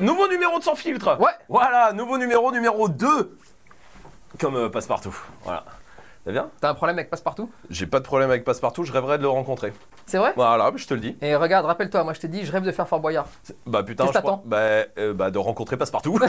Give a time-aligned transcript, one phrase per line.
[0.00, 1.30] Nouveau numéro de sans filtre Ouais.
[1.48, 3.36] Voilà, nouveau numéro, numéro 2
[4.40, 5.16] Comme euh, Passepartout.
[5.44, 5.64] Voilà.
[6.24, 7.50] Ça bien T'as un problème avec Passepartout?
[7.70, 9.72] J'ai pas de problème avec Passepartout, je rêverais de le rencontrer.
[10.06, 10.32] C'est vrai?
[10.36, 11.16] Voilà, je te le dis.
[11.22, 13.26] Et regarde, rappelle-toi, moi je t'ai dit, je rêve de faire Fort Boyard.
[13.66, 14.42] Bah putain, Qu'est-ce je crois- que t'attends?
[14.46, 14.56] bah,
[14.98, 16.18] euh, bah, de rencontrer Passepartout.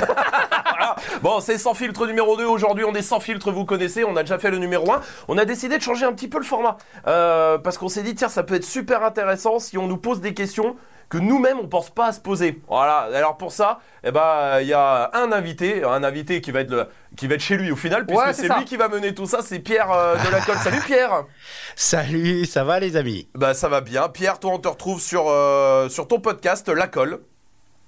[0.78, 0.96] Voilà.
[1.22, 2.44] Bon, c'est sans filtre numéro 2.
[2.46, 4.04] Aujourd'hui, on est sans filtre, vous connaissez.
[4.04, 5.00] On a déjà fait le numéro 1.
[5.30, 6.76] On a décidé de changer un petit peu le format.
[7.08, 10.20] Euh, parce qu'on s'est dit, tiens, ça peut être super intéressant si on nous pose
[10.20, 10.76] des questions
[11.10, 12.62] que nous-mêmes on pense pas à se poser.
[12.68, 13.10] Voilà.
[13.16, 16.72] Alors pour ça, eh ben il y a un invité, un invité qui va être
[16.72, 19.14] le- qui va être chez lui au final puisque Ouais, c'est lui qui va mener
[19.14, 20.58] tout ça, c'est Pierre euh, de la Colle.
[20.58, 21.24] Salut Pierre.
[21.76, 23.28] Salut, ça va les amis?
[23.36, 24.10] Bah ça va bien.
[24.10, 27.20] Pierre, toi on te retrouve sur euh, sur ton podcast La Colle.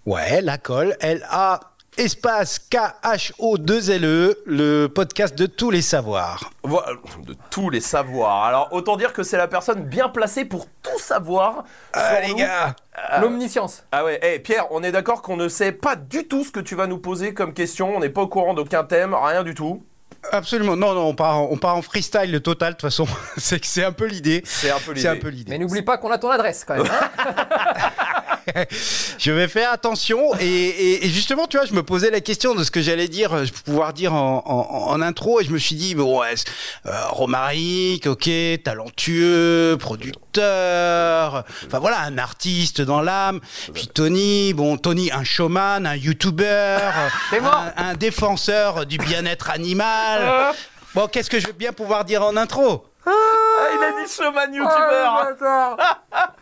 [0.06, 1.60] Ouais, la colle, L-A
[1.98, 6.52] espace K-H-O-2-L-E, E, le podcast de tous les savoirs.
[6.64, 6.94] Voilà,
[7.26, 8.44] de tous les savoirs.
[8.46, 11.64] Alors, autant dire que c'est la personne bien placée pour tout savoir.
[11.94, 12.76] Ah les gars
[13.22, 13.84] L'omniscience.
[13.92, 16.60] Ah ouais, hey, Pierre, on est d'accord qu'on ne sait pas du tout ce que
[16.60, 17.96] tu vas nous poser comme question.
[17.96, 19.84] On n'est pas au courant d'aucun thème, rien du tout.
[20.32, 23.06] Absolument, non, non, on part, en- on part en freestyle le total de toute façon,
[23.38, 24.42] c'est que c'est un peu l'idée.
[24.46, 25.02] C'est un peu l'idée.
[25.02, 26.86] C'est un peu Mais n'oublie pas qu'on a ton adresse quand même.
[26.88, 27.10] hein.
[29.20, 32.56] Je vais faire attention et, et- et justement, tu vois, je me posais la question
[32.56, 35.58] de ce que j'allais dire, euh, pouvoir dire en, en- en intro et je me
[35.58, 36.34] suis dit, bon, ouais,
[36.86, 38.30] euh, Romaric, ok,
[38.64, 43.40] talentueux, producteur, enfin voilà, un artiste dans l'âme.
[43.74, 46.78] Puis Tony, bon, Tony, un showman, un youtuber,
[47.42, 47.64] mort.
[47.78, 50.54] un, un défenseur du bien-être animal.
[50.96, 52.84] Bon, qu'est-ce que je vais bien pouvoir dire en intro?
[53.06, 53.12] Ah,
[53.72, 55.14] il a dit showman Oh, youtubeur.
[55.40, 55.78] bâtard.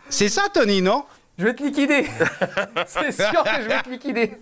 [0.08, 1.04] C'est ça, Tony, non?
[1.38, 2.06] Je vais te liquider.
[2.86, 4.32] C'est sûr que je vais te liquider.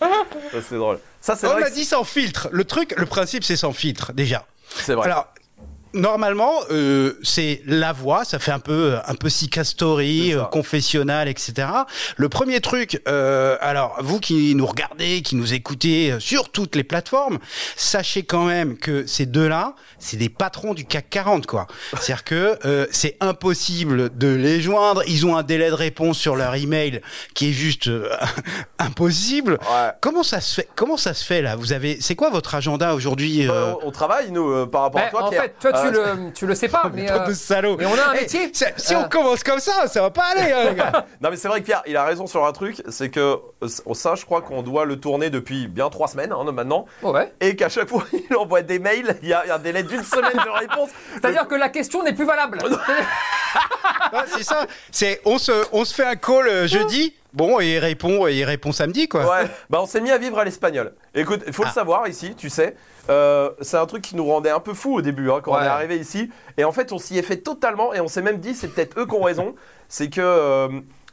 [0.00, 0.98] Ça, c'est drôle.
[1.20, 1.62] Ça, c'est On vrai.
[1.62, 2.48] m'a que dit sans filtre.
[2.52, 4.44] Le truc, le principe, c'est sans filtre, déjà.
[4.68, 5.06] C'est vrai.
[5.06, 5.28] Alors,
[5.94, 10.42] normalement, euh, c'est la voix, ça fait un peu, un peu Sika Story, C'est ça.
[10.42, 11.68] euh, confessionnal, etc.
[12.16, 16.76] Le premier truc, euh, alors vous qui nous regardez, qui nous écoutez euh, sur toutes
[16.76, 17.38] les plateformes,
[17.76, 21.66] sachez quand même que ces deux-là, c'est des patrons du CAC 40, quoi.
[21.92, 25.02] C'est-à-dire que euh, c'est impossible de les joindre.
[25.06, 27.00] Ils ont un délai de réponse sur leur email
[27.34, 28.08] qui est juste euh,
[28.78, 29.52] impossible.
[29.52, 29.90] Ouais.
[30.00, 31.56] Comment ça se fait Comment ça se fait là?
[31.56, 35.00] Vous avez, c'est quoi votre agenda aujourd'hui euh, Euh, on travaille, nous, euh, par rapport
[35.00, 35.42] Ben, à toi, en Pierre.
[35.42, 37.76] fait, toi tu, Euh, le, tu le sais pas, mais, euh, de salauds.
[37.78, 38.50] mais on a un Eh, métier.
[38.52, 38.98] si Euh.
[39.04, 41.06] on commence comme ça, ça va pas aller, hein, les gars.
[41.20, 43.20] Non mais c'est vrai que Pierre, il a raison sur un truc, c'est que
[43.62, 47.12] euh, ça, je crois qu'on doit le tourner depuis bien trois semaines hein, maintenant, Oh
[47.12, 47.32] ouais.
[47.40, 49.58] et qu'à chaque fois il envoie des mails, il y a, il y a un
[49.58, 50.90] délai d'une semaine de réponse.
[51.14, 52.58] C'est-à-dire que la question n'est plus valable.
[54.14, 54.66] Ah, c'est ça.
[54.90, 57.14] C'est on se, on se fait un call euh, jeudi.
[57.32, 59.22] Bon, et il répond, et il répond samedi, quoi.
[59.28, 60.94] Ouais, bah on s'est mis à vivre à l'espagnol.
[61.16, 61.72] Écoute, il faut le Ah.
[61.72, 62.76] savoir ici, tu sais,
[63.10, 65.60] euh, c'est un truc qui nous rendait un peu fou au début hein, quand on
[65.60, 66.30] est arrivé ici.
[66.58, 69.00] Et en fait, on s'y est fait totalement et on s'est même dit, c'est peut-être
[69.00, 69.56] eux qui ont raison.
[69.88, 70.68] C'est que, euh,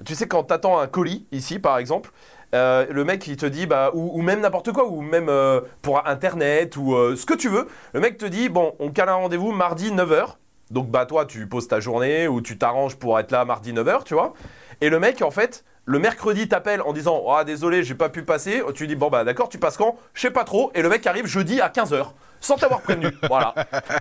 [0.06, 2.12] tu sais, quand t'attends un colis ici, par exemple,
[2.56, 5.60] euh, le mec il te dit, bah, ou, ou même n'importe quoi, ou même euh,
[5.82, 9.10] pour internet, ou euh, ce que tu veux, le mec te dit, bon, on cale
[9.10, 10.36] un rendez-vous mardi 9h.
[10.72, 14.04] Donc bah toi tu poses ta journée ou tu t'arranges pour être là mardi 9h,
[14.06, 14.34] tu vois.
[14.80, 18.24] Et le mec en fait, le mercredi t'appelle en disant "Ah désolé, j'ai pas pu
[18.24, 19.98] passer." Tu dis "Bon bah d'accord, tu passes quand?
[20.14, 22.08] Je sais pas trop." Et le mec arrive jeudi à 15h
[22.40, 23.08] sans t'avoir prévenu.
[23.28, 23.54] voilà.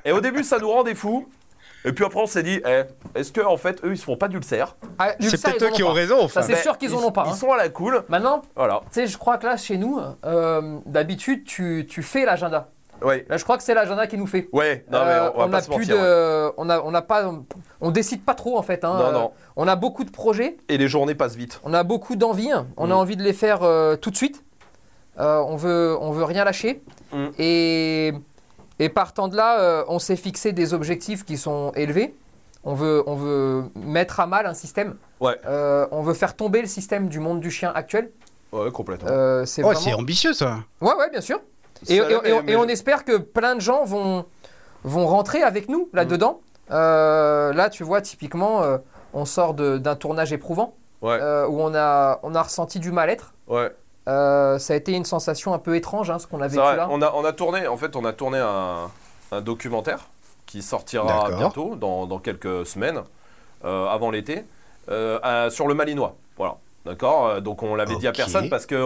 [0.05, 1.29] Et au début ça nous rendait fous.
[1.85, 2.83] Et puis après on s'est dit eh,
[3.15, 4.77] est-ce que en fait eux ils se font pas d'ulcère?
[4.99, 6.43] Ah, C'est peut-être eux qui ont raison, enfin.
[6.43, 7.35] Ça, c'est sûr qu'ils en ont pas, Ils hein.
[7.35, 8.05] sont à la cool.
[8.11, 8.81] Maintenant, Voilà.
[8.93, 12.69] tu sais, je crois que là, chez nous, euh, d'habitude, tu, tu fais l'agenda.
[13.03, 13.25] Ouais.
[13.29, 14.49] Là, je crois que c'est l'agenda qui nous fait.
[14.53, 15.97] Ouais, non mais Euh, on se plus mentir.
[15.97, 16.03] ouais.
[16.03, 17.33] de, on a, on n'a pas,
[17.81, 18.85] on décide pas trop en fait.
[18.85, 18.95] hein.
[18.99, 19.31] Non, Euh, non.
[19.57, 21.61] On a beaucoup de projets, Et les journées passent vite.
[21.65, 22.93] on a beaucoup d'envie, on Mm.
[22.93, 24.43] a envie de les faire euh, tout de suite.
[25.19, 26.83] Euh, on veut, on veut rien lâcher.
[27.13, 27.27] Mm.
[27.39, 28.13] Et,
[28.79, 32.15] et partant de là, euh, on s'est fixé des objectifs qui sont élevés.
[32.65, 34.97] On veut, on veut mettre à mal un système.
[35.21, 35.37] Ouais.
[35.47, 38.11] Euh, on veut faire tomber le système du monde du chien actuel.
[38.53, 39.09] Ouais, complètement.
[39.11, 39.81] Euh, c'est Oh, vraiment...
[39.81, 40.59] c'est ambitieux, ça.
[40.81, 41.41] Ouais, ouais, bien sûr.
[41.89, 44.25] Et, et- l'est, et- mais- et on espère que plein de gens vont,
[44.85, 46.41] vont rentrer avec nous là-dedans.
[46.69, 46.73] Mm.
[46.73, 48.79] Euh, là, tu vois, typiquement, euh,
[49.13, 52.93] on sort de- d'un tournage éprouvant Ouais, euh, où on a, on a ressenti du
[52.93, 53.35] mal-être.
[53.49, 53.75] ouais.
[54.09, 56.75] Euh, ça a été une sensation un peu étrange, hein, ce qu'on a vécu vrai,
[56.75, 56.89] là.
[56.91, 58.91] on a, on a tourné, en fait, on a tourné un,
[59.31, 60.09] un documentaire
[60.47, 63.03] qui sortira bientôt, dans, dans quelques semaines,
[63.65, 64.43] euh, avant l'été,
[64.89, 66.17] euh, sur le Malinois.
[66.39, 66.57] Voilà.
[66.87, 68.79] D'accord Euh, Donc on l'avait dit à personne parce qu'il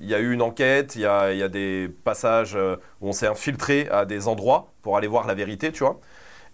[0.00, 3.08] y a eu une enquête, il y a, il y a des passages euh, où
[3.08, 6.00] on s'est infiltré à des endroits pour aller voir la vérité, tu vois.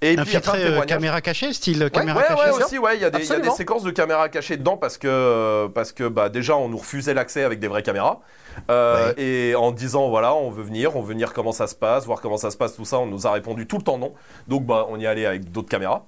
[0.01, 2.51] Et puis il Infiltré euh, caméra cachée, style caméra Ouais, cachée.
[2.53, 3.55] ouais, aussi, ouais, il y, a des- il y a des Absolument.
[3.57, 7.15] séquences de caméras cachées dedans parce que, euh, parce que bah, déjà, on nous refusait
[7.15, 8.21] l'accès avec des vraies caméras.
[8.71, 12.07] Euh, Et en disant, voilà, on veut venir, on veut venir comment ça se passe,
[12.07, 14.13] voir comment ça se passe, tout ça, on nous a répondu tout le temps non.
[14.47, 16.05] Donc, bah, on y allait avec d'autres caméras.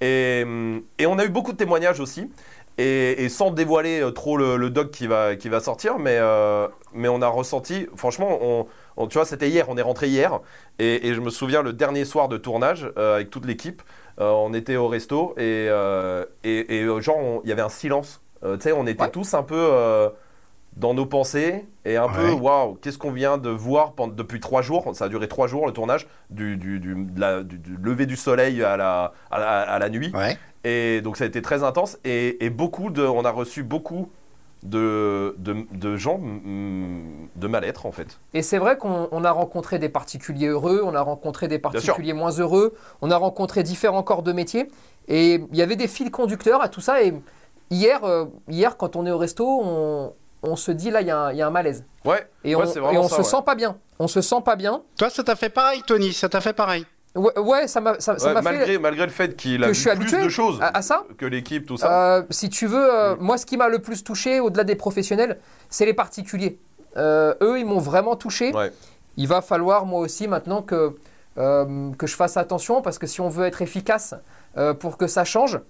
[0.00, 2.30] Et, hum, et on a eu beaucoup de témoignages aussi.
[2.78, 6.16] Et, et sans dévoiler euh, trop le, le doc qui va, qui va sortir, mais,
[6.18, 8.66] euh, mais on a ressenti, franchement, on,
[8.96, 10.40] on- tu vois, c'était hier, on est rentré hier,
[10.78, 13.82] et, et je me souviens le dernier soir de tournage euh, avec toute l'équipe,
[14.20, 15.68] euh, on était au resto, et,
[16.44, 18.20] et, et, genre, il y avait un silence.
[18.42, 19.10] Tu sais, on était Ouais.
[19.10, 19.70] tous un peu
[20.76, 24.62] dans nos pensées, et un peu, waouh, qu'est-ce qu'on vient de voir pendant, depuis trois
[24.62, 27.76] jours, ça a duré trois jours le tournage, du, du, du, de la- du- du
[27.76, 30.10] lever du soleil à la, à la, à la nuit.
[30.14, 30.38] Ouais.
[30.64, 34.08] Et donc ça a été très intense et, et beaucoup de, on a reçu beaucoup
[34.62, 38.18] de, de, de gens de mal-être en fait.
[38.32, 42.12] Et c'est vrai qu'on on a rencontré des particuliers heureux, on a rencontré des particuliers
[42.12, 44.68] moins heureux, on a rencontré différents corps de métier.
[45.08, 47.02] Et il y avait des fils conducteurs à tout ça.
[47.02, 47.12] Et
[47.70, 50.12] hier, euh, hier quand on est au resto, on,
[50.44, 51.84] on se dit là, il y, a un- il y a un malaise.
[52.04, 53.26] Ouais, Et Ouais, on, c'est et vraiment on ça, se ouais.
[53.28, 53.76] sent pas bien.
[53.98, 54.82] On se sent pas bien.
[54.96, 56.86] Toi, ça t'a fait pareil, Tony, ça t'a fait pareil.
[57.14, 59.66] Ouais, ouais, ça m'a ça, ça ouais, m'a malgré, fait malgré le fait qu'il a
[59.68, 61.04] que je suis plus de choses à, à ça.
[61.18, 62.16] que l'équipe, tout ça.
[62.16, 63.18] Euh, si tu veux, euh, Mm.
[63.20, 65.38] moi, ce qui m'a le plus touché, au-delà des professionnels,
[65.68, 66.58] c'est les particuliers.
[66.96, 68.52] Euh, eux, ils m'ont vraiment touché.
[68.54, 68.72] Ouais.
[69.18, 70.96] Il va falloir, moi aussi, maintenant que,
[71.36, 74.14] que je fasse attention, parce que si on veut être efficace
[74.80, 75.60] pour que ça change,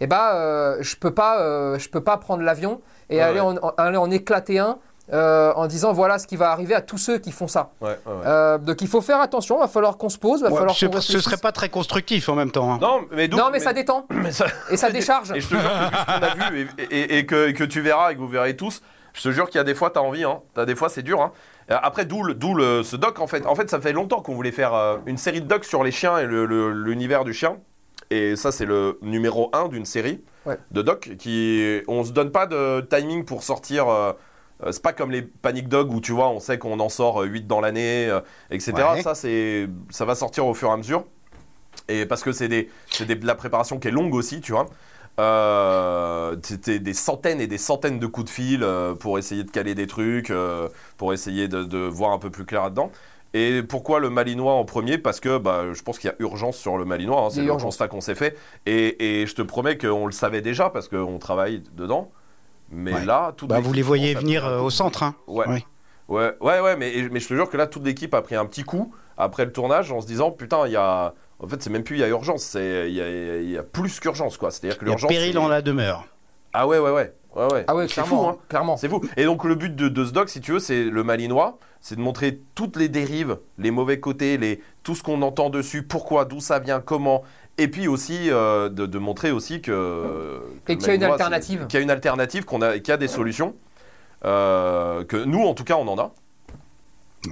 [0.00, 4.58] eh ben, je peux pas, je peux pas prendre l'avion et en- aller en éclater
[4.60, 4.78] un
[5.12, 7.72] euh, en disant voilà ce qui va arriver à tous ceux qui font ça.
[7.80, 8.12] Ouais, ouais, ouais.
[8.26, 10.56] Euh, donc il faut faire attention, il va falloir qu'on se pose, il va Ouais,
[10.58, 12.72] falloir ce, qu'on ce serait pas très constructif en même temps.
[12.72, 12.78] hein.
[12.80, 15.32] Non, mais, Non, mais, ça détend mais ça- et ça décharge.
[15.32, 17.52] Et je te jure que vu ce qu'on a vu et, et- et que, et
[17.54, 18.80] que tu verras et que vous verrez tous,
[19.12, 20.24] je te jure qu'il y a des fois, tu as envie.
[20.24, 20.40] Hein.
[20.54, 21.20] T'as des fois, c'est dur.
[21.20, 21.32] Hein.
[21.70, 23.44] Euh, Après, d'où le, d'où le- ce doc, en fait.
[23.46, 25.90] En fait, ça fait longtemps qu'on voulait faire euh, une série de docs sur les
[25.90, 27.58] chiens et l'univers du chien.
[28.10, 30.58] Et ça, c'est le numéro 1 d'une série Ouais.
[30.70, 31.10] de docs.
[31.18, 33.86] Qui, on se donne pas de timing pour sortir.
[34.64, 36.88] Euh, euh, c'est pas comme les Panic Dog où tu vois, on sait qu'on en
[36.88, 38.20] sort 8 dans l'année, euh,
[38.50, 38.94] etc.
[38.94, 39.02] Ouais.
[39.02, 41.04] Ça, c'est, ça va sortir au fur et à mesure.
[41.88, 44.52] Et parce que c'est des, c'est des- de la préparation qui est longue aussi, tu
[44.52, 44.66] vois.
[45.20, 49.50] Euh, C'était des centaines et des centaines de coups de fil euh, pour essayer de
[49.50, 52.90] caler des trucs, euh, pour essayer de, de voir un peu plus clair là-dedans.
[53.34, 54.98] Et pourquoi le Malinois en premier?
[54.98, 57.44] Parce que bah, je pense qu'il y a urgence sur le Malinois, hein, c'est a
[57.44, 57.62] le urgence.
[57.62, 58.36] constat qu'on s'est fait.
[58.66, 62.10] Et, et je te promets qu'on le savait déjà parce qu'on travaille dedans.
[62.72, 63.04] Mais Ouais.
[63.04, 65.02] là, tout Bah, vous les voyez venir euh, au centre.
[65.02, 65.14] Hein.
[65.26, 65.46] Ouais.
[65.46, 65.64] Ouais.
[66.08, 68.44] Ouais, ouais, ouais, mais, mais je te jure que là, toute l'équipe a pris un
[68.46, 71.14] petit coup après le tournage en se disant putain, il y a.
[71.38, 73.58] En fait, c'est même plus il y a urgence, c'est il y a, il y
[73.58, 74.50] a plus qu'urgence, quoi.
[74.50, 75.08] C'est-à-dire que l'urgence.
[75.10, 76.06] péril en la demeure.
[76.52, 77.12] Ah ouais, ouais, ouais.
[77.36, 77.64] ouais, ouais.
[77.66, 78.22] Ah ouais, c'est clairement.
[78.22, 78.36] fou, hein.
[78.48, 78.76] clairement.
[78.76, 79.00] C'est fou.
[79.16, 81.96] Et donc, le but de, de ce doc, si tu veux, c'est le Malinois, c'est
[81.96, 86.24] de montrer toutes les dérives, les mauvais côtés, les, tout ce qu'on entend dessus, pourquoi,
[86.26, 87.22] d'où ça vient, comment.
[87.58, 90.40] Et puis aussi, euh, de, de montrer aussi que.
[90.64, 91.66] que Et qu'il y a une alternative.
[91.66, 93.54] Qu'il y a une alternative, qu'on a, qu'il y a des solutions.
[94.24, 96.12] euh, que nous, en tout cas, on en a.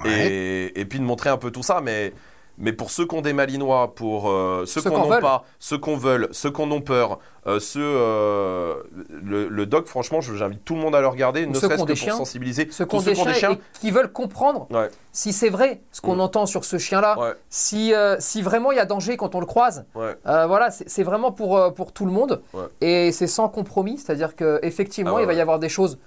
[0.03, 0.27] Ouais.
[0.31, 2.13] Et, et puis de montrer un peu tout ça, mais,
[2.57, 5.21] mais pour ceux qui ont des malinois, pour euh, ceux, Ceux qu'on n'ont veulent.
[5.21, 7.79] pas, ceux qu'on veut, ceux qu'on ont peur, euh, ceux.
[7.83, 8.75] euh,
[9.23, 11.95] le, le doc, franchement, j'invite tout le monde à le regarder, ne serait-ce que pour
[11.95, 12.15] chiens.
[12.15, 12.67] sensibiliser.
[12.71, 14.89] Ceux qui ont des chiens, et qui veulent comprendre Ouais.
[15.11, 16.21] si c'est vrai ce qu'on Mm.
[16.21, 19.39] entend sur ce chien-là, Ouais, si, euh, si vraiment il y a danger quand on
[19.39, 19.85] le croise.
[19.95, 20.15] ouais.
[20.23, 22.41] Voilà, c'est vraiment pour, pour tout le monde
[22.81, 25.97] et c'est sans compromis, c'est-à-dire qu'effectivement Ah il va y avoir des choses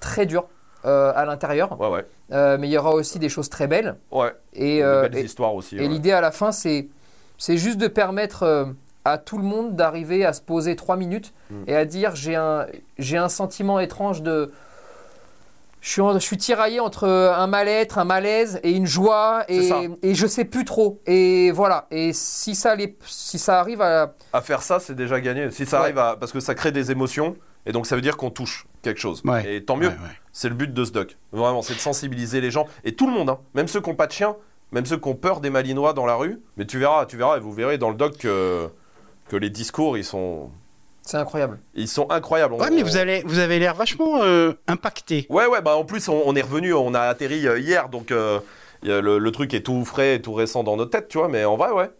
[0.00, 0.46] très dures
[0.84, 2.06] euh, à l'intérieur, Ouais, ouais.
[2.32, 3.96] euh, mais il y aura aussi des choses très belles.
[4.10, 4.32] Ouais.
[4.54, 5.76] Et, de euh, belles et- histoires aussi.
[5.76, 6.88] et l'idée à la fin, c'est
[7.38, 8.68] c'est juste de permettre
[9.04, 11.54] à tout le monde d'arriver à se poser trois minutes Mm.
[11.66, 12.66] et à dire j'ai un,
[12.98, 14.52] j'ai un sentiment étrange de.
[15.80, 19.70] Je suis, en- je suis tiraillé entre un mal-être, un malaise et une joie et,
[20.02, 21.00] et je sais plus trop.
[21.06, 21.86] Et voilà.
[21.90, 24.14] Et si ça, les, si ça arrive à.
[24.32, 25.50] À faire ça, c'est déjà gagné.
[25.50, 25.82] Si ça Ouais.
[25.86, 26.16] arrive à.
[26.16, 27.34] Parce que ça crée des émotions,
[27.66, 29.22] et donc ça veut dire qu'on touche quelque chose.
[29.24, 29.56] Ouais.
[29.56, 29.88] Et tant mieux.
[29.88, 30.18] Ouais, ouais.
[30.32, 31.16] C'est le but de ce doc.
[31.32, 32.66] Vraiment, c'est de sensibiliser les gens.
[32.84, 33.38] Et tout le monde, hein.
[33.54, 34.36] même ceux qui n'ont pas de chien,
[34.72, 36.40] même ceux qui ont peur des malinois dans la rue.
[36.56, 38.68] Mais tu verras, tu verras, et vous verrez dans le doc que,
[39.28, 40.50] que les discours, ils sont,
[41.04, 41.58] C'est incroyable.
[41.74, 42.54] ils sont incroyables.
[42.54, 45.26] On- Ouais, mais on- vous, allez, vous avez l'air vachement euh, impacté.
[45.28, 48.10] Ouais, ouais, bah en plus, on, on est revenu, on a atterri euh, hier, donc
[48.10, 48.40] euh,
[48.82, 51.44] le, le truc est tout frais, et tout récent dans notre tête, tu vois, mais
[51.44, 51.90] en vrai, ouais.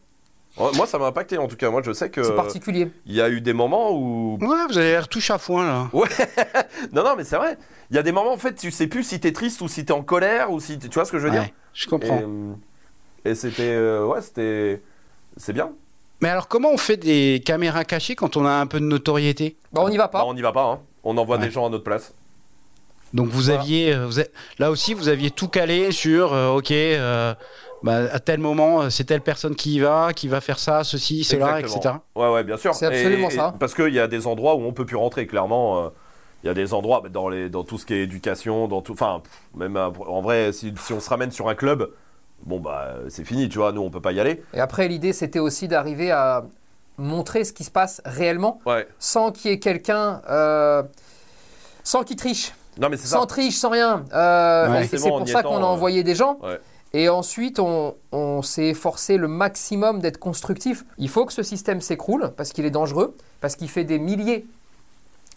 [0.57, 1.71] Ouais, Moi, ça m'a impacté en tout cas.
[1.71, 2.89] Moi, je sais que C'est particulier.
[3.07, 5.91] il y a eu des moments où Ouais, vous avez l'air tout chafouin là.
[6.93, 7.57] non, non, mais c'est vrai.
[7.91, 9.85] Il y a des moments en fait, tu sais plus si t'es triste ou si
[9.85, 11.43] t'es en colère ou si tu vois ce que je veux dire?
[11.43, 12.19] Ouais, je comprends.
[12.19, 12.53] Et, euh,
[13.25, 14.83] et c'était, euh, ouais, c'était,
[15.37, 15.73] c'est bien.
[16.21, 19.57] Mais alors, comment on fait des caméras cachées quand on a un peu de notoriété?
[19.73, 20.19] Bah, on n'y va pas.
[20.21, 20.65] Bah, on n'y va pas.
[20.65, 20.81] hein.
[21.03, 21.47] On envoie Ouais.
[21.47, 22.15] des gens à notre place.
[23.13, 23.61] Donc vous Voilà.
[23.61, 24.25] aviez, euh, vous a-
[24.59, 27.35] là aussi, vous aviez tout calé sur, euh, ok, euh,
[27.83, 30.85] bah, à tel moment, euh, c'est telle personne qui y va, qui va faire ça,
[30.85, 31.81] ceci, cela, Exactement.
[31.81, 31.95] etc.
[32.17, 32.75] Ouais, ouais, bien sûr.
[32.75, 33.55] C'est absolument Et- et- ça.
[33.59, 35.27] Parce qu'il y a des endroits où on peut plus rentrer.
[35.27, 35.89] Clairement, euh,
[36.45, 38.83] il y a des endroits bah, dans les, dans tout ce qui est éducation, dans
[38.83, 39.23] tout, enfin,
[39.57, 41.91] même euh, en vrai, si, si on se ramène sur un club,
[42.45, 43.73] bon bah, c'est fini, tu vois.
[43.73, 44.43] Nous, on peut pas y aller.
[44.55, 46.45] Et après, l'idée, c'était aussi d'arriver à
[46.99, 48.87] montrer ce qui se passe réellement, Ouais.
[48.99, 50.83] sans qu'il y ait quelqu'un, euh,
[51.85, 53.17] sans qu'il triche, Non, mais c'est ça.
[53.19, 54.05] sans triche, sans rien.
[54.12, 54.87] Euh, Ouais.
[54.87, 56.39] c'est pour ça qu'on a euh, envoyé des gens.
[56.43, 56.61] Ouais.
[56.95, 60.85] Et ensuite, on, on s'est efforcé le maximum d'être constructif.
[60.99, 64.45] Il faut que ce système s'écroule parce qu'il est dangereux, parce qu'il fait des milliers,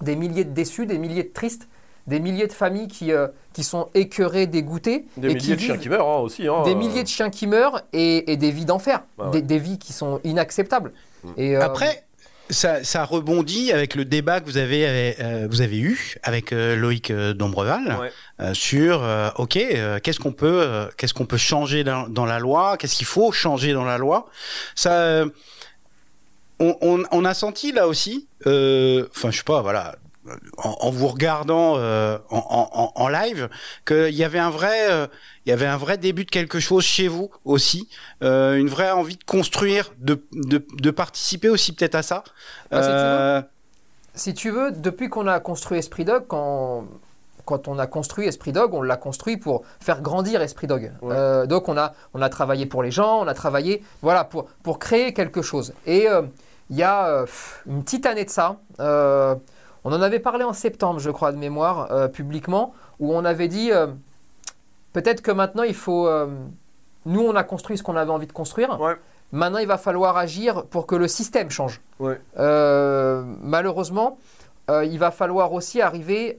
[0.01, 1.67] des milliers de déçus, des milliers de tristes,
[2.07, 5.05] des milliers de familles qui, euh, qui sont écœurées, dégoûtées.
[5.17, 6.47] Des et milliers qui de chiens qui meurent hein, aussi.
[6.47, 6.75] hein, des euh.
[6.75, 9.41] milliers de chiens qui meurent et, et des vies d'enfer, Ouais, des, ouais.
[9.41, 10.91] des vies qui sont inacceptables.
[11.23, 11.29] Mm.
[11.37, 12.04] Et, euh, Après,
[12.49, 16.75] ça, ça rebondit avec le débat que vous avez, euh, vous avez eu avec euh,
[16.75, 18.11] Loïc euh, Dombreval Ouais.
[18.39, 22.25] euh, sur euh, ok euh, qu'est-ce qu'on peut euh, qu'est-ce qu'on peut changer dans, dans
[22.25, 22.77] la loi?
[22.77, 24.27] Qu'est-ce qu'il faut changer dans la loi?
[24.75, 25.25] Ça euh,
[26.59, 29.95] on, on, on a senti là aussi euh, enfin je sais pas voilà
[30.57, 33.49] en, en vous regardant euh, en, en, en live
[33.85, 35.07] qu'il y avait un vrai euh,
[35.45, 37.87] il y avait un vrai début de quelque chose chez vous aussi
[38.23, 42.23] euh, une vraie envie de construire de, de, de participer aussi peut-être à ça
[42.71, 43.43] Ah, si tu veux.
[44.17, 46.85] Si tu veux, depuis qu'on a construit Esprit Dog, quand,
[47.43, 50.91] quand on a construit Esprit Dog, on l'a construit pour faire grandir Esprit Dog.
[51.01, 51.47] Ouais.
[51.47, 54.79] Donc on a, on a travaillé pour les gens, on a travaillé voilà, pour, pour
[54.79, 55.73] créer quelque chose.
[55.85, 56.07] Et
[56.69, 57.25] il y a
[57.67, 58.57] une petite année de ça,
[59.85, 63.47] on en avait parlé en septembre, je crois, de mémoire, euh, publiquement, où on avait
[63.47, 63.87] dit euh,
[64.93, 66.07] peut-être que maintenant il faut...
[66.07, 66.27] euh,
[67.05, 68.81] nous, on a construit ce qu'on avait envie de construire.
[68.81, 68.95] Ouais.
[69.31, 71.79] Maintenant, il va falloir agir pour que le système change.
[71.99, 72.19] Ouais.
[72.35, 74.17] Malheureusement,
[74.69, 76.35] il va falloir aussi arriver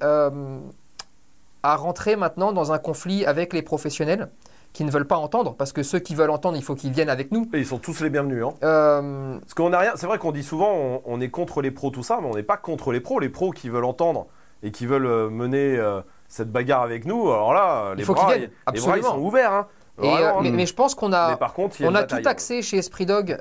[1.62, 4.28] à rentrer maintenant dans un conflit avec les professionnels
[4.76, 7.08] qui ne veulent pas entendre, parce que ceux qui veulent entendre, il faut qu'ils viennent
[7.08, 7.48] avec nous.
[7.54, 8.44] Et ils sont tous les bienvenus.
[8.44, 8.52] Hein.
[8.62, 9.92] Euh, Parce qu'on a rien.
[9.96, 12.34] C'est vrai qu'on dit souvent on, on est contre les pros, tout ça, mais on
[12.34, 13.18] n'est pas contre les pros.
[13.18, 14.26] Les pros qui veulent entendre
[14.62, 18.26] et qui veulent euh, mener euh, cette bagarre avec nous, alors là, les faut bras,
[18.26, 19.52] qu'ils viennent, ils- les bras, ils sont ouverts.
[19.54, 19.66] Hein.
[20.02, 20.40] et, Vraiment, euh, hein.
[20.42, 22.22] mais, mais je pense qu'on a, par contre, il on a bataille.
[22.22, 23.38] tout axé chez Esprit Dog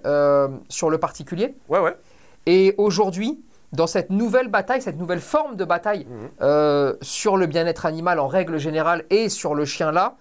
[0.69, 1.53] sur le particulier.
[1.67, 1.97] Ouais, ouais.
[2.45, 6.93] Et aujourd'hui, dans cette nouvelle bataille, cette nouvelle forme de bataille Mhm.
[7.01, 10.15] sur le bien-être animal en règle générale et sur le chien là,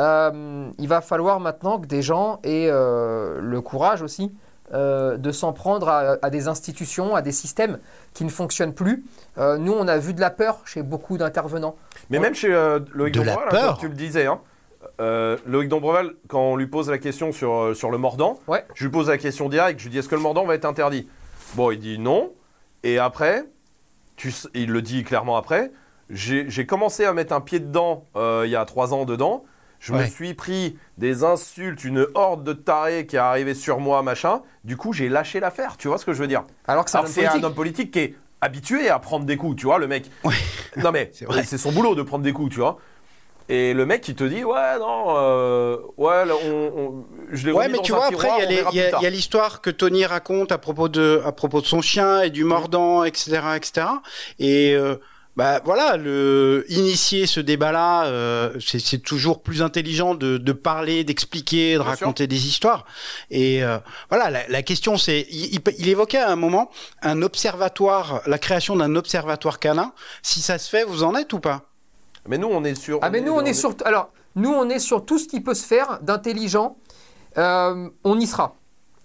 [0.00, 4.32] euh, il va falloir maintenant que des gens aient euh, le courage aussi
[4.74, 7.78] euh, de s'en prendre à, à des institutions, à des systèmes
[8.14, 9.04] qui ne fonctionnent plus.
[9.38, 11.76] Euh, nous, on a vu de la peur chez beaucoup d'intervenants.
[12.10, 14.40] Mais même chez euh, Loïc De la Dombreval, hein, comme tu le disais, hein,
[15.00, 18.64] euh, Loïc Dombreval, quand on lui pose la question sur, sur le mordant, Ouais.
[18.74, 20.64] je lui pose la question directe, je lui dis est-ce que le mordant va être
[20.64, 21.08] interdit?
[21.54, 22.32] Bon, il dit non.
[22.82, 23.44] Et après,
[24.16, 25.70] tu, il le dit clairement après,
[26.10, 29.44] j'ai j'ai commencé à mettre un pied dedans euh, il y a trois ans dedans.
[29.80, 34.02] Je me suis pris des insultes, une horde de tarés qui est arrivée sur moi,
[34.02, 34.42] machin.
[34.64, 35.76] Du coup, j'ai lâché l'affaire.
[35.76, 37.44] Tu vois ce que je veux dire Alors que c'est un homme c'est un politique.
[37.44, 40.10] homme politique qui est habitué à prendre des coups, tu vois, le mec.
[40.24, 40.34] Ouais.
[40.76, 41.42] Non mais C'est vrai.
[41.44, 42.78] c'est son boulot de prendre des coups, tu vois.
[43.48, 47.68] Et le mec, il te dit, ouais, non, euh, ouais, on, on- je l'ai Ouais,
[47.68, 48.28] mais dans tu vois, après,
[48.72, 52.22] il y a l'histoire que Tony raconte à propos de, à propos de son chien
[52.22, 53.86] et du mordant, etc., etc.
[54.40, 54.96] Et euh,
[55.36, 61.74] bah voilà, le initier ce débat-là, euh, c'est toujours plus intelligent de, de parler, d'expliquer,
[61.74, 62.86] de Bien raconter des histoires.
[63.30, 63.78] Et euh,
[64.08, 66.70] voilà, la, la question, c'est, il, il- il évoquait à un moment
[67.02, 69.92] un observatoire, la création d'un observatoire canin.
[70.22, 71.62] Si ça se fait, vous en êtes ou pas?
[72.28, 72.98] Mais nous, on est sur.
[73.02, 75.54] Ah mais nous on est sur alors nous on est sur tout ce qui peut
[75.54, 76.76] se faire d'intelligent.
[77.38, 78.56] Euh, on y sera.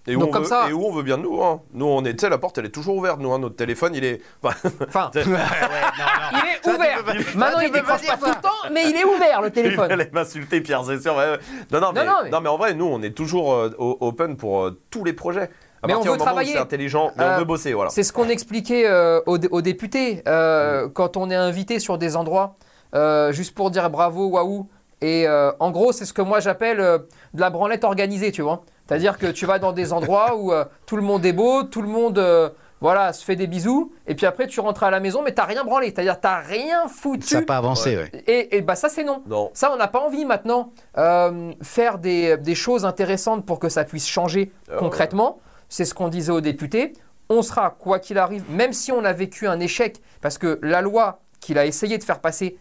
[0.08, 1.44] Et où, Donc on comme veut, ça- et où on veut bien de nous.
[1.44, 1.62] Hein.
[1.74, 3.20] Nous, on est, la porte, elle est toujours ouverte.
[3.20, 4.20] Nous, hein, notre téléphone, il est.
[4.44, 4.56] Enfin,
[4.88, 5.38] Enfin, ouais, non, non.
[6.44, 7.04] il est Ça, ouvert.
[7.04, 9.48] pas- Maintenant ça, il décroche pas pas tout le temps, mais il est ouvert le
[9.50, 9.92] il téléphone.
[9.92, 11.16] allait m'insulter, Pierre, c'est sûr.
[11.16, 11.40] ouais, ouais.
[11.72, 14.38] Non, non, mais, non, mais- non, mais en vrai, nous, on est toujours euh, open
[14.38, 15.50] pour euh, tous les projets.
[15.84, 16.54] À Mais on veut travailler.
[16.54, 17.90] c'est intelligent, mais Euh, on veut bosser, voilà.
[17.92, 21.98] C'est ce qu'on expliquait euh, aux, dé- aux députés euh, quand on est invité sur
[21.98, 22.56] des endroits,
[22.96, 24.68] euh, juste pour dire bravo, waouh.
[25.02, 27.00] Et euh, en gros, c'est ce que moi j'appelle euh,
[27.34, 28.62] de la branlette organisée, tu vois.
[28.92, 31.82] C'est-à-dire que tu vas dans des endroits où euh, tout le monde est beau, tout
[31.82, 32.50] le monde euh,
[32.82, 35.46] voilà, se fait des bisous, et puis après tu rentres à la maison, mais t'as
[35.46, 35.88] rien branlé.
[35.88, 37.26] C'est-à-dire t'as rien foutu.
[37.26, 38.12] Ça n'a pas avancé, ouais.
[38.28, 39.24] Et, et bah ça c'est non.
[39.28, 39.50] Non.
[39.54, 40.74] Ça, on n'a pas envie maintenant.
[40.98, 44.80] Euh, faire des, des choses intéressantes pour que ça puisse changer Ah ouais.
[44.80, 46.92] concrètement, c'est ce qu'on disait aux députés.
[47.30, 50.82] On sera, quoi qu'il arrive, même si on a vécu un échec, parce que la
[50.82, 52.58] loi qu'il a essayé de faire passer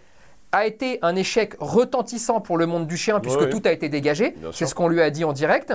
[0.53, 3.89] a été un échec retentissant pour le monde du chien, puisque Ouais, tout a été
[3.89, 4.37] dégagé.
[4.53, 5.73] C'est ce qu'on lui a dit en direct.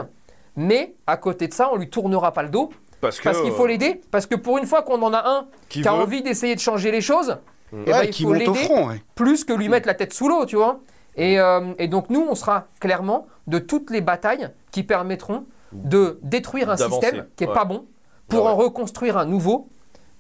[0.56, 2.70] Mais à côté de ça, on lui tournera pas le dos,
[3.02, 5.82] Parce qu'il faut euh, l'aider, parce que pour une fois qu'on en a un qui
[5.82, 7.38] qui a envie d'essayer de changer les choses,
[7.74, 9.02] eh ben, Ouais, il faut l'aider ouais.
[9.16, 10.80] plus que lui mettre la tête sous l'eau, tu vois.
[11.18, 16.20] Et, euh, et donc nous, on sera clairement de toutes les batailles qui permettront de
[16.24, 17.54] détruire un système qui est ouais.
[17.54, 17.86] pas bon
[18.28, 19.68] pour Ouais, en reconstruire un nouveau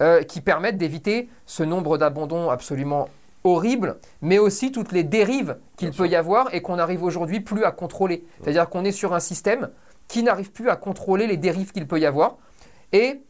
[0.02, 3.08] euh, qui permette d'éviter ce nombre d'abandons absolument
[3.46, 7.64] horribles, mais aussi toutes les dérives qu'il peut y avoir et qu'on n'arrive aujourd'hui plus
[7.64, 8.26] à contrôler.
[8.42, 9.70] C'est-à-dire qu'on est sur un système
[10.08, 12.38] qui n'arrive plus à contrôler les dérives qu'il peut y avoir.
[12.92, 13.22] Et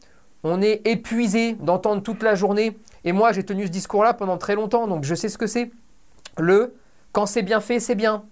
[0.44, 2.76] on est épuisé d'entendre toute la journée.
[3.04, 5.70] Et moi, j'ai tenu ce discours-là pendant très longtemps, donc je sais ce que c'est.
[6.38, 6.74] Le
[7.12, 8.24] quand c'est bien fait, c'est bien.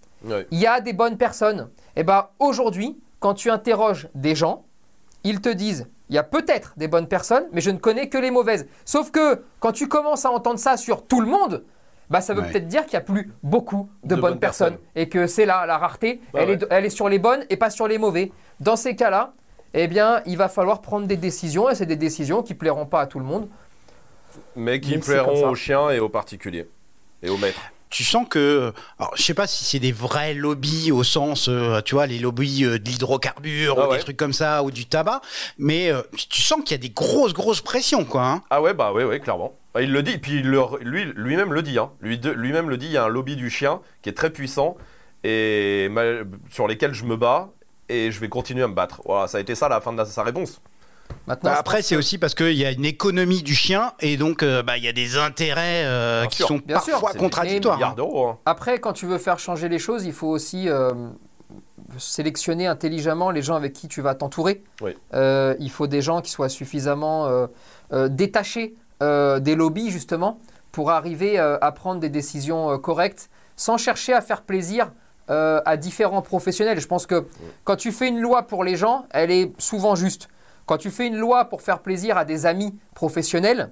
[0.51, 1.71] Il y a des bonnes personnes.
[1.97, 4.65] Et bien aujourd'hui, quand tu interroges des gens,
[5.23, 8.19] ils te disent il y a peut-être des bonnes personnes, mais je ne connais que
[8.19, 8.67] les mauvaises.
[8.85, 11.65] Sauf que quand tu commences à entendre ça sur tout le monde,
[12.11, 12.51] bah ça veut Ouais.
[12.51, 14.89] peut-être dire qu'il y a plus beaucoup de, De bonnes, bonnes personnes personnes.
[14.97, 16.55] et que c'est là la rareté, Bah elle, ouais.
[16.57, 18.31] est, elle est sur les bonnes et pas sur les mauvais.
[18.61, 19.33] Dans ces cas-là,
[19.75, 23.01] eh bien, il va falloir prendre des décisions et c'est des décisions qui plairont pas
[23.01, 23.49] à tout le monde.
[24.57, 26.69] Mais qui plairont aux chiens et aux particuliers.
[27.23, 27.61] Et aux maîtres.
[27.91, 31.81] Tu sens que, alors, je sais pas si c'est des vrais lobbies au sens, euh,
[31.81, 33.99] tu vois, les lobbies euh, de l'hydrocarbure Ah ou ouais.
[33.99, 35.21] des trucs comme ça ou du tabac,
[35.59, 38.23] mais euh, tu sens qu'il y a des grosses grosses pressions quoi.
[38.27, 38.43] hein.
[38.51, 39.53] Ah ouais, bah ouais, ouais, clairement.
[39.75, 41.79] Bah, il le dit, puis le- lui, lui-même le dit.
[41.79, 41.91] Hein.
[42.01, 44.31] Lui, de- lui-même le dit, il y a un lobby du chien qui est très
[44.31, 44.77] puissant
[45.25, 45.91] et
[46.51, 47.51] sur lesquels je me bats
[47.89, 49.03] et je vais continuer à me battre.
[49.05, 50.61] Voilà, ça a été ça la fin de la- sa réponse.
[51.27, 54.17] Maintenant, Bah, après, c'est que- aussi parce qu'il y a une économie du chien et
[54.17, 56.49] donc euh, bah, il y a des intérêts euh, qui sûr.
[56.49, 57.83] sont Bien parfois contradictoires.
[57.83, 58.39] hein.
[58.47, 60.93] Après, quand tu veux faire changer les choses, il faut aussi euh,
[61.99, 64.63] sélectionner intelligemment les gens avec qui tu vas t'entourer.
[64.81, 64.93] Oui.
[65.15, 67.47] Euh, il faut des gens qui soient suffisamment euh,
[67.93, 70.39] euh, détachés des lobbies, justement,
[70.75, 74.91] pour arriver euh, à prendre des décisions euh, correctes, sans chercher à faire plaisir
[75.31, 76.81] euh, à différents professionnels.
[76.81, 77.27] Je pense que
[77.63, 80.29] quand tu fais une loi pour les gens, elle est souvent juste.
[80.67, 83.71] Quand tu fais une loi pour faire plaisir à des amis professionnels,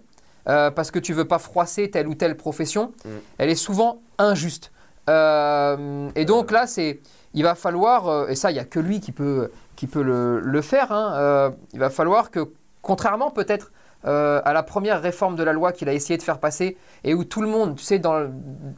[0.49, 2.93] euh, parce que tu veux pas froisser telle ou telle profession,
[3.38, 4.71] elle est souvent injuste.
[5.11, 7.00] Euh, et donc là, c'est,
[7.35, 10.02] il va falloir, euh, et ça, il n'y a que lui qui peut, qui peut
[10.02, 13.73] le, le faire, hein, euh, il va falloir que, contrairement peut-être
[14.04, 17.14] euh, à la première réforme de la loi qu'il a essayé de faire passer, et
[17.14, 18.28] où tout le monde, tu sais, dans,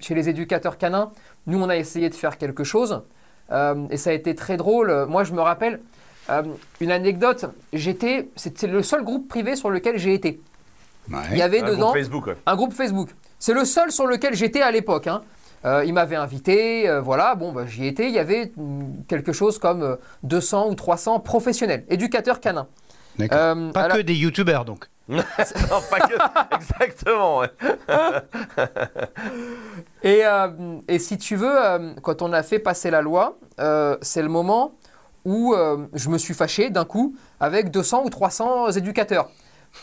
[0.00, 1.10] chez les éducateurs canins,
[1.46, 3.02] nous, on a essayé de faire quelque chose,
[3.52, 5.06] euh, et ça a été très drôle.
[5.08, 5.80] Moi, je me rappelle,
[6.30, 6.42] euh,
[6.80, 10.40] une anecdote, j'étais, c'était le seul groupe privé sur lequel j'ai été.
[11.10, 11.18] Ouais.
[11.32, 12.36] Il y avait Un dedans groupe Facebook, ouais.
[12.46, 13.10] un groupe Facebook.
[13.38, 15.06] C'est le seul sur lequel j'étais à l'époque.
[15.06, 15.22] hein.
[15.66, 18.08] Euh, il m'avait invité, euh, voilà, bon, bah, j'y étais.
[18.08, 22.66] Il y avait mm, quelque chose comme euh, 200 ou 300 professionnels, éducateurs canins.
[23.20, 24.86] Euh, Pas la- que des youtubeurs donc.
[25.08, 25.22] Non,
[25.90, 26.54] pas que.
[26.54, 27.40] Exactement.
[27.40, 27.50] ouais.
[30.02, 30.48] Et, euh,
[30.88, 34.28] et si tu veux, euh, quand on a fait passer la loi, euh, c'est le
[34.28, 34.74] moment
[35.24, 39.30] où euh, je me suis fâché d'un coup avec 200 ou 300 éducateurs.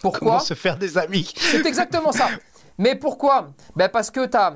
[0.02, 1.34] Comment Pourquoi se faire des amis?
[1.36, 2.28] C'est exactement ça.
[2.78, 3.50] Mais pourquoi?
[3.76, 4.54] Ben Parce que tu as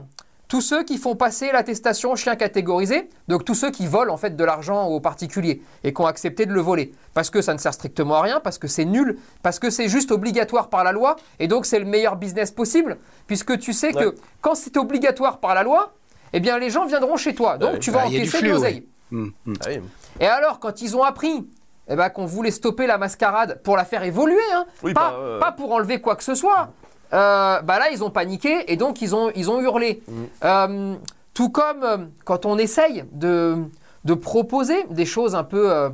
[0.47, 4.35] tous ceux qui font passer l'attestation chien catégorisé, donc tous ceux qui volent en fait
[4.35, 6.93] de l'argent aux particuliers et qui ont accepté de le voler.
[7.13, 9.87] Parce que ça ne sert strictement à rien, parce que c'est nul, parce que c'est
[9.89, 13.91] juste obligatoire par la loi, et donc c'est le meilleur business possible, puisque tu sais
[13.91, 14.15] que Ouais.
[14.41, 15.93] quand c'est obligatoire par la loi,
[16.33, 17.57] eh bien les gens viendront chez toi.
[17.57, 17.79] Donc Ouais.
[17.79, 18.85] tu vas Bah, encaisser de l'oseille.
[19.11, 19.53] Hum, hum.
[19.61, 19.79] Ah oui.
[20.19, 21.47] Et alors, quand ils ont appris
[21.87, 25.17] eh ben, qu'on voulait stopper la mascarade pour la faire évoluer, hein, Oui, pas, bah,
[25.19, 26.69] euh, pas pour enlever quoi que ce soit,
[27.13, 30.01] euh, bah là, ils ont paniqué et donc ils ont, ils ont hurlé.
[30.07, 30.23] Mm.
[30.43, 30.95] Euh,
[31.33, 33.57] tout comme euh, quand on essaye de,
[34.05, 35.89] de proposer des choses un peu, euh,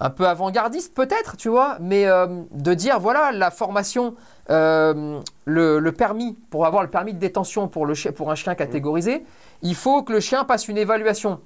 [0.00, 2.06] un peu avant-gardistes, peut-être, tu vois, mais
[2.50, 4.14] de dire voilà, la formation,
[4.48, 9.24] le, le permis, pour avoir le permis de détention pour, le pour un chien catégorisé,
[9.62, 11.40] il faut que le chien passe une évaluation.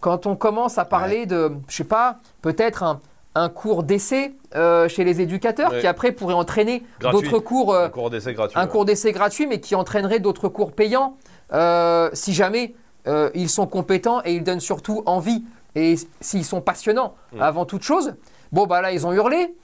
[0.00, 3.00] Quand on commence à parler de, je sais pas, peut-être un,
[3.40, 7.90] un cours d'essai euh, chez les éducateurs qui après pourrait entraîner d'autres cours, euh, Un
[7.90, 8.58] cours d'essai gratuit.
[8.58, 8.68] un ouais.
[8.68, 11.16] cours d'essai gratuit, mais qui entraînerait d'autres cours payants
[11.52, 12.74] euh, si jamais
[13.34, 15.42] ils sont compétents et ils donnent surtout envie
[15.74, 17.42] et s'ils sont passionnants Mm.
[17.42, 18.14] avant toute chose.
[18.52, 19.54] Bon, bah là, ils ont hurlé.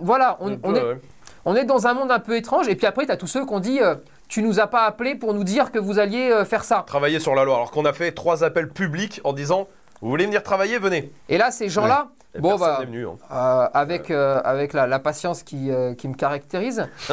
[0.00, 0.98] Voilà, on, Un peu, on est, ouais.
[1.44, 2.68] on est dans un monde un peu étrange.
[2.68, 3.80] Et puis après, tu as tous ceux qui ont dit
[4.28, 6.84] Tu nous as pas appelé pour nous dire que vous alliez faire ça.
[6.86, 7.54] Travailler sur la loi.
[7.56, 9.68] Alors qu'on a fait trois appels publics en disant
[10.00, 11.10] Vous voulez venir travailler Venez.
[11.28, 13.06] Et là, ces gens-là, Et bon, bah, venu.
[13.06, 13.14] hein.
[13.30, 16.88] Euh, avec, euh, avec la, la patience qui, euh, qui me caractérise,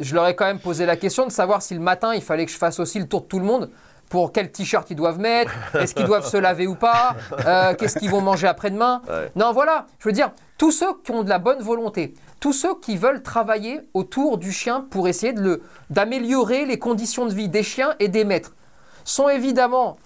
[0.00, 2.46] je leur ai quand même posé la question de savoir si le matin il fallait
[2.46, 3.70] que je fasse aussi le tour de tout le monde
[4.10, 7.14] pour quel t-shirt ils doivent mettre, est-ce qu'ils doivent se laver ou pas,
[7.46, 9.02] euh, qu'est-ce qu'ils vont manger après-demain.
[9.06, 9.30] Ouais.
[9.36, 12.74] Non, voilà, je veux dire, tous ceux qui ont de la bonne volonté, tous ceux
[12.80, 17.62] qui veulent travailler autour du chien pour essayer le- d'améliorer les conditions de vie des
[17.62, 18.54] chiens et des maîtres,
[19.04, 19.98] sont évidemment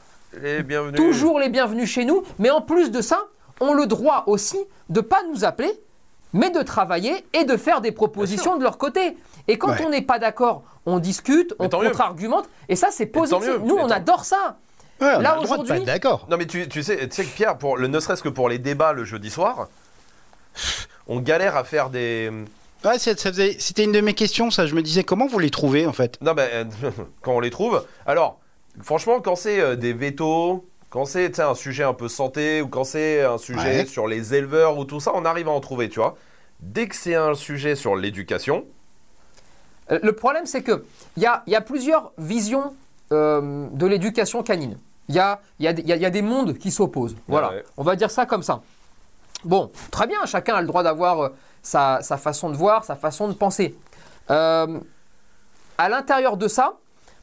[0.96, 3.20] Toujours les bienvenus chez nous, mais en plus de ça,
[3.60, 5.70] ont le droit aussi de pas nous appeler,
[6.32, 9.16] mais de travailler et de faire des propositions de leur côté.
[9.48, 9.84] Et quand Ouais.
[9.84, 13.44] on n'est pas d'accord, on discute, Mais on contre-argumente, et ça c'est positif.
[13.46, 13.58] mieux.
[13.58, 14.56] Nous, on tant- adore ça.
[15.00, 16.26] Ouais, on Là, a le droit de pas aujourd'hui- être d'accord.
[16.30, 18.48] Non mais tu, tu sais, tu sais que Pierre, pour le, ne serait-ce que pour
[18.48, 19.68] les débats le jeudi soir,
[21.08, 22.30] on galère à faire des.
[22.84, 24.66] Ouais, c'était une de mes questions, ça.
[24.66, 26.18] Je me disais comment vous les trouvez en fait?
[26.20, 26.68] Non ben
[27.22, 27.84] quand on les trouve.
[28.06, 28.38] Alors
[28.80, 32.84] franchement quand c'est euh, des vétos, quand c'est un sujet un peu santé ou quand
[32.84, 33.86] c'est un sujet Ouais.
[33.86, 36.16] sur les éleveurs ou tout ça, on arrive à en trouver, tu vois.
[36.60, 38.64] dès que c'est un sujet sur l'éducation,
[39.90, 40.84] Euh, Le problème, c'est que
[41.16, 42.72] il y a, y a plusieurs visions
[43.10, 44.78] euh, de l'éducation canine.
[45.08, 47.16] Il y a, y, a, y a- il y a des mondes qui s'opposent.
[47.26, 47.64] Voilà, Ouais.
[47.76, 48.62] on va dire ça comme ça.
[49.44, 51.28] Bon, très bien, chacun a le droit d'avoir euh,
[51.62, 53.74] sa, sa façon de voir, sa façon de penser.
[54.30, 54.78] Euh,
[55.78, 56.74] à l'intérieur de ça,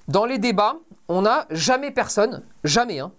[0.10, 0.76] dans les débats,
[1.10, 3.12] on n'a jamais personne, jamais, hein,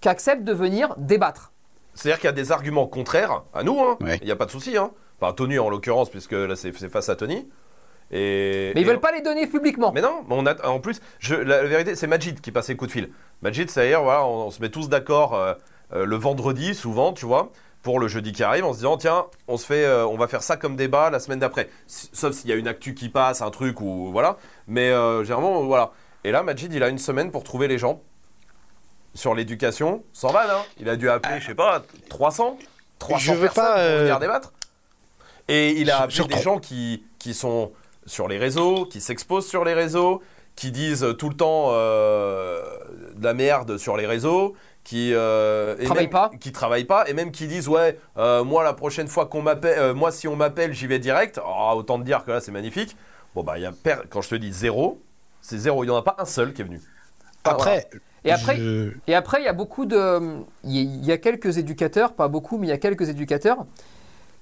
[0.00, 1.52] qui accepte de venir débattre.
[1.94, 3.96] c'est-à-dire qu'il y a des arguments contraires à nous, hein.
[4.00, 4.20] il Ouais.
[4.24, 4.76] n'y a pas de souci.
[4.76, 4.90] Hein.
[5.20, 7.48] Enfin, Tony en l'occurrence, puisque là c'est face à Tony.
[8.10, 9.92] Et, Mais ils et- veulent pas les donner publiquement.
[9.92, 12.76] Mais non, on a, en plus, je, la, la vérité, c'est Majid qui passe les
[12.76, 13.10] coups de fil.
[13.42, 15.54] Majid, c'est-à-dire, voilà, on, on se met tous d'accord euh,
[15.94, 17.50] euh, le vendredi, souvent, tu vois,
[17.82, 20.26] pour le jeudi qui arrive, en se disant, tiens, on, se fait, euh, on va
[20.28, 21.70] faire ça comme débat la semaine d'après.
[21.86, 24.36] Sauf s'il y a une actu qui passe, un truc, ou voilà.
[24.68, 25.92] Mais euh, généralement, voilà.
[26.24, 28.00] Et là, Majid, il a une semaine pour trouver les gens
[29.14, 30.62] sur l'éducation, sans vanne, hein.
[30.80, 32.58] Il a dû appeler, je sais pas, 300
[32.98, 34.52] 300 Je veux personnes pas, pour euh, venir débattre.
[35.48, 37.72] Et il a appelé des gens qui, qui sont
[38.06, 40.22] sur les réseaux, qui s'exposent sur les réseaux,
[40.56, 42.62] qui disent tout le temps euh,
[43.16, 46.30] de la merde sur les réseaux, qui euh, Travaillent pas.
[46.40, 49.78] qui travaillent pas, et même qui disent ouais, euh, moi la prochaine fois qu'on m'appelle,
[49.78, 51.38] euh, moi si on m'appelle, j'y vais direct.
[51.46, 52.96] Oh, autant te dire que là c'est magnifique.
[53.34, 55.00] Bon bah il y a per- quand je te dis zéro,
[55.44, 55.84] c'est zéro.
[55.84, 56.80] Il n'y en a pas un seul qui est venu.
[57.44, 57.88] Après,
[58.24, 60.18] Et après, je- Et après, il y a beaucoup de.
[60.64, 63.10] Il y a- il y a quelques éducateurs, pas beaucoup, mais il y a quelques
[63.10, 63.66] éducateurs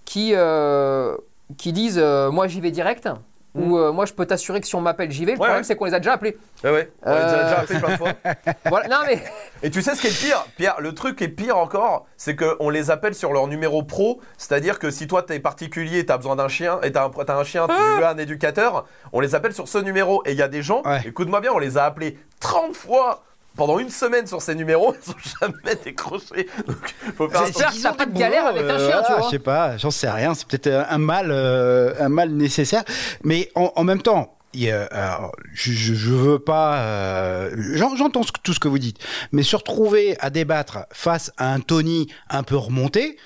[0.05, 1.17] qui, euh,
[1.59, 3.09] qui disent euh, Moi, j'y vais direct.
[3.55, 5.33] Ou euh, moi, je peux t'assurer que si on m'appelle, j'y vais.
[5.33, 5.38] Le.
[5.38, 5.62] Ouais, problème, ouais.
[5.65, 6.38] c'est qu'on les a déjà appelés.
[6.65, 6.93] Ouais ouais.
[7.03, 7.43] On les a Euh.
[7.45, 8.12] déjà appelés plein de fois.
[8.67, 8.88] voilà.
[8.88, 9.23] Non, mais.
[9.62, 10.45] Et tu sais ce qui est le pire?
[10.57, 14.21] Pierre, le truc qui est pire encore, c'est qu'on les appelle sur leur numéro pro.
[14.38, 17.45] C'est-à-dire que si toi, t'es particulier, t'as besoin d'un chien, et t'as un, t'as un
[17.45, 20.23] chien, tu veux un éducateur, on les appelle sur ce numéro.
[20.25, 21.03] Et il y a des gens, Ouais.
[21.05, 23.23] écoute-moi bien, on les a appelés 30 fois
[23.57, 26.49] pendant une semaine sur ces numéros, ils sont jamais décrochés.
[26.67, 27.43] Donc, faut faire
[27.83, 29.23] t'as pas de galère avec un chien, tu vois.
[29.25, 30.35] Je sais pas, j'en sais rien.
[30.35, 32.85] C'est peut-être un- mal, euh, un mal nécessaire.
[33.25, 36.77] Mais en, en même temps, il y a- alors, je, je, je veux pas.
[36.81, 38.99] euh, j'en- J'entends tout ce que vous dites,
[39.33, 43.17] mais se retrouver à débattre face à un Tony un peu remonté,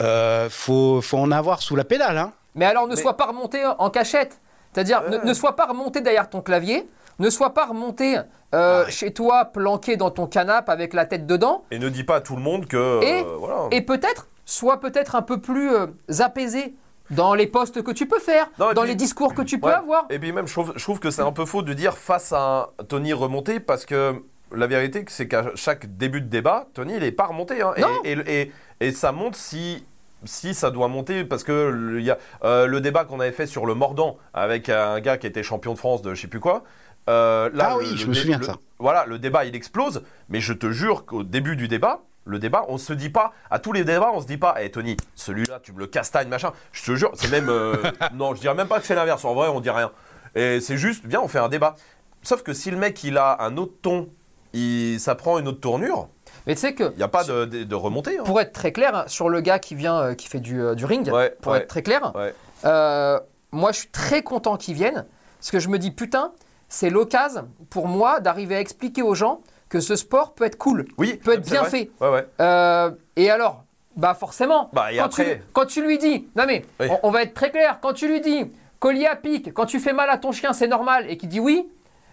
[0.00, 2.18] euh, faut, faut en avoir sous la pédale.
[2.18, 2.32] Hein.
[2.54, 4.38] Mais alors, ne Mais- sois pas remonté en cachette.
[4.72, 6.86] C'est-à-dire, ne sois pas remonté derrière ton clavier.
[7.18, 8.16] Ne sois pas remonté
[8.54, 8.90] euh, Ah.
[8.90, 11.64] chez toi, planqué dans ton canapé avec la tête dedans.
[11.70, 13.02] Et ne dis pas à tout le monde que.
[13.02, 13.68] Et- euh, voilà.
[13.70, 15.86] Et peut-être, sois peut-être un peu plus euh,
[16.20, 16.74] apaisé
[17.10, 19.58] dans les postes que tu peux faire, Non, et dans puis- les discours que tu
[19.60, 19.72] peux Ouais.
[19.74, 20.06] avoir.
[20.10, 22.32] Et puis même, je trouve, je trouve que c'est un peu faux de dire face
[22.32, 24.14] à un Tony remonté parce que
[24.52, 27.62] la vérité, c'est qu'à chaque début de débat, Tony, il n'est pas remonté.
[27.62, 27.72] hein.
[27.76, 27.88] Et- Non.
[28.04, 29.84] Et, et- et ça monte si,
[30.24, 33.32] si ça doit monter parce que le- il y a euh, le débat qu'on avait
[33.32, 36.28] fait sur le mordant avec un gars qui était champion de France de je sais
[36.28, 36.62] plus quoi.
[37.08, 38.56] Euh, là, Ah oui, le- je le me souviens de ça.
[38.78, 42.64] Voilà, le débat il explose, mais je te jure qu'au début du débat, le débat,
[42.68, 45.60] on se dit pas, à tous les débats, on se dit pas, hé Tony, celui-là,
[45.62, 46.52] tu me le castagnes, machin.
[46.72, 47.48] Je te jure, c'est même.
[47.48, 47.76] euh,
[48.14, 49.92] non, je dirais même pas que c'est l'inverse, en vrai, on dit rien.
[50.34, 51.76] Et c'est juste, viens, on fait un débat.
[52.22, 54.08] Sauf que si le mec, il a un autre ton,
[54.52, 56.08] il, ça prend une autre tournure,
[56.48, 58.18] Mais tu sais que, il n'y a pas de, de, de remontée.
[58.18, 58.24] hein.
[58.24, 60.84] pour être très clair, sur le gars qui vient, euh, qui fait du, euh, du
[60.84, 61.58] ring, Ouais, pour ouais.
[61.58, 62.34] être très clair, Ouais.
[62.64, 63.20] euh,
[63.52, 65.06] moi je suis très content qu'il vienne,
[65.38, 66.32] parce que je me dis, putain,
[66.68, 70.86] c'est l'occasion pour moi d'arriver à expliquer aux gens que ce sport peut être cool,
[70.98, 71.70] Oui, peut être bien vrai.
[71.70, 71.90] fait.
[72.00, 72.26] Ouais, ouais.
[72.40, 73.64] Euh, et alors,
[73.96, 76.86] bah forcément, Bah, quand, après- tu, quand tu lui dis, non mais, Oui.
[76.90, 78.44] on, on va être très clair, quand tu lui dis,
[78.78, 81.40] collier à pic, quand tu fais mal à ton chien, c'est normal, et qu'il dit
[81.40, 81.66] oui,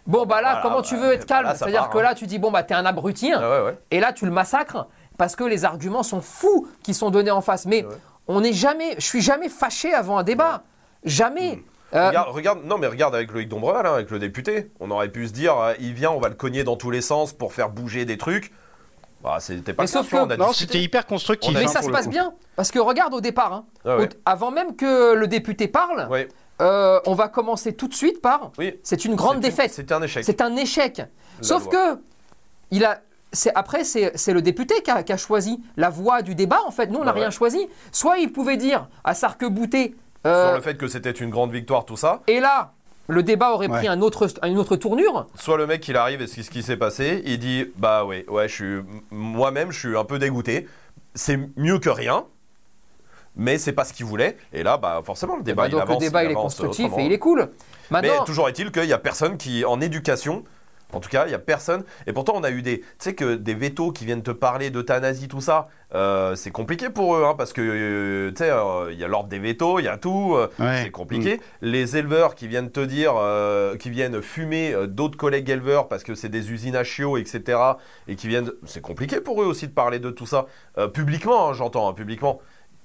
[0.07, 1.45] bon bah là, Voilà, comment bah, tu veux être bah, calme?
[1.47, 2.03] là, ça C'est-à-dire que hein.
[2.03, 3.77] là, tu dis, bon bah t'es un abruti, Ah ouais, ouais.
[3.91, 4.87] et là tu le massacres,
[5.17, 7.65] parce que les arguments sont fous qui sont donnés en face.
[7.67, 7.85] Mais
[8.27, 10.63] on n'est jamais, je suis jamais fâché avant un débat,
[11.03, 11.61] jamais.
[11.95, 14.71] Euh, Regarde, regarde, non mais regarde avec Loïc Dombreval, hein, avec le député.
[14.79, 17.01] On aurait pu se dire, euh, il vient, on va le cogner dans tous les
[17.01, 18.51] sens pour faire bouger des trucs.
[19.23, 21.49] Bah, c'était pas Mais sauf tu vois, que- Non, c'était hyper constructif.
[21.51, 22.11] On a- mais hein, ça se passe coup.
[22.11, 24.05] bien, parce que regarde au départ, hein, Ah ouais.
[24.05, 26.27] au- avant même que le député parle, Ouais,
[26.61, 28.73] euh, on va commencer tout de suite par, oui.
[28.83, 29.71] c'est une grande défaite.
[29.71, 30.25] C'était un échec.
[30.25, 31.01] C'est un échec.
[31.41, 31.99] Sauf que
[32.71, 32.99] il a.
[33.35, 36.59] C'est, après, c'est, c'est le député qui a, qui a choisi la voie du débat.
[36.67, 37.31] En fait, nous, on n'a Ouais, rien ouais.
[37.31, 37.67] choisi.
[37.91, 39.15] Soit il pouvait dire à
[40.23, 42.21] Sarc-Boutet, Sur euh, le fait que c'était une grande victoire, tout ça.
[42.27, 42.73] et là,
[43.07, 43.77] le débat aurait Ouais.
[43.79, 45.27] pris un autre, une autre tournure.
[45.35, 47.21] Soit le mec, il arrive et c'est ce qui s'est passé.
[47.25, 50.67] Il dit, bah ouais, ouais, je suis m- moi-même, je suis un peu dégoûté.
[51.13, 52.25] C'est mieux que rien.
[53.35, 54.37] Mais c'est pas ce qu'il voulait.
[54.53, 55.99] Et là, bah forcément, le débat, Bah, il donc avance.
[56.01, 57.01] le débat, il, est avance constructif autrement.
[57.01, 57.49] et il est cool.
[57.91, 60.43] Mais toujours est-il qu'il y a personne qui, en éducation,
[60.93, 61.83] en tout cas, il y a personne.
[62.07, 64.69] Et pourtant, on a eu des, tu sais que des vétos qui viennent te parler
[64.69, 68.91] d'euthanasie, tout ça, euh, c'est compliqué pour eux, hein, parce que euh, tu sais, euh,
[68.91, 70.81] il y a l'ordre des vétos, il y a tout, Ouais.
[70.83, 71.39] c'est compliqué.
[71.61, 73.13] Les éleveurs qui viennent te dire,
[73.79, 77.59] qui viennent fumer d'autres collègues éleveurs parce que c'est des usines à chiots, etc.
[78.07, 80.45] Et qui viennent, c'est compliqué pour eux aussi de parler de tout ça
[80.93, 82.39] publiquement, hein, j'entends, hein, publiquement.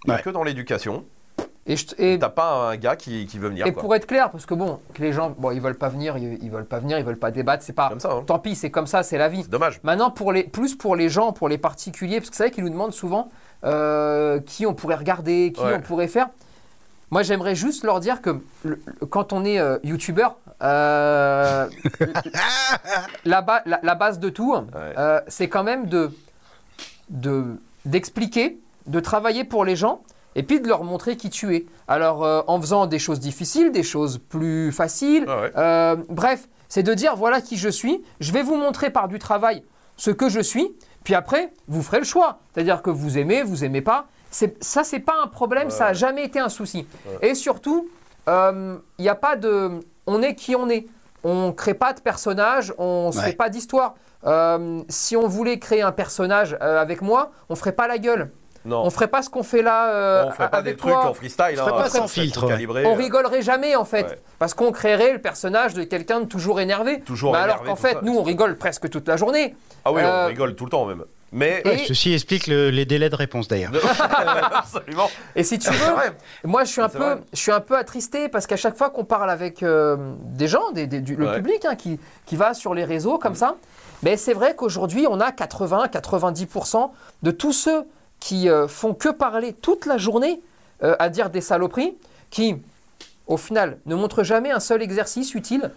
[0.04, 0.22] Il n'y a Ouais.
[0.22, 1.04] que dans l'éducation.
[1.68, 3.66] Et, T'as pas un gars qui, qui veut venir.
[3.66, 3.83] et quoi.
[3.83, 6.38] pour être clair, parce que bon, que les gens, bon, ils veulent pas venir, ils,
[6.42, 7.90] ils veulent pas venir, ils veulent pas débattre, c'est pas.
[7.90, 8.22] Comme ça, hein.
[8.26, 9.42] Tant pis, c'est comme ça, c'est la vie.
[9.42, 9.78] C'est dommage.
[9.83, 12.64] Maintenant, pour les, plus pour les gens, pour les particuliers, parce que c'est vrai qu'ils
[12.64, 13.28] nous demandent souvent
[13.64, 15.74] euh, qui on pourrait regarder, qui Ouais.
[15.76, 16.28] on pourrait faire.
[17.11, 21.66] Moi, j'aimerais juste leur dire que le- quand on est euh, youtubeur, euh,
[23.24, 26.11] la, ba- la- la base de tout, euh, c'est quand même de
[27.11, 30.02] de- d'expliquer, de, travailler pour les gens
[30.38, 31.66] et puis de leur montrer qui tu es.
[31.88, 35.53] Alors, euh, en faisant des choses difficiles, des choses plus faciles, Ah ouais.
[35.57, 38.03] euh, bref, c'est de dire voilà qui je suis.
[38.20, 39.62] Je vais vous montrer par du travail
[39.96, 40.72] ce que je suis.
[41.05, 42.38] Puis après, vous ferez le choix.
[42.55, 44.07] C'est-à-dire que vous aimez, vous aimez pas.
[44.31, 45.70] C'est, ça, c'est pas un problème.
[45.70, 46.87] Ça a jamais été un souci.
[47.22, 47.88] Et surtout,
[48.29, 49.70] euh, il n'y a pas de.
[50.07, 50.87] On est qui on est.
[51.24, 52.72] On crée pas de personnage.
[52.79, 53.24] On se Ouais.
[53.24, 53.94] fait pas d'histoire.
[54.27, 58.31] Euh, si on voulait créer un personnage euh, avec moi, on ferait pas la gueule.
[58.68, 58.85] Non.
[58.85, 61.07] On ferait pas ce qu'on fait là euh, on ferait pas avec des trucs toi.
[61.09, 61.57] en freestyle.
[61.57, 62.98] ferait hein, pas ça sans filtre, calibré, On euh.
[62.98, 64.18] rigolerait jamais en fait, Ouais.
[64.38, 67.00] parce qu'on créerait le personnage de quelqu'un de toujours énervé.
[67.00, 69.57] Toujours Mais alors énervé, qu'en tout fait, ça, nous on rigole presque toute la journée.
[69.85, 71.04] Ah oui, Euh, on rigole tout le temps même.
[71.31, 73.72] Mais Ouais, ceci explique le- les délais de réponse d'ailleurs.
[74.52, 75.11] absolument.
[75.37, 75.94] Et si tu veux,
[76.44, 77.18] moi je suis un peu, vrai.
[77.33, 80.70] je suis un peu attristé parce qu'à chaque fois qu'on parle avec euh, des gens,
[80.72, 83.57] des- des- du, le public hein, qui, qui va sur les réseaux comme ça,
[84.02, 86.90] mais c'est vrai qu'aujourd'hui on a 80-90%
[87.22, 87.85] de tous ceux
[88.20, 90.40] qui euh, font que parler toute la journée
[90.83, 91.96] euh, à dire des saloperies,
[92.31, 92.57] qui
[93.26, 95.70] au final ne montrent jamais un seul exercice utile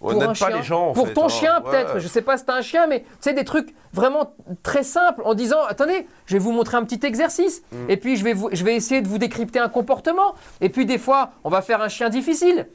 [0.00, 0.50] pour un pas chien.
[0.50, 0.88] les gens.
[0.90, 1.28] en pour fait, ton hein.
[1.28, 3.74] chien Ouais, peut-être, je sais pas si t'as un chien, mais tu sais des trucs
[3.92, 7.90] vraiment très simples en disant attendez, je vais vous montrer un petit exercice Mm.
[7.90, 10.86] et puis je vais, vous, je vais essayer de vous décrypter un comportement et puis
[10.86, 12.68] des fois on va faire un chien difficile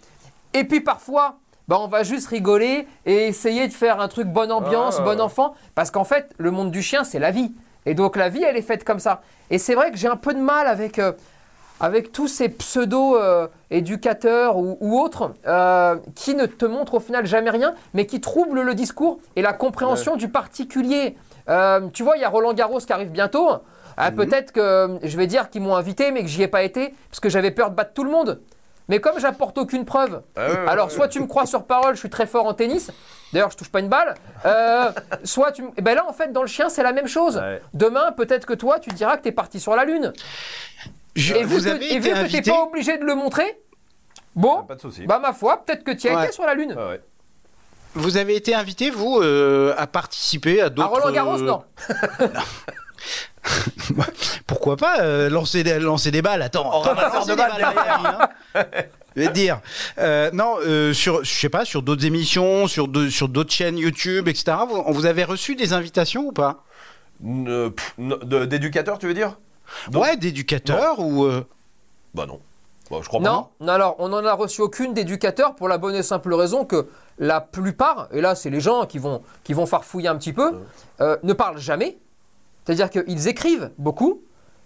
[0.53, 1.37] et puis parfois
[1.69, 5.11] bah, on va juste rigoler et essayer de faire un truc bonne ambiance, Ah, bon
[5.15, 5.21] ouais.
[5.21, 7.53] enfant parce qu'en fait le monde du chien c'est la vie
[7.85, 10.15] et donc la vie elle est faite comme ça et c'est vrai que j'ai un
[10.15, 11.11] peu de mal avec euh,
[11.79, 17.49] avec tous ces pseudo-éducateurs ou, ou autres euh, qui ne te montrent au final jamais
[17.49, 21.17] rien, mais qui troublent le discours et la compréhension du particulier.
[21.49, 23.49] Euh, tu vois, il y a Roland Garros qui arrive bientôt.
[23.97, 26.63] Ah, Peut-être que euh, je vais dire qu'ils m'ont invité, mais que j'y ai pas
[26.63, 28.39] été, parce que j'avais peur de battre tout le monde.
[28.89, 32.09] Mais comme j'apporte aucune preuve, Ah alors soit tu me crois sur parole, je suis
[32.09, 32.91] très fort en tennis,
[33.31, 34.15] d'ailleurs je touche pas une balle,
[34.45, 34.91] euh,
[35.23, 35.63] soit tu...
[35.77, 37.37] eh Ben là en fait dans le chien c'est la même chose.
[37.37, 37.61] Ouais.
[37.73, 40.11] Demain peut-être que toi tu diras que tu es parti sur la lune.
[41.15, 43.03] Je- Et vu vous que, avez et vu été que t'es invité pas obligé de
[43.05, 43.59] le montrer,
[44.35, 45.05] bon, Pas de souci.
[45.05, 46.23] bah ma foi, peut-être que tu as Ouais.
[46.25, 46.75] été sur la Lune.
[46.77, 47.01] Ah ouais.
[47.95, 50.89] Vous avez été invité, vous, euh, à participer à À d'autres.
[50.89, 51.63] Roland Garros, euh, non.
[54.47, 57.57] Pourquoi pas euh, lancer, des, lancer des balles Attends, En ramasseur lancer de des balles
[57.57, 58.29] derrière.
[58.55, 58.63] hein.
[59.15, 59.59] Je vais te dire.
[59.99, 63.77] Euh, non, euh, sur, je sais pas, sur d'autres émissions, sur de- sur d'autres chaînes
[63.77, 64.57] YouTube, etc.
[64.67, 66.63] Vous, on vous avez reçu des invitations ou pas?
[67.21, 69.37] Ne- pff, ne- de- D'éducateur, tu veux dire?
[69.89, 71.25] Donc- Ouais, d'éducateurs ou.
[71.25, 71.45] euh,
[72.15, 72.39] Bah non.
[72.89, 73.29] Bah, je crois pas.
[73.29, 76.65] Non, non, alors on n'en a reçu aucune d'éducateur pour la bonne et simple raison
[76.65, 76.87] que
[77.19, 80.51] la plupart, et là c'est les gens qui vont, qui vont farfouiller un petit peu,
[81.01, 81.97] euh, ne parlent jamais.
[82.65, 84.21] C'est-à-dire qu'ils écrivent beaucoup,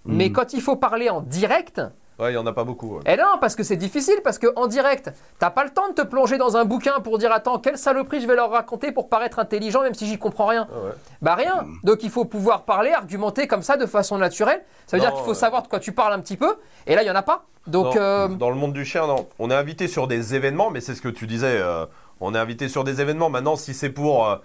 [0.06, 0.34] mais Mhm.
[0.34, 1.82] quand il faut parler en direct,
[2.20, 2.96] Ouais, il y en a pas beaucoup.
[2.96, 3.04] ouais.
[3.06, 6.02] eh non, parce que c'est difficile, parce qu'en direct, t'as pas le temps de te
[6.02, 9.38] plonger dans un bouquin pour dire attends, quelle saloperie je vais leur raconter pour paraître
[9.38, 10.68] intelligent même si j'y comprends rien.
[10.72, 10.92] Ah ouais.
[11.22, 11.66] Bah rien.
[11.84, 14.64] Donc il faut pouvoir parler, argumenter comme ça de façon naturelle.
[14.88, 16.56] Ça veut Non, dire qu'il faut euh, savoir de quoi tu parles un petit peu.
[16.88, 17.46] Et là, il y en a pas.
[17.68, 19.28] Donc Non, euh, Dans le monde du chien, non.
[19.38, 21.58] On est invité sur des événements, mais c'est ce que tu disais.
[21.60, 21.86] euh,
[22.20, 23.30] on est invité sur des événements.
[23.30, 24.38] Maintenant, si c'est pour euh,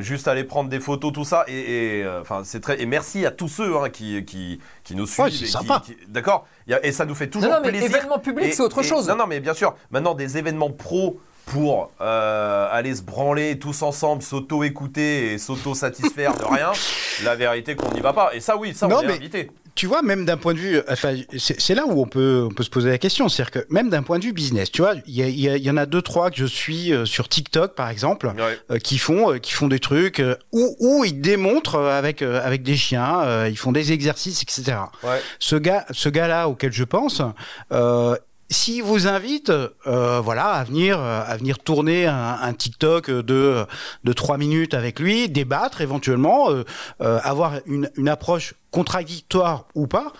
[0.00, 2.80] juste aller prendre des photos, tout ça, et, et, euh, enfin, c'est très.
[2.80, 5.24] Et merci à tous ceux hein, qui, qui, qui nous suivent.
[5.24, 6.46] Ouais, c'est D'accord?
[6.82, 7.96] Et ça nous fait toujours non, non, mais plaisir.
[7.96, 9.08] événement public, Et- c'est autre et- chose.
[9.08, 9.74] Non, non, mais bien sûr.
[9.90, 16.44] Maintenant, des événements pro pour euh, aller se branler tous ensemble, s'auto-écouter et s'auto-satisfaire de
[16.44, 16.70] rien,
[17.24, 18.34] la vérité qu'on n'y va pas.
[18.34, 19.50] Et ça, oui, ça, Non, on est mais- invité.
[19.74, 22.62] Tu vois, même d'un point de vue, enfin, c'est là où on peut, on peut
[22.62, 25.14] se poser la question, c'est-à-dire que même d'un point de vue business, tu vois, il
[25.16, 28.58] y, en a deux trois que je suis euh, sur TikTok par exemple, Ouais.
[28.70, 32.76] euh, qui font, euh, qui font des trucs où, où ils démontrent avec avec des
[32.76, 34.76] chiens, ils font des exercices, etc.
[35.02, 35.20] Ouais.
[35.38, 37.22] Ce gars, ce gars-là auquel je pense.
[38.52, 43.64] S'il vous invite, euh, voilà, à venir, euh, à venir tourner un, TikTok de
[44.04, 46.64] de trois minutes avec lui, débattre éventuellement, euh,
[47.00, 50.12] avoir une approche contradictoire ou pas,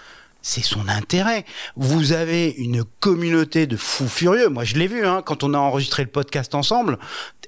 [0.43, 1.45] c'est son intérêt.
[1.77, 4.49] Vous avez une communauté de fous furieux.
[4.49, 6.99] Moi, je l'ai vu hein, quand on a enregistré le podcast ensemble.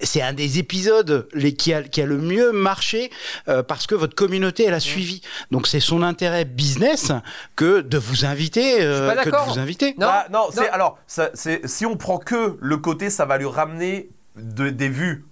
[0.01, 3.11] C'est un des épisodes les, qui, a, qui a le mieux marché
[3.49, 5.23] euh, parce que votre communauté, elle a suivi.
[5.51, 7.13] Donc, c'est son intérêt business
[7.57, 8.79] que de vous inviter.
[8.81, 9.49] euh, pas que de d'accord.
[9.53, 9.95] vous inviter.
[9.99, 11.31] Non, Bah, non, alors, ça,
[11.65, 15.25] si on prend que le côté, ça va lui ramener de- des vues.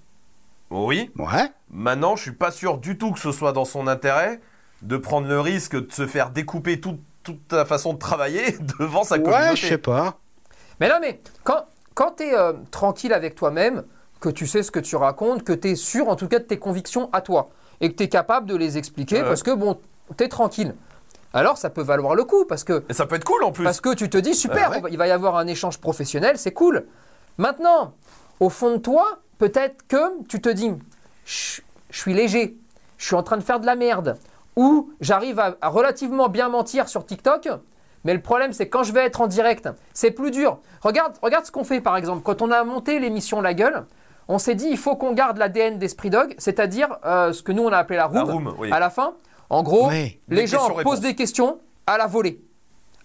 [0.70, 1.10] Oui.
[1.18, 1.50] Ouais.
[1.70, 4.40] Maintenant, je suis pas sûr du tout que ce soit dans son intérêt
[4.82, 9.04] de prendre le risque de se faire découper tout- toute ta façon de travailler devant
[9.04, 9.56] sa Ouais, communauté.
[9.56, 10.18] je sais pas.
[10.80, 12.34] Mais non, mais quand, quand tu es
[12.70, 13.84] tranquille avec toi-même,
[14.20, 16.44] que tu sais ce que tu racontes, que tu es sûr en tout cas de
[16.44, 19.28] tes convictions à toi, et que tu es capable de les expliquer Ouais.
[19.28, 19.78] parce que bon,
[20.16, 20.74] tu es tranquille.
[21.34, 23.64] Alors ça peut valoir le coup parce que, Et ça peut être cool en plus.
[23.64, 24.90] parce que tu te dis super, Ouais, ouais.
[24.92, 26.86] il va y avoir un échange professionnel, c'est cool.
[27.38, 27.94] Maintenant,
[28.38, 30.70] au fond de toi, peut-être que tu te dis
[31.24, 32.56] je je suis léger,
[32.98, 34.16] je suis en train de faire de la merde,
[34.56, 37.48] ou j'arrive à, à relativement bien mentir sur TikTok,
[38.04, 40.58] mais le problème c'est quand je vais être en direct, c'est plus dur.
[40.82, 42.22] Regarde, regarde ce qu'on fait par exemple.
[42.22, 43.84] Quand on a monté l'émission La Gueule,
[44.28, 47.62] on s'est dit il faut qu'on garde l'ADN d'Esprit Dog, c'est-à-dire euh, ce que nous
[47.62, 48.70] on a appelé la room, La room, oui.
[48.72, 49.14] à la fin.
[49.50, 52.40] En gros, les Des gens posent des questions à la volée.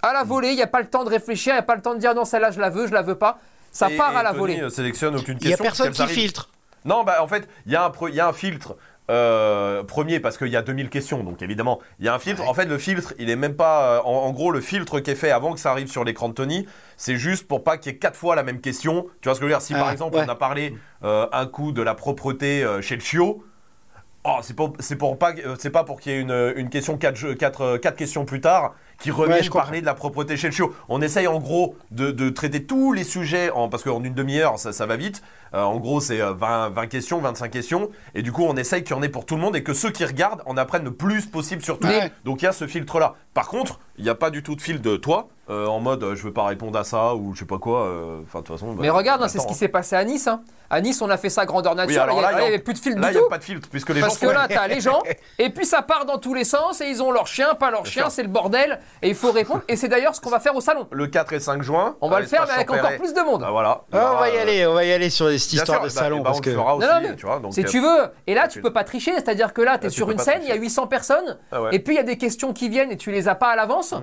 [0.01, 1.75] À la volée, il n'y a pas le temps de réfléchir, il n'y a pas
[1.75, 3.39] le temps de dire non, celle-là je la veux, je la veux pas.
[3.71, 4.61] Ça Et- part à la Tony, volée.
[4.61, 5.63] euh, sélectionne aucune Il y a question.
[5.85, 6.49] personne qui filtre.
[6.85, 8.77] Non, bah en fait, y, il y a un filtre.
[9.09, 11.23] Euh, premier parce qu'il y a 2000 questions.
[11.23, 12.41] Donc évidemment il y a un filtre.
[12.43, 12.47] Ouais.
[12.49, 15.11] en fait le filtre il est même pas euh, en, en gros le filtre qui
[15.11, 16.67] est fait avant que ça arrive sur l'écran de Tony
[16.97, 19.05] c'est juste pour pas qu'il y ait quatre fois la même question.
[19.21, 19.61] Tu vois ce que je veux dire?
[19.61, 20.23] Si par Ah, exemple ouais.
[20.25, 23.43] on a parlé euh, un coup de la propreté chez le chiot
[24.29, 26.69] Oh, c'est pour, c'est pour pas, euh, c'est pas pour qu'il y ait une, une
[26.69, 29.63] question quatre, jeux- quatre, euh, quatre questions plus tard qui reviennent je comprends.
[29.65, 30.73] parler de la propreté chez le chiot.
[30.89, 34.59] On essaye en gros de, de traiter tous les sujets en, parce qu'en une demi-heure
[34.59, 35.23] ça, ça va vite.
[35.53, 38.83] Euh, en gros c'est euh, 20, 20 questions, 25 questions et du coup on essaye
[38.83, 40.83] qu'il y en ait pour tout le monde et que ceux qui regardent en apprennent
[40.83, 41.87] le plus possible sur tout.
[41.87, 42.11] Ouais.
[42.25, 43.13] Donc il y a ce filtre là.
[43.33, 46.03] Par contre il n'y a pas du tout de filtre de toi euh, en mode
[46.03, 47.81] euh, je veux pas répondre à ça ou je sais pas quoi.
[47.85, 48.75] euh, Enfin de toute façon.
[48.77, 49.55] Mais bah, regarde, hein, c'est ce qui hein.
[49.57, 50.27] s'y passé à Nice.
[50.27, 50.41] hein.
[50.69, 51.93] À Nice, on a fait ça grandeur nature.
[51.95, 53.15] Oui, alors il là, n'y il y a- avait plus de fil Là du il
[53.15, 53.25] n'y tout.
[53.27, 55.01] a pas de filtre puisque les Parce gens que sont là, t'as les gens,
[55.39, 57.85] et puis ça part dans tous les sens, et ils ont leur chien, pas leur
[57.85, 58.11] chien, sûr.
[58.11, 59.61] c'est le bordel, et il faut répondre.
[59.69, 60.85] Et c'est d'ailleurs ce qu'on va faire au salon.
[60.91, 61.95] le 4 et 5 juin.
[62.01, 62.97] On va à le faire, mais l'espace avec encore Champéret.
[62.99, 63.43] plus de monde.
[63.47, 63.81] Ah, voilà.
[63.93, 65.89] Ah, on va y euh, aller, on va y aller sur cette Bien histoire sûr,
[65.89, 67.39] de bah, salon parce on que le fera aussi, Non, non, mais tu vois.
[67.39, 69.77] Donc, Si euh, tu veux, et là tu tu- peux pas tricher, c'est-à-dire que là
[69.77, 70.63] tu es tu sur peux une pas scène, il y a tricher.
[70.63, 71.69] 800 personnes, ah ouais.
[71.75, 73.55] et puis il y a des questions qui viennent et tu les as pas à
[73.55, 73.93] l'avance,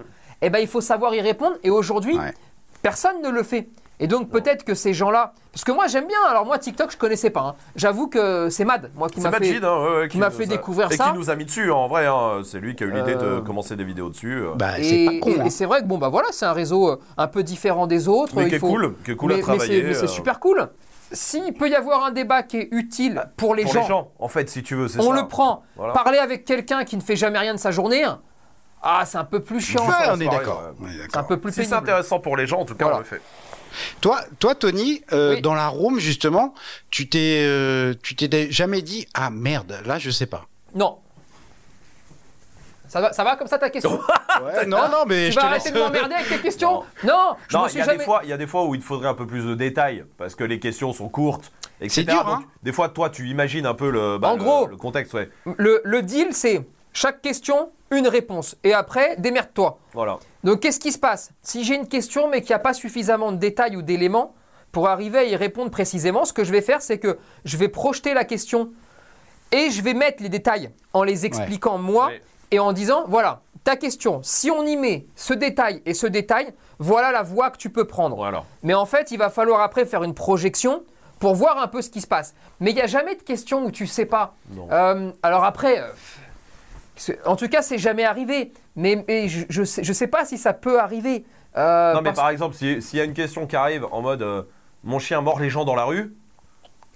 [0.44, 2.32] et ben il faut savoir y répondre, et aujourd'hui, Ouais.
[2.82, 3.68] personne ne le fait.
[4.00, 6.96] Et donc peut-être que ces gens-là, parce que moi j'aime bien, alors moi TikTok je
[6.96, 7.54] connaissais pas, hein.
[7.76, 9.46] j'avoue que c'est Mad, moi qui C'est m'a fait...
[9.46, 11.10] Majid, hein, ouais, ouais, qui m'a nous fait a- découvrir et ça.
[11.12, 12.06] qui nous a mis dessus, en vrai.
[12.06, 12.40] hein.
[12.44, 13.36] C'est lui qui a eu l'idée Euh.
[13.36, 14.40] de commencer des vidéos dessus.
[14.42, 14.54] euh.
[14.56, 15.30] bah, c'est Et, pas con.
[15.30, 15.44] et- hein.
[15.44, 18.08] et c'est vrai que bon bah voilà, c'est un réseau euh, un peu différent des
[18.08, 18.34] autres.
[18.34, 19.80] mais il qui est faut- cool, qui est cool mais, à mais travailler.
[19.82, 20.68] c'est- mais c'est euh, super cool.
[21.12, 24.08] S'il peut y avoir un débat qui est utile pour les, Pour gens, les gens,
[24.18, 25.22] en fait, si tu veux, c'est on ça.
[25.22, 25.62] le prend.
[25.76, 25.92] Voilà.
[25.92, 28.02] Parler avec quelqu'un qui ne fait jamais rien de sa journée,
[28.84, 29.84] ah c'est un peu plus chiant.
[29.86, 30.12] Ouais, ça.
[30.14, 30.62] on est d'accord.
[31.10, 32.98] C'est un peu plus Si c'est intéressant pour les gens, en tout cas, Voilà.
[32.98, 33.20] on le fait.
[34.00, 35.42] Toi, toi, Tony, euh, Oui.
[35.42, 36.54] dans la room justement,
[36.90, 40.44] tu t'es, euh, tu t'es jamais dit ah merde, là je sais pas.
[40.74, 40.98] Non.
[42.86, 43.98] Ça va, ça va comme ça ta question
[44.44, 45.74] Ouais, non, non, mais Tu je vas te arrêter laisse.
[45.74, 47.98] de m'emmerder avec tes questions Non, je Non, me il y, suis a jamais.
[47.98, 49.54] des fois, il y a des fois où il te faudrait un peu plus de
[49.56, 52.02] détails, parce que les questions sont courtes, etc.
[52.02, 52.44] C'est dur, Donc, hein.
[52.62, 54.66] Des fois, toi, tu imagines un peu le, bah, En le- gros.
[54.68, 55.28] le contexte, ouais.
[55.56, 56.64] Le, le deal c'est
[56.94, 59.78] chaque question une réponse et après démerde-toi.
[59.92, 60.18] Voilà.
[60.42, 61.30] Donc qu'est-ce qui se passe?
[61.42, 64.34] Si j'ai une question mais qu'il n'y a pas suffisamment de détails ou d'éléments
[64.72, 67.68] pour arriver à y répondre précisément, ce que je vais faire c'est que je vais
[67.68, 68.70] projeter la question
[69.52, 72.22] et je vais mettre les détails en les expliquant moi Ouais.
[72.50, 76.52] et en disant voilà, ta question, si on y met ce détail et ce détail,
[76.78, 78.16] voilà la voie que tu peux prendre.
[78.16, 78.44] Voilà.
[78.62, 80.82] Mais en fait, il va falloir après faire une projection
[81.20, 82.34] pour voir un peu ce qui se passe.
[82.60, 84.34] Mais il n'y a jamais de question où tu sais pas.
[84.50, 84.68] Non.
[84.70, 85.86] Euh, alors après, euh,
[87.26, 88.52] en tout cas, c'est jamais arrivé.
[88.76, 91.24] Mais, mais je, je sais, je sais pas si ça peut arriver.
[91.56, 94.22] Euh, non, mais par exemple, si- s'il y a une question qui arrive en mode
[94.22, 94.42] euh,
[94.82, 96.14] mon chien mord les gens dans la rue.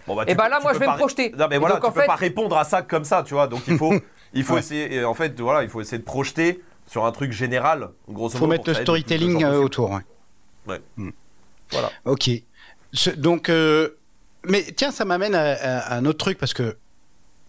[0.07, 1.33] Bon, bah, Eh tu ben peux- là, moi, je vais me projeter.
[1.39, 3.35] Non, mais Et voilà, donc, tu peux fait- pas répondre à ça comme ça, tu
[3.35, 3.47] vois.
[3.47, 3.93] Donc il faut,
[4.33, 4.61] il faut Ouais.
[4.61, 4.95] essayer.
[4.95, 8.47] Et en fait, voilà, il faut essayer de projeter sur un truc général, grosso Faut
[8.47, 8.53] modo.
[8.53, 9.91] mettre pour le storytelling euh, autour.
[9.91, 10.01] Ouais.
[10.67, 10.81] Ouais.
[10.97, 11.11] Hmm.
[11.71, 11.91] Voilà.
[12.07, 12.31] Ok.
[12.93, 13.91] Ce- donc, euh,
[14.45, 16.77] mais tiens, ça m'amène à, à- à un autre truc parce que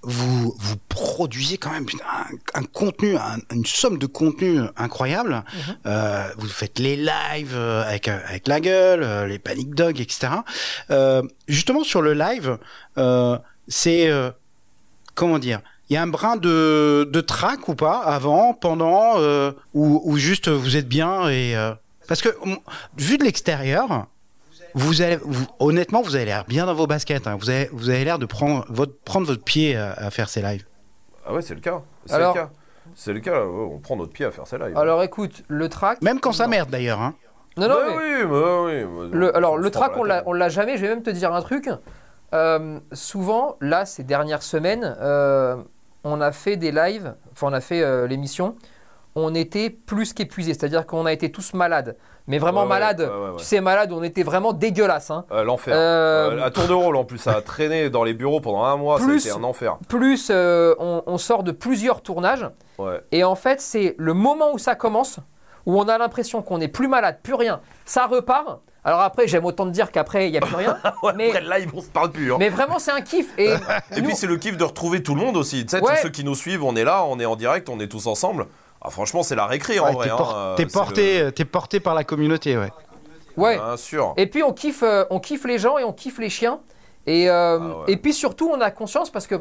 [0.02, 2.04] vous vous produisez quand même putain,
[2.54, 5.44] un, un contenu, un- une somme de contenu incroyable.
[5.54, 5.76] Mhm.
[5.86, 10.00] Euh, vous faites les lives euh, avec euh, avec la gueule, euh, les panic dogs,
[10.00, 10.30] etc.
[10.92, 12.58] Euh, justement sur le live,
[12.98, 14.32] euh, c'est euh,
[15.16, 19.52] comment dire il y a un brin de, de trac ou pas avant, pendant, euh,
[19.74, 21.74] ou, ou juste vous êtes bien et euh,
[22.08, 22.30] parce que
[22.98, 24.06] vu de l'extérieur,
[24.76, 27.28] vous avez, vous- honnêtement, vous avez l'air bien dans vos baskets.
[27.28, 27.38] hein.
[27.40, 30.42] Vous avez, vous avez l'air de prendre votre, prendre votre pied à, à faire ces
[30.42, 30.66] lives.
[31.26, 31.82] Ah ouais, c'est le cas.
[32.06, 32.50] C'est le cas.
[32.96, 33.44] C'est le cas.
[33.44, 34.76] on prend notre pied à faire ça live.
[34.78, 36.02] Alors écoute, le track.
[36.02, 37.00] Même quand ça merde d'ailleurs.
[37.02, 37.14] Hein.
[37.58, 40.78] Non, non, Ouais, mais- oui, bah oui, bah, Le, alors, le track, on l'a jamais.
[40.78, 41.70] Je vais même te dire un truc.
[42.34, 45.58] Euh, souvent, là, ces dernières semaines, euh,
[46.04, 48.56] on a fait des lives, enfin, on a fait euh, l'émission.
[49.16, 51.98] On était plus qu'épuisés, c'est-à-dire qu'on a été tous malades.
[52.30, 52.66] Mais vraiment
[53.10, 53.38] Ouais, ouais.
[53.40, 55.12] Tu sais, malades, on était vraiment dégueulasses.
[55.12, 55.26] hein.
[55.32, 55.74] Euh, L'enfer.
[55.76, 58.64] Euh, Euh, à tour de rôle en plus, ça a traîné dans les bureaux pendant
[58.64, 59.78] un mois, été un enfer.
[59.90, 62.46] Plus, euh, on, on sort de plusieurs tournages.
[63.12, 65.20] Et en fait, c'est le moment où ça commence,
[65.66, 68.60] où on a l'impression qu'on n'est plus malade, plus rien, ça repart.
[68.86, 70.78] Alors après, j'aime autant te dire qu'après, il n'y a plus rien.
[71.04, 72.32] Ouais, mais, Après, là, ils vont se parle plus.
[72.32, 72.38] hein.
[72.40, 73.28] mais vraiment, c'est un kiff.
[73.38, 73.50] Et,
[73.96, 75.66] Et nous- puis c'est le kiff de retrouver tout le monde aussi.
[75.66, 75.96] Tu sais, Ouais.
[75.98, 78.08] tous ceux qui nous suivent, on est là, on est en direct, on est tous
[78.08, 78.46] ensemble.
[78.82, 80.06] Ah, franchement, c'est la récré en Ouais, vrai.
[80.08, 82.70] t'es hein, por- euh, t'es porté, t'es porté par la communauté, ouais.
[83.38, 83.58] ouais.
[83.58, 84.14] Bien sûr.
[84.18, 86.60] Et puis on kiffe, euh, on kiffe les gens et on kiffe les chiens.
[87.06, 87.84] Et, euh, Ah ouais.
[87.94, 89.36] et puis surtout, on a conscience parce que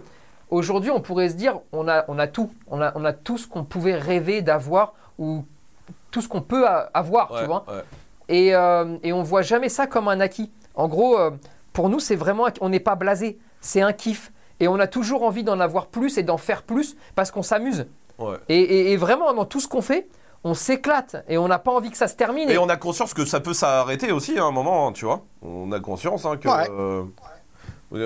[0.51, 3.39] aujourd'hui, on pourrait se dire, on a, on a tout, on a, on a tout
[3.39, 5.45] ce qu'on pouvait rêver d'avoir ou
[6.11, 7.65] tout ce qu'on peut a- avoir, Ouais, tu vois.
[7.69, 7.83] ouais.
[8.29, 10.51] Et, euh, et on voit jamais ça comme un acquis.
[10.75, 11.31] En gros, euh,
[11.73, 14.33] pour nous, c'est vraiment, on n'est pas blasé, c'est un kiff.
[14.61, 17.87] Et on a toujours envie d'en avoir plus et d'en faire plus parce qu'on s'amuse.
[18.19, 18.37] Ouais.
[18.49, 20.09] Et, et- et vraiment, dans tout ce qu'on fait,
[20.45, 22.49] on s'éclate et on n'a pas envie que ça se termine.
[22.51, 25.25] Et on a conscience que ça peut s'arrêter aussi à un moment, hein, tu vois.
[25.43, 26.49] On a conscience hein, que.
[26.49, 26.69] Ouais.
[26.71, 27.05] euh,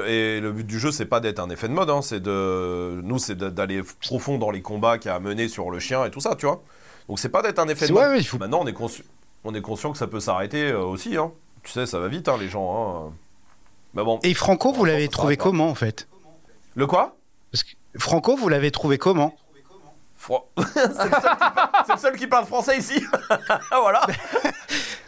[0.07, 3.01] et le but du jeu, c'est pas d'être un effet de mode, hein, c'est de.
[3.03, 6.05] Nous, c'est d'aller profond dans les combats qu'il y a à mener sur le chien
[6.05, 6.63] et tout ça, tu vois.
[7.09, 8.11] Donc c'est pas d'être un effet de ouais, mode.
[8.13, 9.03] ouais, il faut- Maintenant, on est, consci-
[9.45, 11.33] on est conscient que ça peut s'arrêter euh, aussi, hein.
[11.65, 13.07] Tu sais, ça va vite, hein, les gens.
[13.09, 13.13] Hein.
[13.95, 14.21] Mais bon.
[14.23, 16.09] Et Franco, vous l'avez trouvé comment en fait?
[16.77, 17.17] Le quoi?
[17.51, 19.35] Parce que Franco, vous l'avez trouvé comment?
[20.23, 23.05] Fro- c'est, le seul qui parle, c'est le seul qui parle français ici.
[23.71, 24.03] voilà.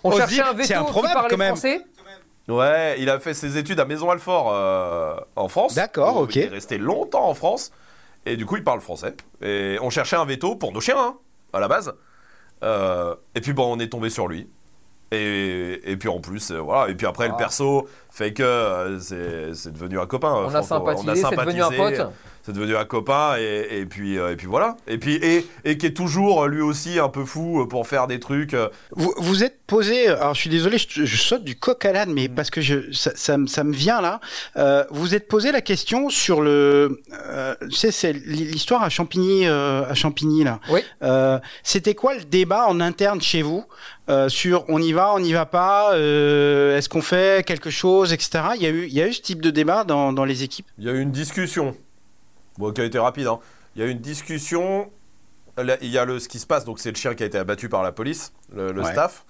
[0.03, 1.49] on on cherchait dit, un veto qui parlait quand même.
[1.57, 1.83] français.
[2.49, 5.75] Ouais, il a fait ses études à Maison-Alfort euh, en France.
[5.75, 6.35] D'accord, ok.
[6.37, 7.71] Il est resté longtemps en France.
[8.27, 9.15] Et du coup, il parle français.
[9.41, 11.17] Et on cherchait un veto pour nos chiens, hein,
[11.53, 11.95] à la base.
[12.63, 14.49] Euh, et puis, bon, on est tombé sur lui.
[15.13, 16.91] Et, et puis en plus, euh, voilà.
[16.91, 17.39] Et puis après, le Ah.
[17.39, 20.33] perso fait que euh, c'est, c'est devenu un copain.
[20.33, 20.67] On a Franco.
[20.93, 22.13] sympathisé, c'est devenu un pote.
[22.47, 23.37] C'est devenu un copain.
[23.39, 24.77] Et, et puis, euh, et puis voilà.
[24.87, 28.07] Et puis, et, et qui est toujours lui aussi un peu fou euh, pour faire
[28.07, 28.55] des trucs.
[28.55, 31.93] euh, vous, vous êtes posé, alors je suis désolé, je, je saute du coq à
[31.93, 34.21] l'âne, mais parce que je, ça, ça, me- ça me vient là.
[34.57, 39.47] Euh, vous êtes posé la question sur le, euh, tu sais, c'est l'histoire à Champigny,
[39.47, 40.61] euh, à Champigny là.
[40.69, 40.81] Oui.
[41.03, 43.65] Euh, C'était quoi le débat en interne chez vous
[44.11, 48.13] euh, sur on y va, on n'y va pas, euh, est-ce qu'on fait quelque chose,
[48.13, 48.45] etc.
[48.57, 50.43] Il y a eu, il y a eu ce type de débat dans, dans les
[50.43, 50.67] équipes?
[50.79, 51.75] Il y a eu une discussion,
[52.59, 53.27] bon, qui a été rapide.
[53.27, 53.39] hein.
[53.77, 54.91] Il y a une discussion.
[55.57, 57.27] Là, Il y a le, ce qui se passe, donc c'est le chien qui a
[57.27, 58.91] été abattu par la police, le, le Ouais.
[58.93, 59.25] staff.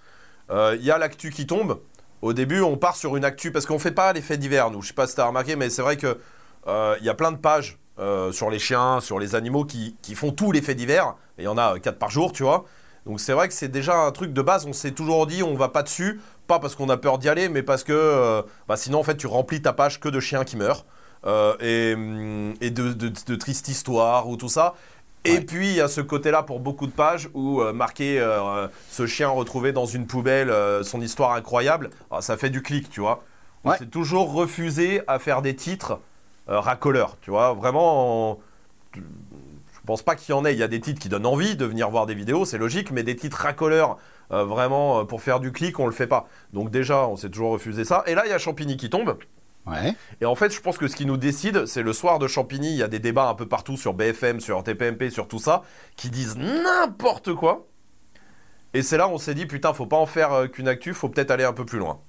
[0.50, 1.80] Euh, il y a l'actu qui tombe.
[2.22, 4.80] Au début, on part sur une actu parce qu'on fait pas les faits divers, nous.
[4.80, 6.18] Je sais pas si tu as remarqué, mais c'est vrai que
[6.66, 9.96] euh, il y a plein de pages euh, sur les chiens, sur les animaux qui,
[10.00, 11.14] qui font tous les faits divers.
[11.36, 12.64] Et il y en a 4 par jour, tu vois.
[13.04, 14.64] Donc c'est vrai que c'est déjà un truc de base.
[14.66, 17.50] On s'est toujours dit, on va pas dessus, pas parce qu'on a peur d'y aller,
[17.50, 20.44] mais parce que euh, bah, sinon en fait tu remplis ta page que de chiens
[20.44, 20.86] qui meurent
[21.26, 24.74] euh, et, hum, et de, de, de tristes histoires ou tout ça.
[25.26, 25.40] Et Ouais.
[25.40, 29.06] puis il y a ce côté-là pour beaucoup de pages où euh, marqué euh, ce
[29.06, 33.00] chien retrouvé dans une poubelle, euh, son histoire incroyable, ah, ça fait du clic, tu
[33.00, 33.22] vois.
[33.64, 33.78] On Ouais.
[33.78, 35.98] s'est toujours refusé à faire des titres
[36.50, 37.54] euh, racoleurs, tu vois.
[37.54, 38.38] Vraiment, en-
[38.94, 39.00] je
[39.86, 40.52] pense pas qu'il y en ait.
[40.52, 42.90] Il y a des titres qui donnent envie de venir voir des vidéos, c'est logique,
[42.90, 43.98] mais des titres racoleurs,
[44.30, 46.26] vraiment pour faire du clic, on le fait pas.
[46.52, 48.02] Donc déjà, on s'est toujours refusé ça.
[48.06, 49.16] Et là, il y a Champigny qui tombe.
[49.66, 49.94] Ouais.
[50.20, 52.70] Et en fait, je pense que ce qui nous décide, c'est le soir de Champigny,
[52.72, 55.62] il y a des débats un peu partout sur BFM, sur TPMP, sur tout ça,
[55.96, 57.66] qui disent n'importe quoi.
[58.74, 60.92] Et c'est là où on s'est dit, putain, faut pas en faire euh, qu'une actu,
[60.94, 62.00] faut peut-être aller un peu plus loin.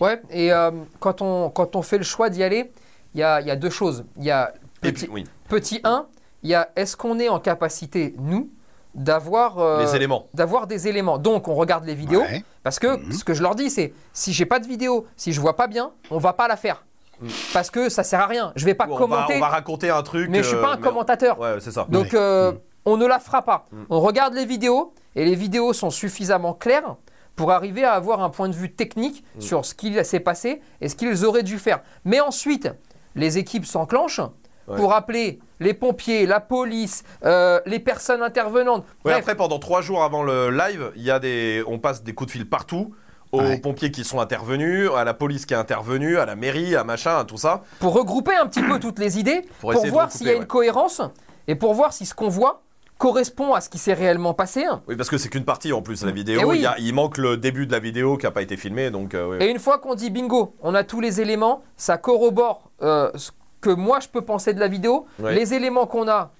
[0.00, 0.70] Ouais, et euh,
[1.00, 2.70] quand, on, quand on fait le choix d'y aller,
[3.14, 4.04] il y a, il y a deux choses.
[4.16, 6.06] Il y a Et petit, puis, oui, petit 1,
[6.42, 8.50] il y a est-ce qu'on est en capacité, nous,
[8.94, 10.26] d'avoir euh, les éléments.
[10.34, 11.18] d'avoir des éléments.
[11.18, 12.42] Donc on regarde les vidéos, Ouais.
[12.62, 13.12] parce que Mhm.
[13.12, 15.66] ce que je leur dis, c'est si j'ai pas de vidéo, si je vois pas
[15.66, 16.84] bien, on va pas la faire.
[17.20, 17.28] Mhm.
[17.52, 18.52] Parce que ça sert à rien.
[18.56, 20.28] Je vais pas Ou on, va, commenter, on va raconter un truc.
[20.30, 21.38] mais je suis euh, pas un mais- commentateur.
[21.40, 21.86] Ouais, c'est ça.
[21.88, 22.18] Donc Ouais.
[22.18, 22.58] euh, Mm.
[22.86, 23.66] on ne la fera pas.
[23.72, 23.76] Mm.
[23.90, 26.96] On regarde les vidéos et les vidéos sont suffisamment claires
[27.36, 29.40] pour arriver à avoir un point de vue technique Mm.
[29.40, 31.80] sur ce qu'il s'est passé et ce qu'ils auraient dû faire.
[32.04, 32.68] Mais ensuite,
[33.14, 34.20] les équipes s'enclenchent
[34.68, 34.76] Ouais.
[34.76, 38.82] pour appeler les pompiers, la police, euh, les personnes intervenantes.
[39.04, 42.02] Ouais, Bref, après, pendant trois jours avant le live, il y a des, on passe
[42.02, 42.94] des coups de fil partout.
[43.32, 43.58] Aux Ouais.
[43.58, 47.18] pompiers qui sont intervenus, à la police qui est intervenue, à la mairie, à machin,
[47.18, 47.62] à tout ça.
[47.80, 50.38] pour regrouper un petit peu toutes les idées, Pour voir s'il y a ouais.
[50.38, 51.02] une cohérence
[51.46, 52.62] et pour voir si ce qu'on voit
[52.96, 54.64] correspond à ce qui s'est réellement passé.
[54.88, 56.40] Oui, parce que c'est qu'une partie en plus, la vidéo.
[56.42, 56.56] Eh oui.
[56.58, 58.90] Il, y a- il manque le début de la vidéo qui n'a pas été filmé,
[58.90, 59.14] donc.
[59.14, 59.38] euh.
[59.40, 63.30] Et une fois qu'on dit bingo, on a tous les éléments, ça corrobore euh, ce
[63.60, 65.06] que moi je peux penser de la vidéo.
[65.20, 65.34] Ouais.
[65.34, 66.32] Les éléments qu'on a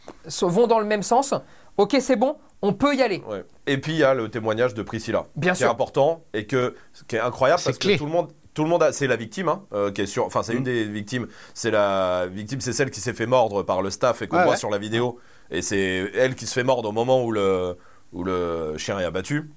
[0.42, 1.32] vont dans le même sens.
[1.76, 3.22] Ok, c'est bon, on peut y aller.
[3.28, 3.44] Ouais.
[3.66, 5.70] Et puis il y a le témoignage de Priscilla, Bien qui est sûr.
[5.70, 7.94] important et que, ce qui est incroyable parce clé.
[7.94, 10.06] que tout le monde, tout le monde, a- c'est la victime, hein, euh, qui est
[10.06, 10.64] sur, enfin c'est une Mm.
[10.64, 11.28] des victimes.
[11.54, 14.50] C'est la victime, c'est celle qui s'est fait mordre par le staff et qu'on voit
[14.52, 14.56] ouais.
[14.56, 15.18] sur la vidéo.
[15.50, 17.76] Et c'est elle qui se fait mordre au moment où le
[18.12, 19.50] où le chien est abattu,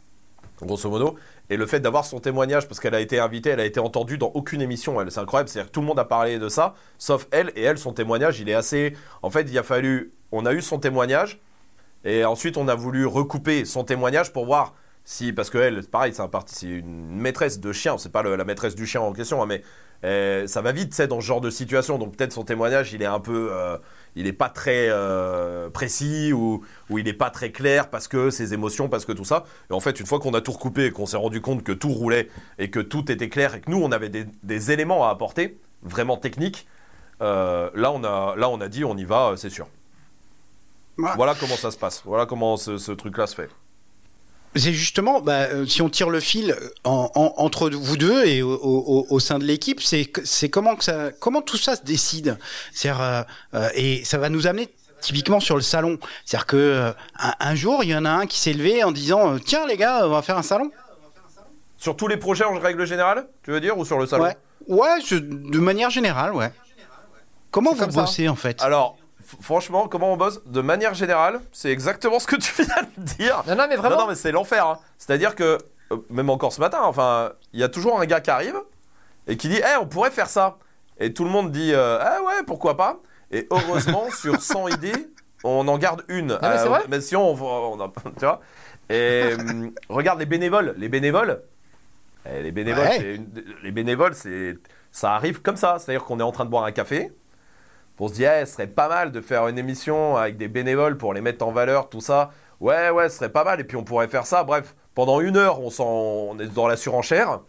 [0.62, 1.16] grosso modo.
[1.50, 4.18] Et le fait d'avoir son témoignage, parce qu'elle a été invitée, elle a été entendue
[4.18, 5.50] dans aucune émission, elle, c'est incroyable.
[5.50, 7.52] C'est-à-dire que tout le monde a parlé de ça, sauf elle.
[7.56, 8.94] Et elle, son témoignage, il est assez.
[9.22, 10.14] En fait, il a fallu.
[10.32, 11.42] On a eu son témoignage,
[12.06, 14.74] et ensuite on a voulu recouper son témoignage pour voir
[15.04, 18.76] si parce que elle, pareil, c'est c'est une maîtresse de chien, c'est pas la maîtresse
[18.76, 19.64] du chien en question, hein, mais
[20.04, 21.98] euh, ça va vite, sais, dans ce genre de situation.
[21.98, 23.78] Donc peut-être son témoignage, il est un peu, euh,
[24.16, 28.54] il est pas très euh, précis ou, il est pas très clair parce que ses
[28.54, 29.46] émotions, parce que tout ça.
[29.70, 31.72] Et en fait, une fois qu'on a tout recoupé et qu'on s'est rendu compte que
[31.72, 32.30] tout roulait
[32.60, 36.18] et que tout était clair et que nous, on avait des, éléments à apporter, vraiment
[36.18, 36.68] techniques.
[37.20, 39.68] là, on a, là, on a dit, on y va, c'est sûr.
[40.98, 41.10] Ouais.
[41.16, 42.02] Voilà comment ça se passe.
[42.06, 43.50] Voilà comment ce, ce truc-là se fait.
[44.56, 48.42] C'est justement, bah, euh, si on tire le fil en- en- entre vous deux et
[48.42, 52.38] au, au- au sein de l'équipe, c'est comment que ça, comment tout ça se décide?
[52.74, 53.22] C'est-à-dire, euh,
[53.54, 54.68] euh, et ça va nous amener
[55.00, 55.98] typiquement sur le salon.
[56.26, 58.92] C'est-à-dire que euh, un, un jour, il y en a un qui s'est levé en
[58.92, 60.70] disant, euh, tiens les gars, on va faire un salon.
[61.78, 64.26] Sur tous les projets en règle générale, tu veux dire, ou sur le salon?
[64.26, 64.36] Ouais,
[64.68, 66.52] ouais, je- de manière générale, ouais.
[67.52, 68.02] Comment C'est vous comme ça.
[68.02, 68.62] bossez en fait?
[68.62, 68.98] Alors,
[69.40, 70.44] franchement, comment on bosse?
[70.46, 73.44] De manière générale, c'est exactement ce que tu viens de dire.
[73.48, 73.96] Non, non, mais vraiment.
[73.96, 74.66] Non, non, mais c'est l'enfer.
[74.66, 74.80] hein.
[74.98, 75.58] C'est-à-dire que,
[75.92, 78.56] euh, même encore ce matin, enfin, il y a toujours un gars qui arrive
[79.28, 80.58] et qui dit Eh, on pourrait faire ça.
[81.00, 83.00] Et tout le monde dit euh, Ah ouais, pourquoi pas
[83.32, 85.10] Et heureusement, sur 100 idées,
[85.44, 86.32] on en garde une.
[86.32, 88.42] Euh, Ah, mais c'est vrai mais sinon, on, on a- tu vois
[88.90, 90.76] Et hum, regarde les bénévoles.
[90.78, 91.42] Les bénévoles,
[92.30, 92.98] eh, les bénévoles, Ouais.
[93.00, 94.56] c'est une- les bénévoles, c'est
[94.92, 95.78] ça arrive comme ça.
[95.80, 97.12] C'est-à-dire qu'on est en train de boire un café.
[98.04, 100.98] On se dit, Eh, ce serait pas mal de faire une émission avec des bénévoles
[100.98, 102.32] pour les mettre en valeur, tout ça.
[102.60, 103.60] Ouais, ouais, ce serait pas mal.
[103.60, 104.44] Et puis on pourrait faire ça.
[104.44, 105.86] Bref, pendant une heure, on, s'en-
[106.32, 107.40] on est dans la surenchère.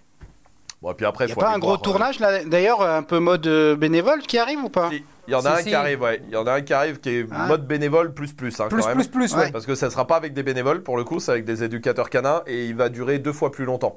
[0.82, 2.44] Bon, et puis après, Il n'y a faut pas un gros voir, euh, tournage là,
[2.44, 4.90] d'ailleurs, un peu mode euh, bénévole qui arrive ou pas?
[4.90, 5.68] Si, Il y en a Si, un si.
[5.68, 6.20] qui arrive, ouais.
[6.26, 7.46] Il y en a un qui arrive qui est Ah.
[7.46, 8.96] mode bénévole plus plus, hein, Plus, quand même.
[8.96, 9.44] plus, plus, Ouais.
[9.44, 9.52] ouais.
[9.52, 11.62] Parce que ça ne sera pas avec des bénévoles, pour le coup, c'est avec des
[11.62, 13.96] éducateurs canins et il va durer deux fois plus longtemps.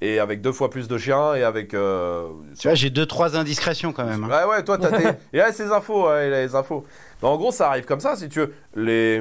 [0.00, 1.74] Et avec deux fois plus de chiens et avec.
[1.74, 2.28] euh,
[2.58, 4.24] Tu vois, j'ai deux trois indiscrétions quand même.
[4.24, 4.28] hein.
[4.28, 5.08] Ouais, ouais, toi, t'as tes.
[5.32, 6.84] Il a ses infos, ouais, il a les infos.
[7.20, 8.54] Mais en gros, ça arrive comme ça, si tu veux.
[8.76, 9.20] Les...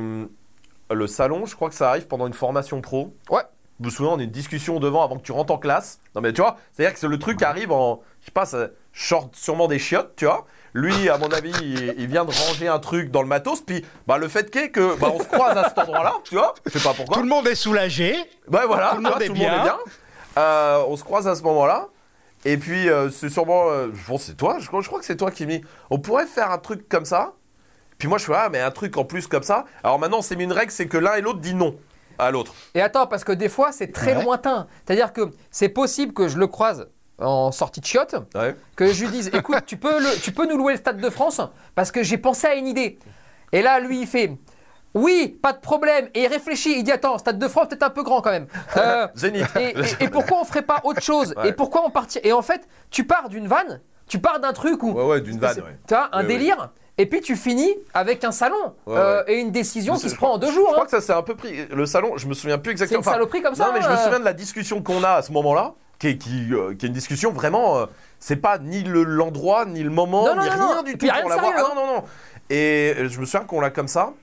[0.89, 3.13] Le salon, je crois que ça arrive pendant une formation pro.
[3.29, 3.41] Ouais.
[3.79, 5.99] Je me souviens, on a une discussion devant avant que tu rentres en classe.
[6.15, 8.01] Non, mais tu vois, c'est-à-dire que le truc arrive en.
[8.21, 10.45] Je sais pas, ça short sûrement des chiottes, tu vois.
[10.73, 13.61] Lui, à mon avis, il, il vient de ranger un truc dans le matos.
[13.61, 16.53] Puis, bah, le fait qu'est que bah, on se croise à cet endroit-là, tu vois.
[16.67, 17.17] Je sais pas pourquoi.
[17.17, 18.13] Tout le monde est soulagé.
[18.51, 19.77] Ouais, voilà, Tout le monde vois, est tout bien.
[20.37, 21.87] Euh, on se croise à ce moment-là.
[22.45, 23.69] Et puis, euh, c'est sûrement.
[23.71, 25.99] euh, que c'est toi, je, crois- je crois que c'est toi qui me dis on
[25.99, 27.33] pourrait faire un truc comme ça.
[27.97, 29.65] Puis moi, je fais ah, mais un truc en plus comme ça.
[29.83, 31.75] Alors maintenant, on s'est mis une règle c'est que l'un et l'autre dit non
[32.19, 32.53] à l'autre.
[32.75, 34.23] Et attends, parce que des fois, c'est très Ouais.
[34.23, 34.67] lointain.
[34.85, 36.87] C'est-à-dire que c'est possible que je le croise
[37.19, 38.55] en sortie de chiottes, Ouais.
[38.75, 41.09] que je lui dise écoute, tu peux, le- tu peux nous louer le Stade de
[41.09, 41.41] France
[41.73, 42.99] parce que j'ai pensé à une idée.
[43.51, 44.37] Et là, lui, il fait
[44.93, 46.09] oui, pas de problème.
[46.13, 48.47] Et il réfléchit, il dit attends, Stade de France, peut-être un peu grand quand même.
[48.77, 49.45] Euh, Zénith.
[49.59, 51.33] et, et- et pourquoi on ferait pas autre chose?
[51.37, 51.49] Ouais.
[51.49, 54.81] Et pourquoi on partit Et en fait, tu pars d'une vanne, tu pars d'un truc
[54.83, 55.77] où Ouais, ouais, d'une vanne, ouais.
[55.87, 58.55] tu as un délire, et puis tu finis avec un salon
[58.87, 59.33] Ouais, euh, ouais.
[59.33, 60.67] et une décision qui c'est- se prend en deux Je jours.
[60.71, 60.85] crois hein.
[60.85, 61.65] que ça s'est un peu pris.
[61.67, 63.01] Le salon, je me souviens plus C'est exactement.
[63.01, 63.67] une saloperie comme ça.
[63.67, 66.07] Non, mais je me euh, souviens de la discussion qu'on a à ce moment-là, qui
[66.09, 67.85] est, qui, euh, qui est une discussion vraiment.
[68.19, 70.83] c'est pas ni le- l'endroit, ni le moment, Non, non, ni non, rien non.
[70.83, 71.53] du tout pour l'avoir.
[71.55, 72.03] Ah non, non, non.
[72.49, 74.13] Et je me souviens qu'on l'a comme ça.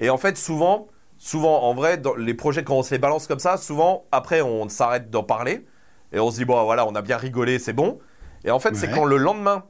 [0.00, 0.88] Et en fait, souvent,
[1.18, 4.40] souvent, en vrai, dans les projets, quand on se les balance comme ça, souvent, après,
[4.40, 5.66] on s'arrête d'en parler.
[6.12, 8.00] Et on se dit, bon, voilà, on a bien rigolé, c'est bon.
[8.44, 9.64] Et en fait, c'est quand le lendemain,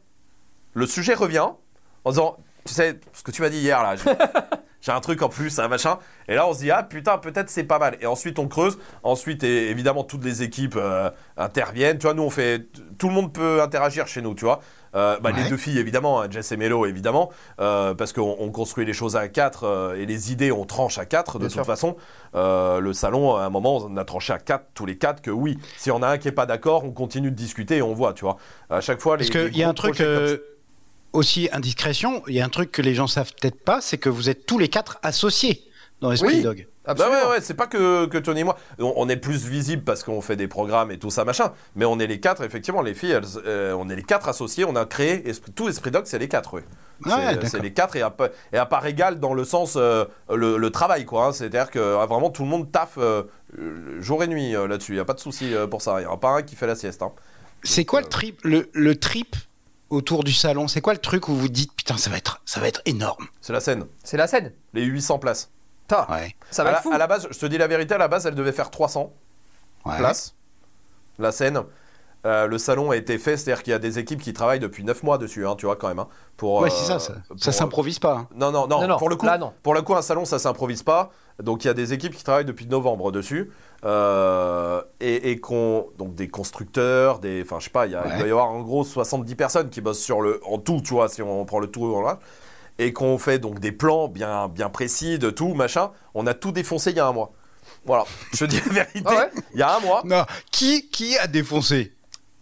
[0.74, 1.48] le sujet revient,
[2.04, 3.96] en disant, tu sais, ce que tu m'as dit hier, là,
[4.80, 5.98] j'ai un truc en plus, un machin.
[6.28, 7.96] Et là, on se dit, ah putain, peut-être c'est pas mal.
[8.00, 8.78] Et ensuite, on creuse.
[9.02, 11.98] Ensuite, et- évidemment, toutes les équipes euh, interviennent.
[11.98, 12.66] Tu vois, nous, on fait.
[12.98, 14.60] Tout le monde peut interagir chez nous, tu vois.
[14.96, 18.50] Euh, bah, Les deux filles, évidemment, hein, Jess et Mélo, évidemment, euh, parce qu'on on
[18.50, 21.54] construit les choses à quatre et les idées, on tranche à quatre de Bien toute
[21.54, 21.64] sûr.
[21.66, 21.96] façon.
[22.34, 25.58] Le salon, à un moment, on a tranché à quatre, tous les quatre, que oui,
[25.76, 28.14] si on a un qui est pas d'accord, on continue de discuter et on voit,
[28.14, 28.36] tu vois.
[28.68, 29.28] À chaque fois, les.
[29.28, 30.38] Parce qu'il y a un truc comme
[31.12, 34.08] aussi indiscrétion, il y a un truc que les gens savent peut-être pas, c'est que
[34.08, 35.62] vous êtes tous les quatre associés
[36.00, 36.42] dans Esprit Oui.
[36.42, 36.66] Dog.
[36.86, 37.16] Bah Absolument.
[37.24, 38.56] ouais, ouais, c'est pas que, que Tony et moi.
[38.78, 41.52] On, on est plus visible parce qu'on fait des programmes et tout ça, machin.
[41.76, 44.64] Mais on est les quatre, effectivement, les filles, elles, euh, on est les quatre associés.
[44.64, 46.62] On a créé Esprit- tout Esprit Dog, c'est les quatre, oui.
[47.04, 50.06] Ouais, C'est- les quatre et à, pa- et à part égale dans le sens euh,
[50.34, 51.26] le, le travail, quoi.
[51.26, 51.32] hein.
[51.32, 53.24] C'est-à-dire que euh, vraiment tout le monde taffe euh,
[54.00, 54.92] jour et nuit euh, là-dessus.
[54.92, 55.96] Il n'y a pas de souci euh, pour ça.
[56.00, 57.02] Il n'y en a pas un qui fait la sieste.
[57.02, 57.12] hein.
[57.62, 59.36] C'est quoi le trip, le, le trip
[59.90, 62.60] autour du salon C'est quoi le truc où vous dites putain ça va être ça
[62.60, 63.26] va être énorme?
[63.40, 63.86] C'est la scène.
[64.04, 64.52] C'est la scène.
[64.72, 65.50] Les 800 places.
[65.88, 66.34] Ta, Ouais.
[66.50, 66.92] Ça à, va la, être fou.
[66.92, 69.12] à la base, je te dis la vérité, à la base, elle devait faire 300.
[69.86, 69.96] ouais.
[69.98, 70.34] place,
[71.18, 71.60] la scène.
[72.26, 74.84] Euh, le salon a été fait, c'est-à-dire qu'il y a des équipes qui travaillent depuis
[74.84, 76.00] 9 mois dessus, hein, tu vois, quand même.
[76.00, 78.14] hein, pour, Ouais, euh, c'est ça, ça, pour- ça s'improvise pas.
[78.14, 78.28] hein.
[78.36, 79.52] Non, non, non, Non, non, pour le coup, là, non.
[79.62, 81.10] pour le coup, un salon, ça s'improvise pas.
[81.42, 83.50] Donc, il y a des équipes qui travaillent depuis novembre dessus.
[83.82, 88.02] euh, et, et qu'on, donc des constructeurs, des, enfin, je sais pas, il, y a-
[88.04, 88.18] il Ouais.
[88.18, 91.08] doit y avoir en gros 70 personnes qui bossent sur le, en tout, tu vois,
[91.08, 92.18] si on prend le tout, voilà.
[92.78, 95.92] Et qu'on fait donc des plans bien, bien précis de tout, machin.
[96.14, 97.32] On a tout défoncé il y a un mois.
[97.86, 99.02] Voilà, je te dis la vérité.
[99.06, 99.30] Ah ouais?
[99.54, 100.02] Il y a un mois.
[100.04, 101.94] Non, qui, qui a défoncé?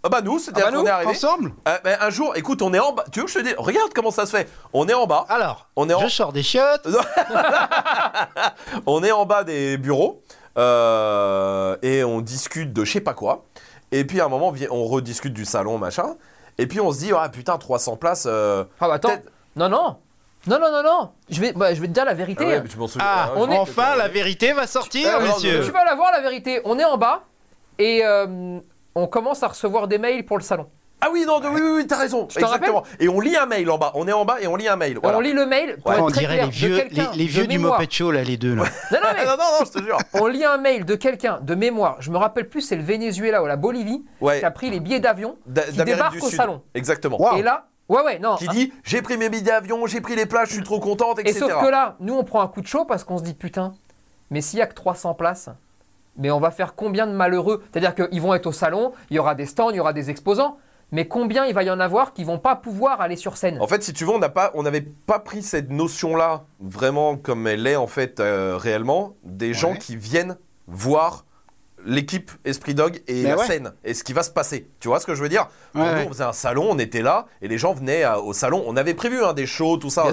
[0.09, 1.11] Ah bah nous, c'était Ah bah qu'on est arrivé.
[1.11, 3.05] Ensemble Euh, ben, un jour, écoute, on est en bas.
[3.13, 4.49] Tu veux que je te dise Regarde comment ça se fait.
[4.73, 5.27] On est en bas.
[5.29, 6.89] Alors, On est en- je sors des chiottes.
[8.87, 10.23] On est en bas des bureaux
[10.57, 13.45] euh, et on discute de je sais pas quoi.
[13.93, 16.17] Et puis à un moment, on rediscute du salon, machin.
[16.59, 18.25] Et puis on se dit, ah putain, 300 places.
[18.27, 19.11] euh, Ah bah attends.
[19.57, 19.97] Non, non.
[20.47, 21.11] Non, non, non, non.
[21.31, 22.45] Je vais, bah, je vais te dire la vérité.
[22.45, 23.07] Ah ouais, mais tu m'en souviens.
[23.09, 25.63] Ah, je on est- enfin, la vérité va sortir, Euh, messieurs.
[25.65, 26.61] Tu vas la voir la vérité.
[26.65, 27.23] On est en bas
[27.79, 28.59] et euh,
[28.95, 30.67] on commence à recevoir des mails pour le salon.
[31.01, 32.27] Ah oui, non, de- oui, oui, oui, t'as raison.
[32.27, 32.83] Exactement.
[32.99, 33.93] Et on lit un mail en bas.
[33.95, 34.99] On est en bas et on lit un mail.
[35.01, 35.17] Voilà.
[35.17, 35.97] On lit le mail pour Ouais.
[35.97, 37.79] être on très dirait clair, les de vieux, les, quelqu'un les de vieux du mémoire.
[37.79, 38.57] Moped Show, là, les deux.
[38.57, 38.65] Là.
[38.91, 39.99] Non, non, mais non, non, non, je te jure.
[40.15, 41.99] on lit un mail de quelqu'un de mémoire.
[42.01, 44.41] Je me rappelle plus, c'est le Venezuela ou la Bolivie Ouais.
[44.41, 46.37] qui a pris les billets d'avion, D- qui d'Amérique débarque du au Sud.
[46.37, 46.63] salon.
[46.75, 47.37] Exactement.
[47.37, 48.35] Et là, ouais, ouais, non.
[48.35, 51.21] Qui dit j'ai pris mes billets d'avion, j'ai pris les plages, je suis trop contente,
[51.21, 51.39] Et etc.
[51.39, 53.73] sauf que là, nous, on prend un coup de chaud parce qu'on se dit putain,
[54.31, 55.49] mais s'il y a que 300 places,
[56.19, 57.65] mais on va faire combien de malheureux?
[57.73, 60.11] C'est-à-dire qu'ils vont être au salon, il y aura des stands, il y aura des
[60.11, 60.59] exposants,
[60.91, 63.59] mais combien il va y en avoir qui vont pas pouvoir aller sur scène?
[63.61, 67.17] En fait, si tu veux, on n'a pas, on n'avait pas pris cette notion-là vraiment
[67.17, 71.25] comme elle est en fait euh, réellement des gens qui viennent voir
[71.85, 73.47] l'équipe Esprit Dog et Mais la ouais.
[73.47, 74.69] scène et ce qui va se passer.
[74.81, 75.49] Tu vois ce que je veux dire?
[75.75, 78.65] Nous, on faisait un salon, on était là et les gens venaient euh, au salon.
[78.67, 80.07] On avait prévu hein, des shows, tout ça.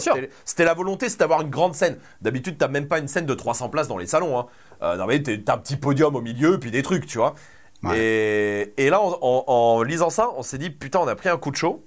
[0.43, 1.97] C'était la volonté, c'est d'avoir une grande scène.
[2.21, 4.37] D'habitude, t'as même pas une scène de 300 places dans les salons.
[4.37, 4.45] Hein.
[4.81, 7.35] Euh, non mais t'es- t'as un petit podium au milieu puis des trucs, tu vois.
[7.83, 7.97] Ouais.
[7.99, 11.29] Et, et là, en, en- en lisant ça, on s'est dit putain, on a pris
[11.29, 11.83] un coup de chaud.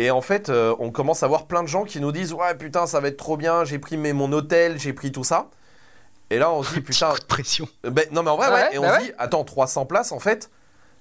[0.00, 2.54] Et en fait, euh, on commence à voir plein de gens qui nous disent Ouais,
[2.54, 5.48] putain, ça va être trop bien, j'ai pris mes- mon hôtel, j'ai pris tout ça.
[6.30, 7.68] Et là, on se dit Putain, coup de pression.
[7.86, 8.74] euh, ben, non, mais en vrai, Ouais, ouais.
[8.74, 10.50] Et on bah se dit Attends, 300 places, en fait,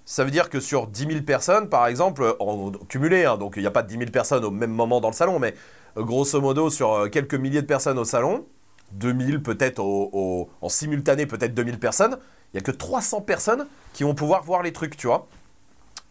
[0.05, 3.61] ça veut dire que sur 10 000 personnes, par exemple, en, cumulé, hein, donc il
[3.61, 5.53] n'y a pas 10 000 personnes au même moment dans le salon, mais
[5.97, 8.45] grosso modo, sur quelques milliers de personnes au salon,
[8.91, 12.17] 2000 peut-être au- au- en simultané, peut-être 2000 personnes,
[12.53, 15.27] il n'y a que 300 personnes qui vont pouvoir voir les trucs, tu vois.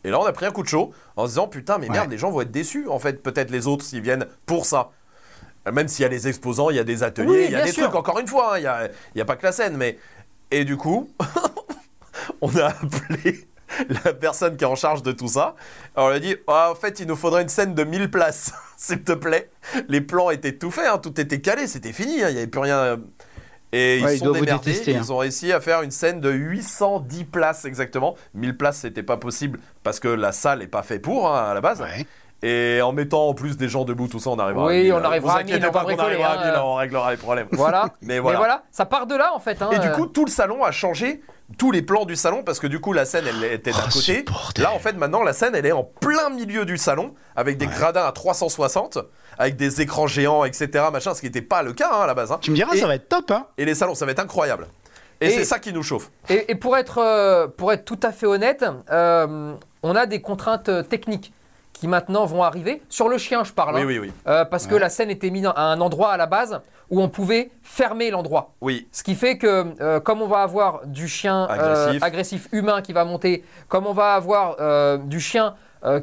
[0.04, 1.92] Et là, on a pris un coup de chaud en se disant Putain, mais Ouais.
[1.92, 4.90] merde, les gens vont être déçus, en fait, peut-être les autres s'ils viennent pour ça.
[5.72, 7.62] Même s'il y a les exposants, il y a des ateliers, Oui, il y a
[7.64, 7.84] des sûr.
[7.84, 9.76] trucs, encore une fois, hein, il n'y a, il y a pas que la scène,
[9.76, 9.98] mais.
[10.52, 11.08] Et du coup,
[12.40, 13.48] on a appelé
[14.04, 15.54] la personne qui est en charge de tout ça.
[15.96, 18.10] Alors, on lui a dit Ah, En fait, il nous faudrait une scène de 1000
[18.10, 19.50] places, s'il te plaît.
[19.88, 22.46] Les plans étaient tout faits, hein, tout était calé, c'était fini, hein, il n'y avait
[22.46, 22.98] plus rien.
[23.72, 25.00] Et Ouais, ils sont démerdés, détester, hein.
[25.02, 28.14] ils ont réussi à faire une scène de 810 places exactement.
[28.34, 31.54] 1000 places, c'était pas possible parce que la salle n'est pas faite pour hein, à
[31.54, 31.80] la base.
[31.82, 32.06] Ouais.
[32.42, 34.92] Et en mettant en plus des gens debout, tout ça, on arrivera Oui, à 1000.
[34.92, 36.62] on arrivera Vous à 1000, inquiétez on va pas bricoler, arrivera à hein, 1000, euh.
[36.62, 37.48] on réglera les problèmes.
[37.50, 37.88] Voilà.
[38.02, 38.38] Mais voilà.
[38.38, 39.60] Mais voilà, ça part de là en fait.
[39.62, 39.92] hein, Et du euh.
[39.92, 41.22] coup, tout le salon a changé
[41.58, 43.90] tous les plans du salon parce que du coup, la scène, elle était d'un Oh,
[43.92, 44.24] côté.
[44.58, 47.66] Là, en fait, maintenant, la scène, elle est en plein milieu du salon avec des
[47.66, 47.72] Ouais.
[47.72, 48.98] gradins à 360,
[49.38, 50.84] avec des écrans géants, etc.
[50.92, 52.32] Machin, ce qui n'était pas le cas hein, à la base.
[52.32, 52.38] hein.
[52.40, 54.20] Tu me diras, Et- ça va être top, hein Et les salons, ça va être
[54.20, 54.66] incroyable.
[55.20, 56.10] Et, Et- c'est ça qui nous chauffe.
[56.28, 60.20] Et, et pour, être, euh, pour être tout à fait honnête, euh, on a des
[60.20, 61.32] contraintes euh, techniques
[61.78, 62.82] qui maintenant vont arriver.
[62.88, 63.74] Sur le chien, je parle.
[63.76, 63.86] Oui, hein.
[63.86, 64.12] oui, oui.
[64.26, 66.60] Euh, parce que la scène était mise à un endroit à la base
[66.90, 68.52] où on pouvait fermer l'endroit.
[68.60, 68.86] Oui.
[68.92, 72.48] Ce qui fait que, euh, comme on va avoir du chien euh, Agressif.
[72.52, 74.56] humain qui va monter, comme on va avoir
[75.00, 75.54] du chien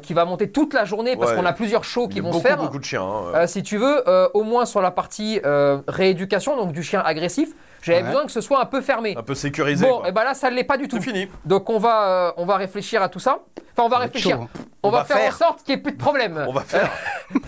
[0.02, 1.36] qui va monter toute la journée, parce Ouais.
[1.36, 2.56] qu'on a plusieurs shows qui vont beaucoup, se faire.
[2.58, 3.04] beaucoup de chiens.
[3.34, 3.46] hein.
[3.46, 4.02] Si tu veux,
[4.32, 5.40] au moins sur la partie
[5.88, 7.50] rééducation, donc du chien agressif,
[7.84, 8.06] j'avais Ouais.
[8.08, 9.14] besoin que ce soit un peu fermé.
[9.16, 9.86] Un peu sécurisé.
[9.86, 10.08] Bon, quoi.
[10.08, 10.96] et ben là, ça ne l'est pas du tout.
[10.96, 11.28] C'est fini.
[11.44, 13.40] Donc on va, euh, on va réfléchir à tout ça.
[13.72, 14.36] Enfin, on va réfléchir.
[14.36, 14.48] chaud, hein.
[14.82, 15.34] On, On va, va faire, faire.
[15.34, 16.44] en sorte qu'il n'y ait plus de problème.
[16.48, 16.90] On va faire.
[17.30, 17.38] Mais,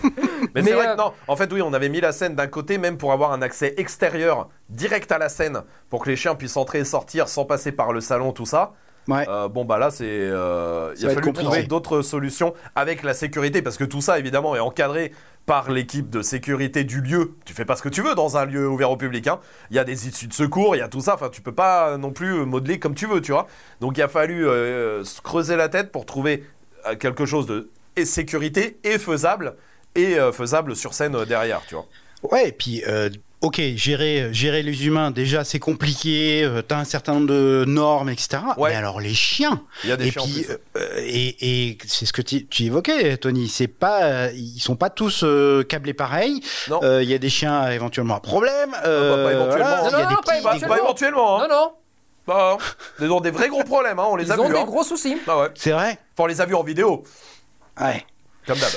[0.55, 1.13] Mais, c'est vrai euh, que non.
[1.27, 3.73] En fait, oui, on avait mis la scène d'un côté, même pour avoir un accès
[3.77, 7.71] extérieur direct à la scène, pour que les chiens puissent entrer et sortir sans passer
[7.71, 8.73] par le salon, tout ça.
[9.07, 9.25] Ouais.
[9.29, 10.03] Euh, bon, bah là, c'est.
[10.05, 14.53] euh, il a fallu trouver d'autres solutions avec la sécurité, parce que tout ça, évidemment,
[14.55, 15.13] est encadré
[15.47, 17.33] par l'équipe de sécurité du lieu.
[17.45, 19.27] Tu fais pas ce que tu veux dans un lieu ouvert au public.
[19.27, 19.39] hein.
[19.71, 21.15] Il y a des issues de secours, il y a tout ça.
[21.15, 23.47] Enfin, tu peux pas non plus modeler comme tu veux, tu vois.
[23.79, 26.43] Donc, il a fallu euh, se creuser la tête pour trouver
[26.85, 27.71] euh, quelque chose de
[28.03, 29.55] sécurité et faisable
[29.95, 31.87] et euh, faisable sur scène euh, derrière, tu vois.
[32.23, 33.09] Ouais, et puis, euh,
[33.41, 38.09] ok, gérer, gérer les humains, déjà, c'est compliqué, euh, t'as un certain nombre de normes,
[38.09, 38.39] etc.
[38.57, 38.69] Ouais.
[38.71, 40.53] Mais alors, les chiens Il y a des Et chiens en puis, plus.
[40.77, 44.75] euh, et, et c'est ce que tu, tu évoquais, Tony, c'est pas, euh, ils sont
[44.75, 46.41] pas tous euh, câblés pareil.
[46.69, 46.79] Non.
[46.83, 48.75] Euh, Il y a des chiens éventuellement à problème.
[48.85, 49.65] euh, pas éventuellement.
[49.65, 51.47] voilà, Non, il y a non, non, pas Bah, des éventuellement, hein.
[51.47, 51.71] Non, non,
[52.27, 52.63] Bah, hein.
[52.99, 54.07] Ils ont des vrais gros problèmes, hein.
[54.09, 54.53] on les ils a ont vus.
[54.53, 54.65] des hein.
[54.65, 55.17] gros soucis.
[55.27, 55.47] Ah ouais.
[55.55, 55.91] C'est vrai.
[56.13, 57.03] Enfin, on les a vus en vidéo,
[57.79, 58.05] Ouais.
[58.47, 58.71] comme d'hab.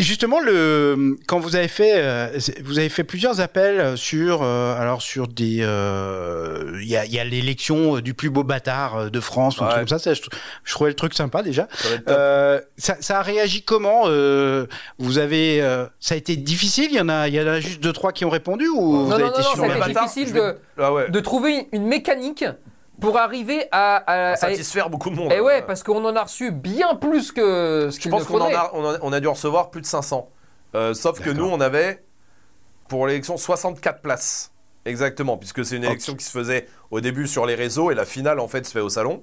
[0.00, 5.02] Justement, le, quand vous avez fait, euh, vous avez fait plusieurs appels sur, euh, alors
[5.02, 9.20] sur des, euh, il y a, il y a l'élection du plus beau bâtard de
[9.20, 9.70] France ou Ouais.
[9.70, 9.98] truc comme ça.
[9.98, 10.22] ça, je,
[10.64, 11.66] je trouvais le truc sympa déjà.
[11.74, 11.88] Ça.
[12.08, 14.66] Euh, ça, ça a réagi comment euh,
[14.98, 16.88] Vous avez, euh, ça a été difficile.
[16.90, 19.04] Il y en a, il y en a juste deux trois qui ont répondu ou
[19.04, 20.92] vous Non, avez non, été non, non, sur ça a été bâtard, difficile vais- Ah
[20.92, 21.10] ouais.
[21.10, 22.44] de trouver une mécanique
[23.00, 23.96] pour arriver à.
[23.96, 25.32] à- à- Satisfaire beaucoup de monde.
[25.34, 28.16] Eh ouais, Euh, parce qu'on en a reçu bien plus que ce Je qu'il ne
[28.16, 30.28] pense qu'on en a, on a, on a dû recevoir plus de 500.
[30.74, 32.02] Euh, sauf que nous, on avait
[32.88, 34.52] pour l'élection 64 places.
[34.84, 38.04] Exactement, puisque c'est une élection qui se faisait au début sur les réseaux et la
[38.06, 39.22] finale en fait se fait au salon.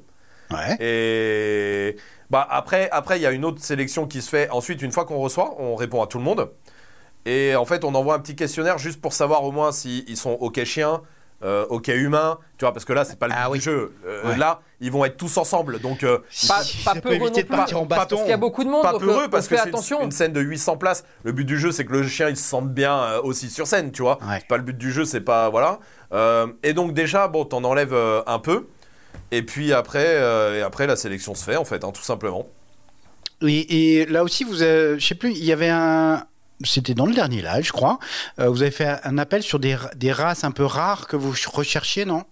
[0.51, 0.78] Ouais.
[0.80, 1.95] Et
[2.30, 4.49] bah après, après il y a une autre sélection qui se fait.
[4.51, 6.51] Ensuite, une fois qu'on reçoit, on répond à tout le monde.
[7.26, 10.34] Et en fait, on envoie un petit questionnaire juste pour savoir au moins s'ils sont
[10.34, 11.01] OK chiens,
[11.43, 12.38] euh, OK humains.
[12.57, 13.57] Tu vois, parce que là, c'est pas le Ah but oui.
[13.59, 13.93] du jeu.
[14.05, 14.38] Euh, Ouais.
[14.38, 15.79] Là, ils vont être tous ensemble.
[15.79, 17.43] Donc, euh, Pas- Si, pas éviter de non plus.
[17.45, 18.15] partir en Pas- pas- baston.
[18.15, 20.01] Parce qu'il y a beaucoup de monde, pas donc peureux parce que c'est une- attention.
[20.03, 21.03] une, scène de 800 places.
[21.23, 23.67] Le but du jeu, c'est que le chien il se sente bien euh, aussi sur
[23.67, 24.17] scène, tu vois.
[24.23, 24.38] Ouais.
[24.39, 25.79] C'est pas le but du jeu, c'est pas voilà.
[26.13, 28.67] Euh, et donc déjà, bon, t'en enlèves euh, un peu.
[29.31, 32.45] Et puis après, euh, et après la sélection se fait en fait, hein, tout simplement.
[33.41, 36.23] Oui, et là aussi, vous avez, je sais plus, il y avait un.
[36.64, 37.99] C'était dans le dernier live, je crois.
[38.39, 41.34] Euh, vous avez fait un appel sur des, des races un peu rares que vous
[41.53, 42.24] recherchiez, non?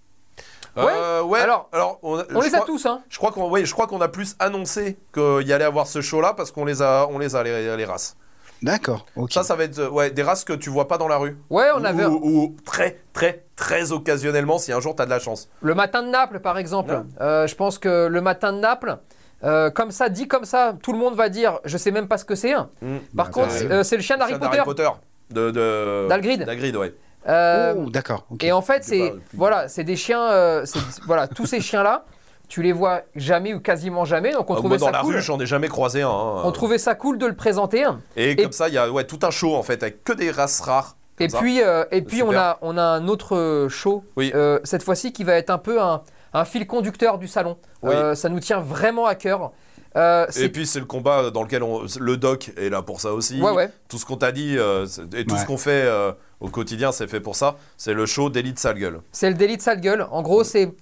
[0.78, 1.40] Euh, ouais.
[1.40, 1.70] Alors,
[2.02, 3.02] on, a- On les a tous, hein.
[3.10, 6.02] Je crois qu'on, oui, je crois qu'on a plus annoncé qu'il y allait avoir ce
[6.02, 8.16] show-là parce qu'on les a, on les a les, les races.
[8.64, 9.06] D'accord.
[9.18, 9.32] ok.
[9.34, 11.38] Ça, ça va être ouais, des races que tu vois pas dans la rue.
[11.50, 15.10] Ouais, on Ou- avait ou, ou très, très, très occasionnellement si un jour t'as de
[15.10, 15.50] la chance.
[15.62, 17.04] le matin de Naples, par exemple.
[17.20, 18.98] Euh, je pense que le matin de Naples,
[19.44, 22.18] euh, comme ça, dit comme ça, tout le monde va dire, je sais même pas
[22.18, 22.54] ce que c'est.
[22.54, 22.70] hein.
[22.82, 22.98] Mm.
[23.16, 24.46] Par Bah, contre, c'est euh, le chien d'Harry Potter.
[24.58, 24.90] d'Harry Potter.
[25.32, 26.08] De, de...
[26.10, 26.44] D'Hagrid.
[26.46, 26.94] D'Hagrid, ouais.
[27.28, 28.26] Euh, Oh, d'accord.
[28.42, 30.66] Et en fait, C'est voilà, c'est des chiens, euh,
[31.06, 32.06] voilà, tous ces chiens-là,
[32.50, 35.00] tu les vois jamais ou quasiment jamais, donc on Euh, trouvait moi, dans ça la
[35.00, 35.16] cool.
[35.16, 36.10] rue, j'en ai jamais croisé un.
[36.10, 36.42] hein.
[36.44, 37.86] On trouvait ça cool de le présenter.
[38.18, 40.30] Et, comme ça, il y a ouais, tout un show en fait, avec que des
[40.32, 40.98] races rares.
[41.20, 41.38] Et ça.
[41.40, 44.32] puis, euh, et puis on a, on a un autre show, Oui.
[44.36, 46.02] euh, cette fois-ci, qui va être un peu un,
[46.34, 47.58] un fil conducteur du salon.
[47.82, 47.94] Oui.
[47.94, 49.52] Euh, ça nous tient vraiment à cœur.
[49.96, 51.84] Euh, c'est- Et puis c'est le combat dans lequel on...
[52.00, 53.40] le doc est là pour ça aussi.
[53.42, 53.70] ouais, ouais.
[53.88, 55.40] Tout ce qu'on t'a dit euh, c'est- et tout Ouais.
[55.42, 57.58] ce qu'on fait euh, au quotidien, c'est fait pour ça.
[57.78, 59.02] C'est le show d'élite sale gueule.
[59.12, 60.08] C'est le délit de sale gueule.
[60.12, 60.74] En gros, c'est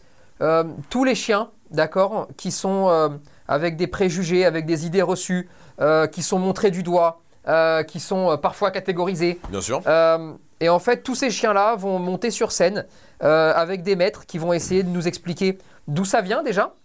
[0.41, 3.09] euh, tous les chiens, d'accord, qui sont euh,
[3.49, 5.49] avec des préjugés, avec des idées reçues,
[5.81, 9.39] euh, qui sont montrés du doigt, euh, qui sont euh, parfois catégorisés.
[9.49, 9.81] Bien sûr.
[10.61, 12.85] Et en fait, tous ces chiens-là vont monter sur scène
[13.23, 15.57] euh, avec des maîtres qui vont essayer de nous expliquer
[15.87, 16.75] d'où ça vient déjà,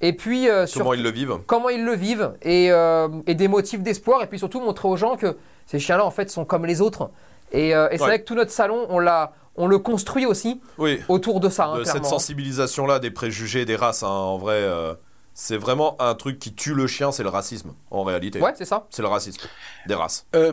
[0.00, 3.34] et puis euh, sur Comment ils le vivent comment ils le vivent, et, euh, et
[3.34, 6.44] des motifs d'espoir, et puis surtout montrer aux gens que ces chiens-là, en fait, sont
[6.44, 7.10] comme les autres.
[7.52, 8.08] Et, euh, et c'est Ouais.
[8.08, 11.00] vrai que tout notre salon, on, l'a, on le construit aussi Oui.
[11.08, 14.94] autour de ça, hein, de cette sensibilisation-là des préjugés des races, hein, en vrai, euh,
[15.34, 18.40] c'est vraiment un truc qui tue le chien, c'est le racisme, en réalité.
[18.40, 18.86] Ouais, c'est ça.
[18.90, 19.46] C'est le racisme
[19.86, 20.26] des races.
[20.34, 20.52] Euh,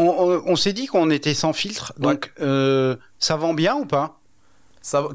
[0.00, 2.02] on on- on s'est dit qu'on était sans filtre, Ouais.
[2.14, 4.18] donc euh, ça vend bien ou pas?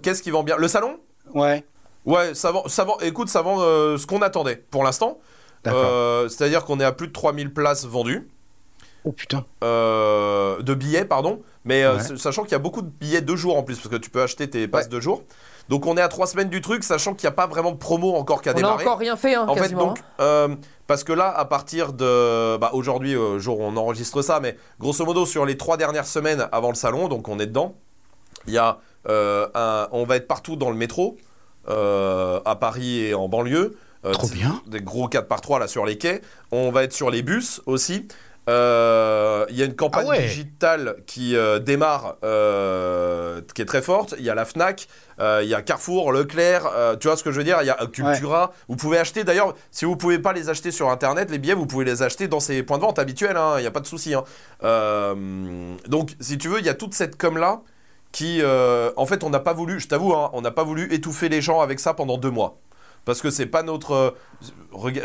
[0.04, 0.58] Qu'est-ce qui vend bien?
[0.58, 0.98] Le salon?
[1.34, 1.64] Ouais.
[2.06, 5.18] Ouais, ça vend, ça vend, écoute, ça vend euh, ce qu'on attendait pour l'instant.
[5.64, 5.82] D'accord.
[5.84, 8.28] Euh, C'est-à-dire qu'on est à plus de 3000 places vendues,
[9.04, 9.44] Oh putain.
[9.62, 11.42] de billets, pardon.
[11.64, 12.18] Mais Ouais.
[12.18, 14.22] sachant qu'il y a beaucoup de billets de jour en plus, parce que tu peux
[14.22, 14.92] acheter tes passes Ouais.
[14.92, 15.24] de jour.
[15.70, 17.78] Donc on est à trois semaines du truc, sachant qu'il n'y a pas vraiment de
[17.78, 20.56] promo encore qui a On n'a encore rien fait, hein, En fait, donc, euh,
[20.88, 22.58] parce que là, à partir de.
[22.58, 26.06] Bah, aujourd'hui, euh, jour où on enregistre ça, mais grosso modo, sur les trois dernières
[26.08, 27.76] semaines avant le salon, donc on est dedans,
[28.48, 28.78] il y a.
[29.10, 31.18] euh, un, on va être partout dans le métro,
[31.70, 33.76] euh, à Paris et en banlieue.
[34.06, 34.62] Euh, Trop bien.
[34.68, 36.22] Des gros 4x3 là sur les quais.
[36.52, 38.08] On va être sur les bus aussi.
[38.48, 40.22] Euh, Il y a une campagne Ah ouais.
[40.28, 44.14] digitale qui euh, démarre, euh, qui est très forte.
[44.20, 44.88] Il y a la Fnac,
[45.20, 46.70] il y a Carrefour, Leclerc.
[47.00, 47.58] tu vois ce que je veux dire?
[47.62, 48.52] Il y a Cultura.
[48.68, 51.66] Vous pouvez acheter d'ailleurs, si vous pouvez pas les acheter sur internet, les billets, vous
[51.66, 53.38] pouvez les acheter dans ces points de vente habituels.
[53.38, 54.14] hein, Il n'y a pas de souci.
[54.14, 54.24] hein.
[55.88, 57.62] Donc, si tu veux, il y a toute cette com là
[58.12, 59.80] qui, en fait, on n'a pas voulu.
[59.80, 62.60] Je t'avoue, hein, on n'a pas voulu étouffer les gens avec ça pendant deux mois.
[63.06, 64.16] Parce que c'est pas notre.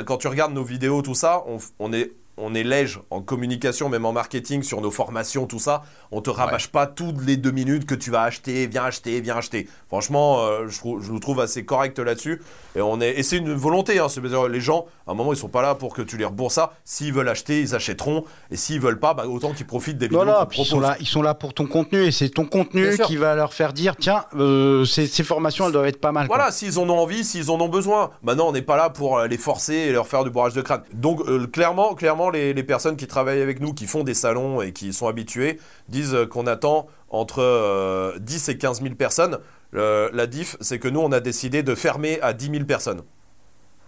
[0.07, 1.45] quand tu regardes nos vidéos, tout ça,
[1.79, 2.13] on est.
[2.41, 5.83] On est léger en communication, même en marketing, sur nos formations, tout ça.
[6.11, 9.37] On te rabâche pas toutes les deux minutes que tu vas acheter, viens acheter, viens
[9.37, 9.69] acheter.
[9.89, 12.43] Franchement, euh, je, je nous trouve assez correct là-dessus.
[12.77, 13.99] Et, on est, et c'est une volonté.
[13.99, 16.25] Hein, c'est-à-dire, les gens, à un moment, ils sont pas là pour que tu les
[16.25, 16.73] rembourses ça.
[16.85, 18.25] S'ils veulent acheter, ils achèteront.
[18.51, 21.07] Et s'ils veulent pas, bah, autant qu'ils profitent des vidéos Voilà, ils sont là, ils
[21.07, 24.25] sont là pour ton contenu et c'est ton contenu qui va leur faire dire tiens,
[24.37, 26.27] euh, ces, ces formations elles doivent être pas mal.
[26.27, 28.11] Voilà, s'ils en ont envie, s'ils en ont besoin.
[28.23, 30.63] Maintenant, on n'est pas là pour euh, les forcer et leur faire du bourrage de
[30.63, 30.83] crâne.
[30.93, 34.63] Donc, euh, clairement, clairement les, les personnes qui travaillent avec nous, qui font des salons
[34.63, 35.59] et qui sont habitués,
[35.89, 39.39] disent euh, qu'on attend entre euh, 10 et 15 000 personnes.
[39.75, 43.03] Euh, la diff, c'est que nous, on a décidé de fermer à 10 000 personnes.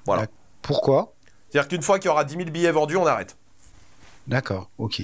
[0.06, 0.26] Voilà.
[0.62, 1.12] Pourquoi?
[1.50, 3.36] C'est-à-dire qu'une fois qu'il y aura 10 000 billets vendus, on arrête.
[4.26, 5.02] D'accord, ok.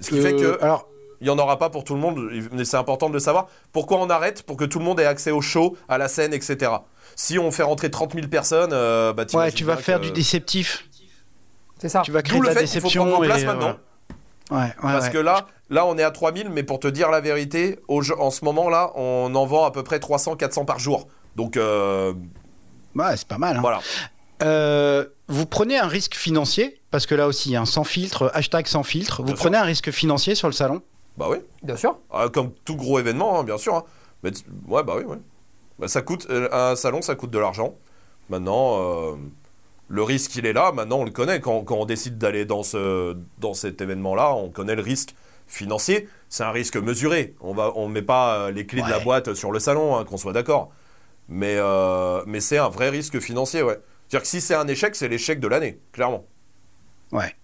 [0.00, 0.88] Ce qui fait Euh, que alors,
[1.20, 3.48] il n'y en aura pas pour tout le monde, mais c'est important de le savoir.
[3.72, 4.42] Pourquoi on arrête?
[4.44, 6.72] Pour que tout le monde ait accès au show, à la scène, etc.
[7.16, 10.12] Si on fait rentrer 30 000 personnes, euh, bah ouais, tu vas faire que- du
[10.12, 10.87] déceptif.
[11.78, 12.02] C'est ça.
[12.04, 13.06] Tu vas créer de le la fait qu'il faut déception.
[13.06, 13.68] prendre places et, maintenant.
[13.68, 13.74] euh,
[14.50, 15.10] Ouais, ouais, Parce ouais.
[15.12, 18.18] que là, là, on est à 3000, mais pour te dire la vérité, au jeu-
[18.18, 21.06] en ce moment-là, on en vend à peu près 300, 400 par jour.
[21.36, 22.14] Donc, euh,
[22.94, 23.58] Ouais, c'est pas mal.
[23.58, 23.60] hein.
[23.60, 23.80] voilà.
[24.42, 28.82] Euh, vous prenez un risque financier, parce que là aussi, un sans filtre, hashtag sans
[28.82, 29.22] filtre.
[29.22, 30.80] Vous prenez un risque financier sur le salon?
[31.18, 31.38] Bah oui.
[31.62, 31.98] Bien sûr.
[32.10, 33.74] Ah, comme tout gros événement, hein, bien sûr.
[33.74, 33.84] hein.
[34.22, 34.30] Mais
[34.68, 35.18] ouais, bah oui, ouais.
[35.78, 37.74] Bah, ça coûte, euh, un salon, ça coûte de l'argent.
[38.30, 39.16] Maintenant, euh,
[39.88, 40.72] le risque, il est là.
[40.72, 41.40] Maintenant, on le connaît.
[41.40, 45.14] Quand, quand on décide d'aller dans, ce, dans cet événement-là, on connaît le risque
[45.46, 46.08] financier.
[46.28, 47.34] C'est un risque mesuré.
[47.40, 50.04] On ne on met pas euh, les clés de la boîte sur le salon, hein,
[50.04, 50.70] qu'on soit d'accord.
[51.28, 53.78] Mais, euh, mais c'est un vrai risque financier, ouais.
[54.08, 56.26] C'est-à-dire que si c'est un échec, c'est l'échec de l'année, clairement.
[57.12, 57.34] Ouais.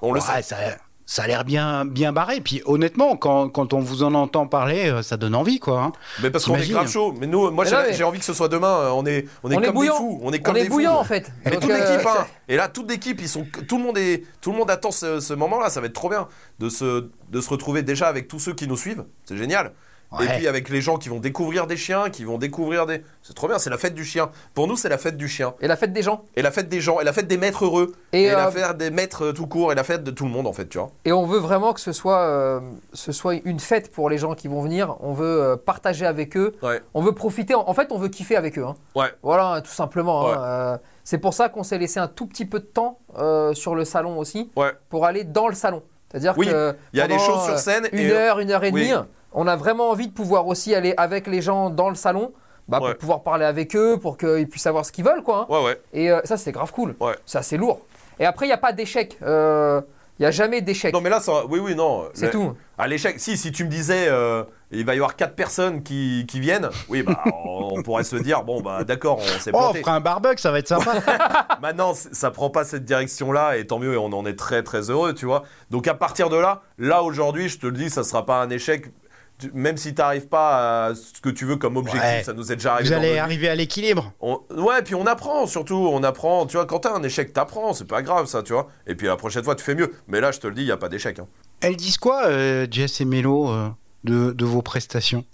[0.00, 0.42] On le sait.
[0.42, 0.56] ça,
[1.04, 2.40] ça a l'air bien, bien barré.
[2.40, 5.80] Puis honnêtement, quand, quand on vous en entend parler, euh, ça donne envie, quoi.
[5.82, 5.92] hein.
[6.22, 7.12] Mais parce qu'on est grave chaud.
[7.18, 8.90] Mais nous, moi, j'ai mais- envie que ce soit demain.
[8.92, 9.92] On est, on est On est comme bouillant.
[9.92, 10.20] des fous.
[10.22, 11.00] On est comme On est des bouillant fous.
[11.00, 11.32] en fait.
[11.44, 12.26] Et toute euh, l'équipe, hein.
[12.48, 15.20] Et là, toute l'équipe, ils sont, tout le monde est, tout le monde attend ce,
[15.20, 15.70] ce moment-là.
[15.70, 16.28] Ça va être trop bien
[16.58, 19.04] de se, de se retrouver déjà avec tous ceux qui nous suivent.
[19.24, 19.72] C'est génial.
[20.20, 23.02] Et puis avec les gens qui vont découvrir des chiens, qui vont découvrir des.
[23.22, 23.58] C'est trop bien.
[23.58, 24.30] C'est la fête du chien.
[24.54, 25.54] Pour nous, c'est la fête du chien.
[25.60, 26.24] Et la fête des gens.
[26.36, 27.00] Et la fête des gens.
[27.00, 27.92] Et la fête des maîtres heureux.
[28.12, 29.72] Et, Et, la euh, fête des maîtres tout court.
[29.72, 30.90] Et la fête de tout le monde, en fait, tu vois.
[31.04, 32.60] Et on veut vraiment que ce soit, euh,
[32.92, 34.96] ce soit une fête pour les gens qui vont venir.
[35.00, 36.54] On veut euh, partager avec eux.
[36.62, 36.80] Ouais.
[36.94, 37.54] On veut profiter.
[37.54, 38.64] En fait, on veut kiffer avec eux.
[38.64, 38.74] hein.
[38.94, 39.08] Ouais.
[39.22, 40.26] Voilà, tout simplement.
[40.28, 40.30] hein.
[40.32, 40.36] Ouais.
[40.38, 43.74] Euh, c'est pour ça qu'on s'est laissé un tout petit peu de temps euh, sur
[43.74, 44.70] le salon aussi, Ouais.
[44.88, 45.82] pour aller dans le salon.
[46.10, 47.88] C'est-à-dire Oui, que Il y a des choses sur scène.
[47.92, 48.92] une et, heure, une heure et oui.
[49.34, 52.32] On a vraiment envie de pouvoir aussi aller avec les gens dans le salon,
[52.68, 52.90] bah, Ouais.
[52.90, 55.46] pour pouvoir parler avec eux, pour qu'ils puissent savoir ce qu'ils veulent, quoi.
[55.50, 55.52] hein.
[55.54, 55.80] Ouais, ouais.
[55.92, 56.94] Et euh, ça, c'est grave cool.
[57.00, 57.16] Ouais.
[57.26, 57.80] C'est assez lourd.
[58.20, 59.16] Et après, il n'y a pas d'échec.
[59.22, 59.80] Euh,
[60.18, 60.92] Il n'y a jamais d'échec.
[60.92, 62.04] Non, mais là, ça, oui, oui, non.
[62.14, 62.52] C'est Le- tout.
[62.78, 66.26] À l'échec, si, si tu me disais, euh, il va y avoir quatre personnes qui,
[66.28, 69.70] qui viennent, oui, bah, on, on pourrait se dire, bon, bah, d'accord, on s'est Oh,
[69.70, 70.92] on fera un barbecue, ça va être sympa.
[71.62, 74.90] Maintenant, ça prend pas cette direction-là, et tant mieux, et on en est très, très
[74.90, 75.42] heureux, tu vois.
[75.70, 78.50] Donc, à partir de là, là, aujourd'hui, je te le dis, ça sera pas un
[78.50, 78.92] échec.
[79.38, 82.22] Tu- Même si tu n'arrives pas à ce que tu veux comme objectif, Ouais.
[82.22, 82.88] ça nous est déjà arrivé.
[82.90, 84.12] Vous allez arriver à l'équilibre.
[84.20, 86.46] Ouais, puis on apprend surtout, on apprend.
[86.46, 88.68] Tu vois, quand t'as un échec, t'apprends, c'est pas grave ça, tu vois.
[88.86, 89.92] Et puis la prochaine fois, tu fais mieux.
[90.06, 91.18] Mais là, je te le dis, il y a pas d'échec.
[91.18, 91.26] hein.
[91.60, 93.68] Elles disent quoi, euh, Jess et Mélo, euh,
[94.04, 95.24] de, de vos prestations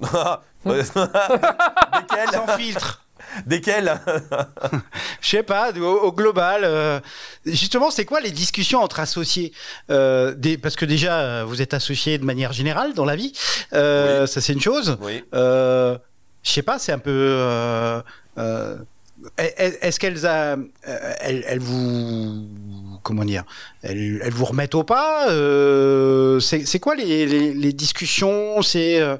[0.02, 0.38] Sans
[2.56, 3.04] filtre
[3.46, 4.00] Desquels
[5.20, 6.62] Je sais pas, au, au global.
[6.64, 7.00] euh,
[7.46, 9.52] justement, c'est quoi les discussions entre associés
[9.90, 13.32] Euh, des, Parce que déjà, euh, vous êtes associés de manière générale dans la vie.
[13.72, 14.96] Euh, Ça, c'est une chose.
[15.00, 15.22] Oui.
[15.32, 15.98] Je
[16.52, 18.00] sais pas, c'est un peu.
[19.36, 20.24] est- Est-ce qu'elles
[21.20, 22.46] elles, elles vous
[23.02, 23.44] comment dire
[23.82, 29.16] elles, elles vous remettent au pas Euh, C'est quoi les, les- les discussions euh,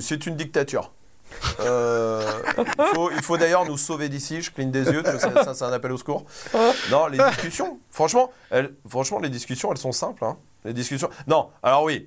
[0.00, 0.92] C'est une dictature.
[1.60, 2.22] Euh,
[2.78, 4.42] il faut, il faut d'ailleurs nous sauver d'ici.
[4.42, 5.02] Je cligne des yeux.
[5.04, 6.24] Ça, ça, c'est un appel au secours.
[6.90, 7.78] Non, les discussions.
[7.90, 10.24] Franchement, elles, franchement, les discussions, elles sont simples.
[10.24, 10.36] hein.
[10.64, 11.10] Les discussions.
[11.26, 11.50] Non.
[11.62, 12.06] Alors oui,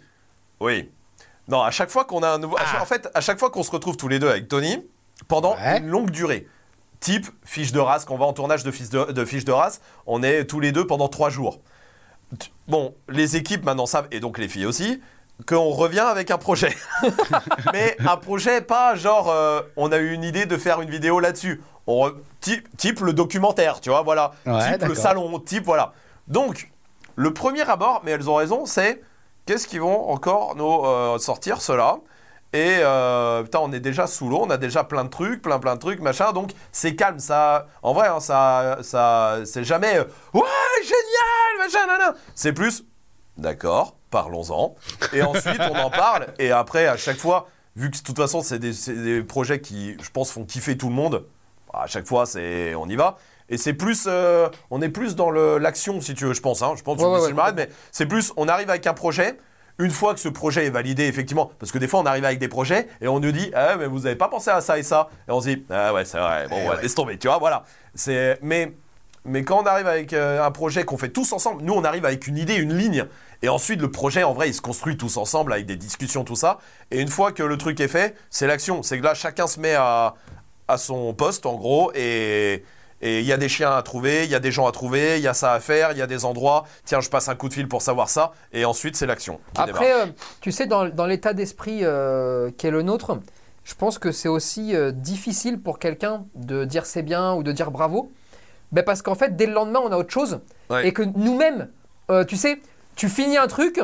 [0.59, 0.89] oui.
[1.47, 2.57] Non, à chaque fois qu'on a un nouveau.
[2.57, 4.77] chaque- en fait, à chaque fois qu'on se retrouve tous les deux avec Tony,
[5.27, 5.77] pendant Ouais.
[5.79, 6.47] une longue durée.
[6.99, 9.51] Type fiche de race, quand on va en tournage de fiche de, de fiche de
[9.51, 11.59] race, on est tous les deux pendant trois jours.
[12.67, 15.01] Bon, les équipes maintenant savent, et donc les filles aussi,
[15.47, 16.75] qu'on revient avec un projet.
[17.73, 21.19] Mais un projet pas genre, euh, on a eu une idée de faire une vidéo
[21.19, 21.61] là-dessus.
[21.87, 24.31] On re- type, type le documentaire, tu vois, voilà.
[24.45, 25.93] Ouais, type le salon, type, voilà.
[26.27, 26.71] Donc,
[27.15, 29.01] le premier abord, mais elles ont raison, c'est
[29.45, 31.97] qu'est-ce qu'ils vont encore nous euh, sortir, cela
[32.55, 35.57] et euh, putain, on est déjà sous l'eau, on a déjà plein de trucs, plein
[35.57, 36.33] plein de trucs, machin.
[36.33, 37.65] Donc c'est calme, ça.
[37.81, 39.97] En vrai, hein, ça, ça, c'est jamais
[40.35, 40.43] ouais
[40.83, 42.13] génial, machin, nanana.
[42.35, 42.83] C'est plus
[43.37, 44.75] d'accord, parlons-en.
[45.13, 46.27] Et ensuite on en parle.
[46.39, 49.59] Et après, à chaque fois, vu que de toute façon c'est des, c'est des projets
[49.59, 51.25] qui, je pense, font kiffer tout le monde.
[51.73, 53.17] À chaque fois, c'est on y va.
[53.49, 56.61] Et c'est plus, euh, on est plus dans le- l'action, si tu veux, je pense.
[56.61, 56.73] Hein.
[56.77, 57.33] Je pense, tu Ouais, ouais, ouais.
[57.33, 59.37] m'arrête, mais c'est plus, on arrive avec un projet.
[59.79, 62.37] Une fois que ce projet est validé, effectivement, parce que des fois on arrive avec
[62.37, 64.83] des projets et on nous dit, ah, mais vous n'avez pas pensé à ça et
[64.83, 66.81] ça, et on se dit, ah ouais, c'est vrai, bon, Eh ouais, ouais.
[66.83, 67.63] laisse tomber, tu vois, voilà.
[67.95, 68.71] C'est, mais,
[69.25, 72.05] mais quand on arrive avec euh, un projet qu'on fait tous ensemble, nous on arrive
[72.05, 73.07] avec une idée, une ligne,
[73.43, 76.35] et ensuite le projet, en vrai, il se construit tous ensemble avec des discussions, tout
[76.35, 76.57] ça.
[76.89, 78.81] Et une fois que le truc est fait, c'est l'action.
[78.81, 80.15] C'est que là, chacun se met à,
[80.67, 82.63] à son poste, en gros, et
[83.05, 85.17] et il y a des chiens à trouver, il y a des gens à trouver,
[85.17, 86.63] il y a ça à faire, il y a des endroits.
[86.85, 88.31] Tiens, je passe un coup de fil pour savoir ça.
[88.53, 89.41] Et ensuite, c'est l'action.
[89.57, 90.05] Après, euh,
[90.39, 93.19] tu sais, dans, dans l'état d'esprit euh, qui est le nôtre,
[93.65, 97.51] je pense que c'est aussi euh, difficile pour quelqu'un de dire c'est bien ou de
[97.51, 98.09] dire bravo.
[98.71, 100.39] ben Parce qu'en fait, dès le lendemain, on a autre chose.
[100.69, 100.87] Ouais.
[100.87, 101.67] Et que nous-mêmes,
[102.09, 102.61] euh, tu sais,
[102.95, 103.81] tu finis un truc,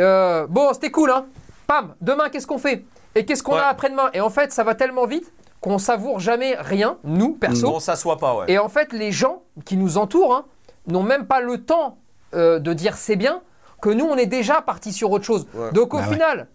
[0.00, 1.26] euh, bon, c'était cool, hein.
[1.66, 2.84] Pam, demain, qu'est-ce qu'on fait?
[3.14, 3.60] Et qu'est-ce qu'on Ouais.
[3.60, 4.10] a après-demain?
[4.12, 7.68] Et en fait, ça va tellement vite qu'on savoure jamais rien, nous, perso.
[7.74, 8.44] On s'assoit pas, ouais.
[8.48, 10.44] Et en fait, les gens qui nous entourent hein,
[10.86, 11.98] n'ont même pas le temps
[12.34, 13.42] euh, de dire c'est bien
[13.82, 15.46] que nous, on est déjà parti sur autre chose.
[15.54, 15.72] Ouais.
[15.72, 16.12] Donc au Bah ouais.
[16.12, 16.48] final,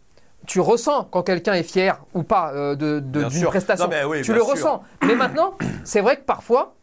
[0.48, 3.86] tu ressens quand quelqu'un est fier ou pas euh, de- d'une prestation.
[3.86, 4.50] Non, mais oui, tu le sûr.
[4.52, 4.84] ressens.
[5.06, 5.54] Mais maintenant,
[5.84, 6.76] c'est vrai que parfois,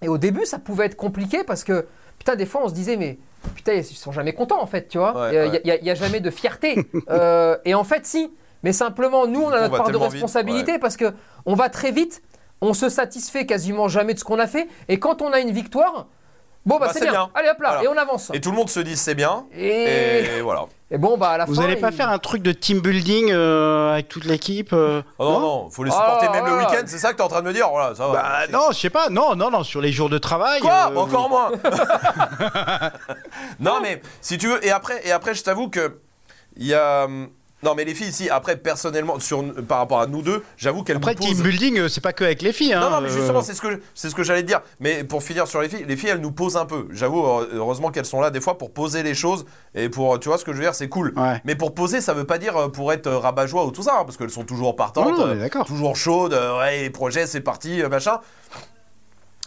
[0.00, 1.86] et au début, ça pouvait être compliqué parce que,
[2.22, 3.18] putain, des fois, on se disait, mais
[3.56, 5.30] putain, ils sont jamais contents en fait, tu vois.
[5.32, 5.80] Il ouais.
[5.82, 6.86] n'y a, jamais de fierté.
[7.10, 8.30] Euh, et en fait, si.
[8.62, 11.12] Mais simplement, nous, on a notre part de vite, responsabilité parce que
[11.46, 12.22] on va très vite,
[12.60, 14.68] on se satisfait quasiment jamais de ce qu'on a fait.
[14.88, 16.06] Et quand on a une victoire,
[16.66, 17.10] bon, bah, Bah, c'est bien.
[17.12, 17.30] bien.
[17.34, 17.84] Allez hop là, Voilà.
[17.84, 18.30] et on avance.
[18.34, 19.44] Et tout le monde se dit c'est bien.
[19.56, 20.64] Et, Et voilà.
[20.90, 21.64] et bon, bah, à la Vous fin.
[21.64, 25.24] allez pas il- faire un truc de team building euh, avec toute l'équipe euh, Oh
[25.24, 27.42] non, non, faut les supporter Ah, même le week-end, c'est ça que t'es en train
[27.42, 28.12] de me dire Voilà, ça va.
[28.12, 29.08] Bah non, je sais pas.
[29.10, 30.60] Non, non, non, sur les jours de travail.
[30.60, 31.50] Quoi euh, Encore moins
[33.60, 35.98] Non mais si tu veux et après et après je t'avoue que
[36.56, 37.28] il y a hum,
[37.62, 40.96] non mais les filles ici après personnellement sur par rapport à nous deux j'avoue qu'elles
[40.96, 42.74] Après, nous team posent building, euh, c'est pas que avec les filles.
[42.74, 44.60] Hein, non, non, mais justement, euh, c'est ce que c'est ce que j'allais dire.
[44.80, 46.86] Mais pour finir sur les filles, les filles, elles nous posent un peu.
[46.90, 49.44] J'avoue, heureusement qu'elles sont là des fois pour poser les choses
[49.74, 51.12] et pour, tu vois, ce que je veux dire, c'est cool.
[51.16, 51.40] Ouais.
[51.44, 54.16] Mais pour poser, ça veut pas dire pour être rabat-joie ou tout ça, hein, parce
[54.16, 56.34] qu'elles sont toujours partantes, Non, non, euh, toujours chaudes.
[56.34, 58.18] euh, ouais, les projets, c'est parti, machin.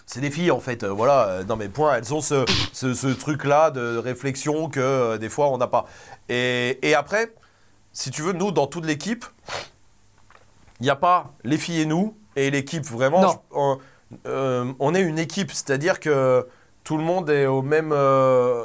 [0.07, 1.28] C'est des filles en fait, euh, voilà.
[1.28, 5.30] euh, non mais point, elles ont ce, ce, ce truc-là de réflexion que euh, des
[5.30, 5.88] fois on n'a pas.
[6.30, 7.34] Et, et après,
[7.95, 9.25] si tu veux, nous dans toute l'équipe,
[10.79, 13.21] il n'y a pas les filles et nous et l'équipe vraiment.
[13.21, 13.29] Non.
[13.31, 13.79] je- on,
[14.27, 16.45] euh, on est une équipe, c'est-à-dire que
[16.83, 17.91] tout le monde est au même.
[17.93, 18.61] euh,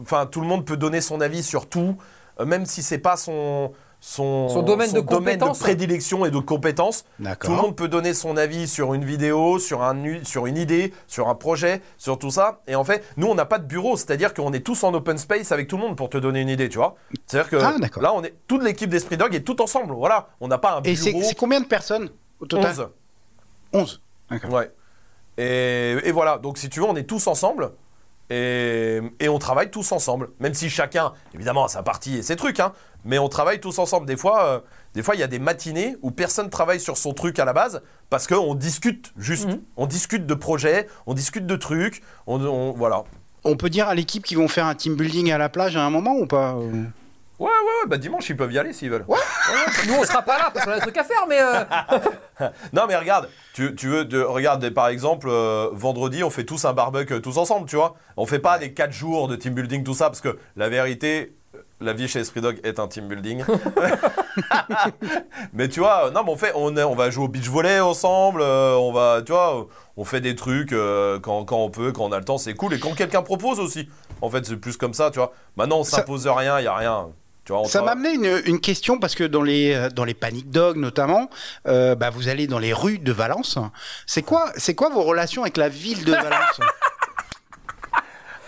[0.00, 1.96] Enfin, tout le monde peut donner son avis sur tout,
[2.40, 3.72] euh, même si c'est pas son
[4.04, 5.58] son, Son domaine de domaine de compétence.
[5.60, 7.04] prédilection et de compétence.
[7.40, 10.92] Tout le monde peut donner son avis sur une vidéo, sur, un, sur une idée,
[11.06, 12.62] sur un projet, sur tout ça.
[12.66, 15.18] Et en fait, nous, on n'a pas de bureau, c'est-à-dire qu'on est tous en open
[15.18, 16.96] space avec tout le monde pour te donner une idée, tu vois.
[17.28, 19.94] C'est-à-dire que Ah, là, on est toute l'équipe d'Esprit Dog est tout ensemble.
[19.94, 21.22] Voilà, on n'a pas un Et c'est bureau.
[21.22, 22.88] c'est combien de personnes au total 11.
[23.72, 24.02] 11.
[24.30, 24.50] D'accord.
[24.52, 24.70] Ouais.
[25.38, 27.70] Et, et voilà, donc si tu veux, on est tous ensemble.
[28.32, 30.30] Et, et on travaille tous ensemble.
[30.40, 32.72] Même si chacun, évidemment, a sa partie et ses trucs, hein,
[33.04, 34.06] mais on travaille tous ensemble.
[34.06, 34.60] Des fois, euh,
[34.94, 37.52] des fois, il y a des matinées où personne travaille sur son truc à la
[37.52, 39.48] base parce qu'on discute juste.
[39.48, 39.60] Mhm.
[39.76, 42.02] On discute de projets, on discute de trucs.
[42.26, 43.04] On, on- voilà.
[43.44, 45.82] On peut dire à l'équipe qu'ils vont faire un team building à la plage à
[45.82, 46.84] un moment ou pas euh?
[47.42, 49.04] Ouais, ouais, ouais, bah dimanche, ils peuvent y aller s'ils veulent.
[49.88, 51.40] Nous, on sera pas là parce qu'on a des trucs à faire, mais.
[51.40, 56.44] euh, Non, mais regarde, tu, tu veux, de, regarde, par exemple, euh, vendredi, on fait
[56.44, 57.94] tous un barbecue euh, tous ensemble, tu vois.
[58.16, 61.34] On fait pas des 4 jours de team building, tout ça, parce que la vérité,
[61.56, 63.44] euh, la vie chez Esprit Dog est un team building.
[65.52, 68.40] mais tu vois, non, mais on fait, on, on va jouer au beach volley ensemble,
[68.42, 69.66] euh, on va, tu vois,
[69.96, 72.54] on fait des trucs euh, quand, quand on peut, quand on a le temps, c'est
[72.54, 72.74] cool.
[72.74, 73.88] Et quand quelqu'un propose aussi,
[74.20, 75.32] en fait, c'est plus comme ça, tu vois.
[75.56, 77.08] Maintenant, on Ça- s'impose rien, il y a rien.
[77.44, 80.04] Tu vois, on Ça m'a amené une, une question parce que dans les euh, dans
[80.04, 81.28] les panic dogs notamment,
[81.66, 83.58] euh, bah, vous allez dans les rues de Valence.
[84.06, 86.60] C'est quoi c'est quoi vos relations avec la ville de Valence?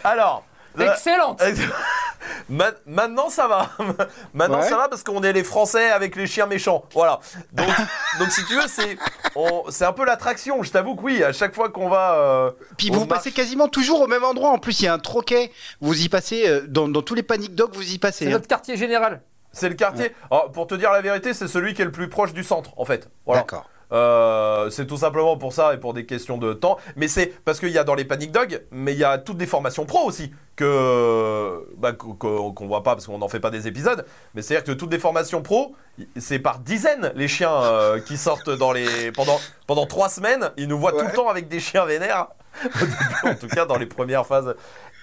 [0.04, 0.44] Alors.
[0.80, 1.42] Euh, Excellente
[2.48, 3.70] Ma- Maintenant ça va.
[4.34, 4.68] Maintenant Ouais.
[4.68, 6.84] ça va parce qu'on est les Français avec les chiens méchants.
[6.94, 7.20] Voilà.
[7.52, 7.68] Donc,
[8.18, 8.96] donc si tu veux, c'est
[9.70, 10.62] c'est un peu l'attraction.
[10.62, 12.14] Je t'avoue que oui, à chaque fois qu'on va.
[12.14, 14.50] euh, Puis vous marche- passez quasiment toujours au même endroit.
[14.50, 15.50] En plus, il y a un troquet.
[15.80, 18.26] Vous y passez euh, dans, dans tous les panic dogs, vous y C'est passez.
[18.26, 18.30] hein.
[18.30, 19.20] notre quartier général.
[19.52, 20.12] C'est le quartier.
[20.30, 22.70] Alors, pour te dire la vérité, c'est celui qui est le plus proche du centre,
[22.76, 23.08] en fait.
[23.26, 23.42] Voilà.
[23.42, 23.68] D'accord.
[23.94, 26.78] Euh, c'est tout simplement pour ça et pour des questions de temps.
[26.96, 29.36] Mais c'est parce qu'il y a dans les Panic Dog, mais il y a toutes
[29.36, 33.50] des formations pro aussi que bah, qu'on qu'on voit pas parce qu'on n'en fait pas
[33.50, 34.04] des épisodes.
[34.34, 35.74] Mais c'est à dire que toutes les formations pro,
[36.16, 40.50] c'est par dizaines les chiens euh, qui sortent dans les pendant pendant trois semaines.
[40.56, 42.28] Ils nous voient tout le temps avec des chiens vénères.
[43.24, 44.54] En tout cas dans les premières phases.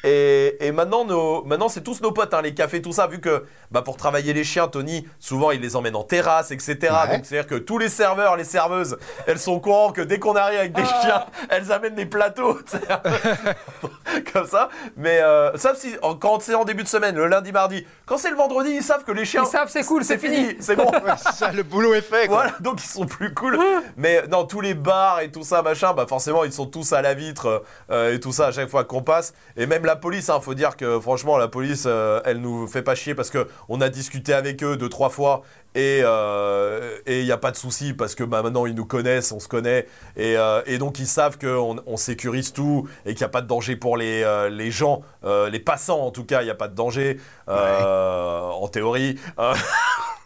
[0.04, 3.20] Et, et maintenant, nos, maintenant c'est tous nos potes, hein, les cafés, tout ça, vu
[3.20, 6.78] que bah, pour travailler les chiens, Tony, souvent il les emmène en terrasse, etc.
[6.82, 7.16] Ouais.
[7.18, 8.98] Donc c'est-à-dire que tous les serveurs, les serveuses,
[9.28, 11.02] elles sont au courant que dès qu'on arrive avec des Ah.
[11.02, 12.58] chiens, elles amènent des plateaux,
[14.34, 14.70] comme ça.
[14.98, 18.18] Mais euh, sauf si, en- quand c'est en début de semaine, le lundi, mardi, quand
[18.18, 19.44] c'est le vendredi, ils savent que les chiens.
[19.46, 20.56] Ils savent, c'est cool, c'est fini.
[20.60, 20.90] c'est bon.
[21.02, 22.28] Ouais, c'est ça, le boulot est fait.
[22.28, 22.38] quoi.
[22.44, 23.58] Voilà, donc ils sont plus cool.
[23.98, 27.02] Mais non, tous les bars et tout ça, machin, bah forcément, ils sont tous à
[27.02, 29.34] la vitre euh, et tout ça à chaque fois qu'on passe.
[29.58, 32.82] Et même la police, hein, faut dire que franchement, la police, euh, elle nous fait
[32.82, 35.44] pas chier parce que on a discuté avec eux deux, trois fois.
[35.74, 38.86] Et euh, et il n'y a pas de souci parce que bah, maintenant ils nous
[38.86, 39.88] connaissent, on se connaît
[40.18, 43.42] et, euh, et donc ils savent qu'on on sécurise tout et qu'il n'y a pas
[43.42, 46.52] de danger pour les, euh, les gens, euh, les passants en tout cas, il n'y
[46.52, 49.18] a pas de danger euh, en théorie.
[49.40, 49.54] Euh,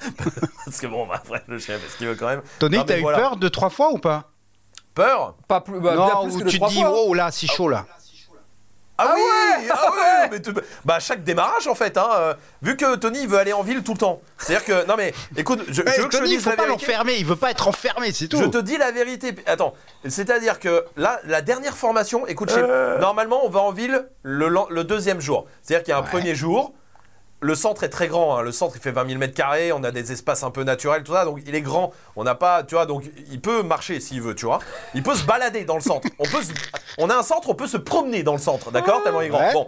[0.65, 2.41] parce que bon, bah, après le chien, parce qu'il veut quand même?
[2.57, 3.19] Tony, t'as eu voilà.
[3.19, 4.31] peur deux trois fois ou pas?
[4.95, 5.35] Peur?
[5.47, 6.91] Pas plus, bah, bien non, plus où que de tu te dis, fois.
[6.95, 7.85] oh là, c'est chaud là.
[8.97, 10.53] Ah, Ah oui, ouais ah ouais, mais tu-
[10.85, 13.91] bah chaque démarrage en fait, hein, euh, vu que Tony veut aller en ville tout
[13.91, 14.21] le temps.
[14.37, 16.43] C'est-à-dire que non mais écoute, je, Eh, tu veux que je te Tony, il dise
[16.45, 18.37] faut la pas vérité l'enfermer, il veut pas être enfermé, c'est tout.
[18.37, 19.35] Je te dis la vérité.
[19.47, 19.73] Attends,
[20.07, 22.97] c'est-à-dire que là, la dernière formation, écoute, chez- Euh.
[22.99, 25.45] normalement, on va en ville le, lan- le deuxième jour.
[25.61, 26.09] C'est-à-dire qu'il y a un Ouais.
[26.09, 26.73] premier jour.
[27.41, 28.37] Le centre est très grand.
[28.37, 28.41] hein.
[28.41, 29.71] Le centre, il fait 20 000 mètres carrés.
[29.71, 31.25] On a des espaces un peu naturels, tout ça.
[31.25, 31.91] Donc, il est grand.
[32.15, 34.59] On n'a pas, tu vois, donc il peut marcher s'il veut, tu vois.
[34.93, 36.07] Il peut se balader dans le centre.
[36.17, 36.53] On peut, se-
[36.97, 39.29] on a un centre, on peut se promener dans le centre, d'accord Tellement il est
[39.29, 39.39] grand.
[39.41, 39.53] Ouais.
[39.53, 39.67] Bon.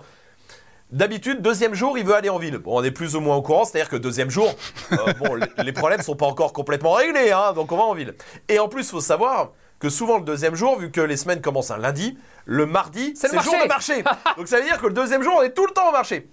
[0.91, 2.57] D'habitude, deuxième jour, il veut aller en ville.
[2.59, 4.49] Bon, on est plus ou moins au courant, c'est-à-dire que deuxième jour,
[4.93, 8.15] euh, bon, les, problèmes sont pas encore complètement réglés, hein, donc on va en ville.
[8.47, 11.71] Et en plus, faut savoir que souvent le deuxième jour, vu que les semaines commencent
[11.71, 14.01] un lundi, le mardi, C'est c'est le le jour de marché.
[14.37, 16.29] donc ça veut dire que le deuxième jour, on est tout le temps au marché.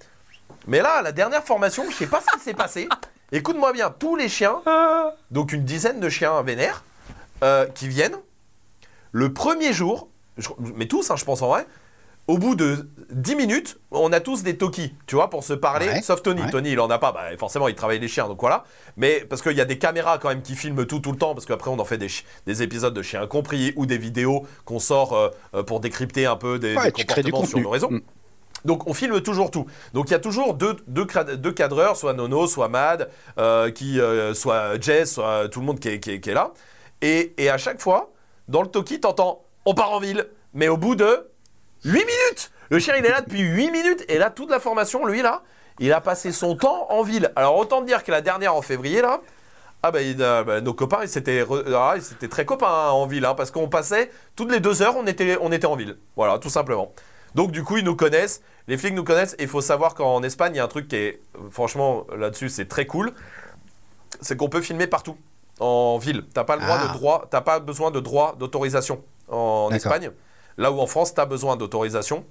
[0.67, 2.89] Mais là, la dernière formation, je sais pas ce qui s'est passé.
[3.33, 4.61] Écoute-moi bien, tous les chiens,
[5.31, 6.85] donc une dizaine de chiens vénères,
[7.43, 8.17] euh, qui viennent,
[9.13, 10.09] le premier jour,
[10.39, 11.67] je- mais tous, hein, je pense en vrai,
[12.27, 15.87] au bout de 10 minutes, on a tous des Toki, tu vois, pour se parler,
[15.89, 16.43] Ouais, sauf Tony.
[16.43, 16.51] ouais.
[16.51, 18.65] Tony, il en a pas, bah, forcément, il travaille les chiens, donc voilà.
[18.97, 21.35] Mais parce qu'il y a des caméras quand même qui filment tout, tout le temps,
[21.35, 22.09] parce qu'après, on en fait des,
[22.47, 26.37] des épisodes de chiens compris ou des vidéos qu'on sort euh, euh, pour décrypter un
[26.37, 27.91] peu des, Ouais, comportements sur nos réseaux.
[27.91, 28.01] Mm.
[28.65, 29.67] Donc on filme toujours tout.
[29.93, 31.07] Donc il y a toujours deux, deux,
[31.37, 35.81] deux cadreurs, soit Nono, soit Mad, euh, qui, euh, soit Jess, soit tout le monde
[35.81, 36.53] qui est, là.
[37.03, 38.13] Et, et à chaque fois,
[38.49, 40.27] dans le Toki, t'entends on part en ville.
[40.53, 41.31] Mais au bout de
[41.85, 44.05] 8 minutes Le chien il est là depuis 8 minutes.
[44.09, 45.43] Et là, toute la formation, lui là,
[45.81, 47.33] il a passé son temps en ville.
[47.37, 49.21] Alors autant dire que la dernière en février là,
[49.83, 51.45] ah bah, a- bah, nos copains, ils s'étaient
[51.75, 51.95] ah,
[52.31, 55.37] très copains hein, en ville, hein, parce qu'on passait toutes les deux heures, on était,
[55.43, 55.99] on était en ville.
[56.17, 56.93] Voilà, tout simplement.
[57.35, 60.23] Donc du coup, ils nous connaissent, les flics nous connaissent, et il faut savoir qu'en
[60.23, 61.21] Espagne, il y a un truc qui est,
[61.51, 63.13] franchement, là-dessus, c'est très cool,
[64.21, 65.17] c'est qu'on peut filmer partout,
[65.61, 66.25] en ville.
[66.33, 66.89] T'as pas le droit Ah.
[66.89, 69.71] de droit, t'as pas besoin de droit d'autorisation en.
[69.73, 70.11] Espagne,
[70.59, 72.25] là où en France, t'as besoin d'autorisation.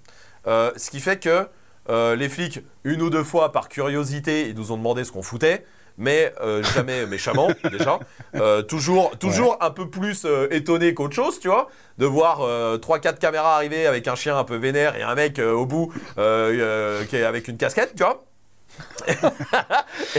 [0.48, 1.48] Euh, ce qui fait que
[1.90, 5.22] euh, les flics, une ou deux fois par curiosité, ils nous ont demandé ce qu'on
[5.24, 5.66] foutait,
[5.98, 8.00] mais euh, jamais méchamment déjà.
[8.36, 13.18] Euh, toujours, toujours un peu plus euh, étonné qu'autre chose, tu vois, de voir 3-4
[13.20, 16.52] caméras arriver avec un chien un peu vénère et un mec euh, au bout euh,
[16.60, 18.24] euh, qui est avec une casquette, tu vois.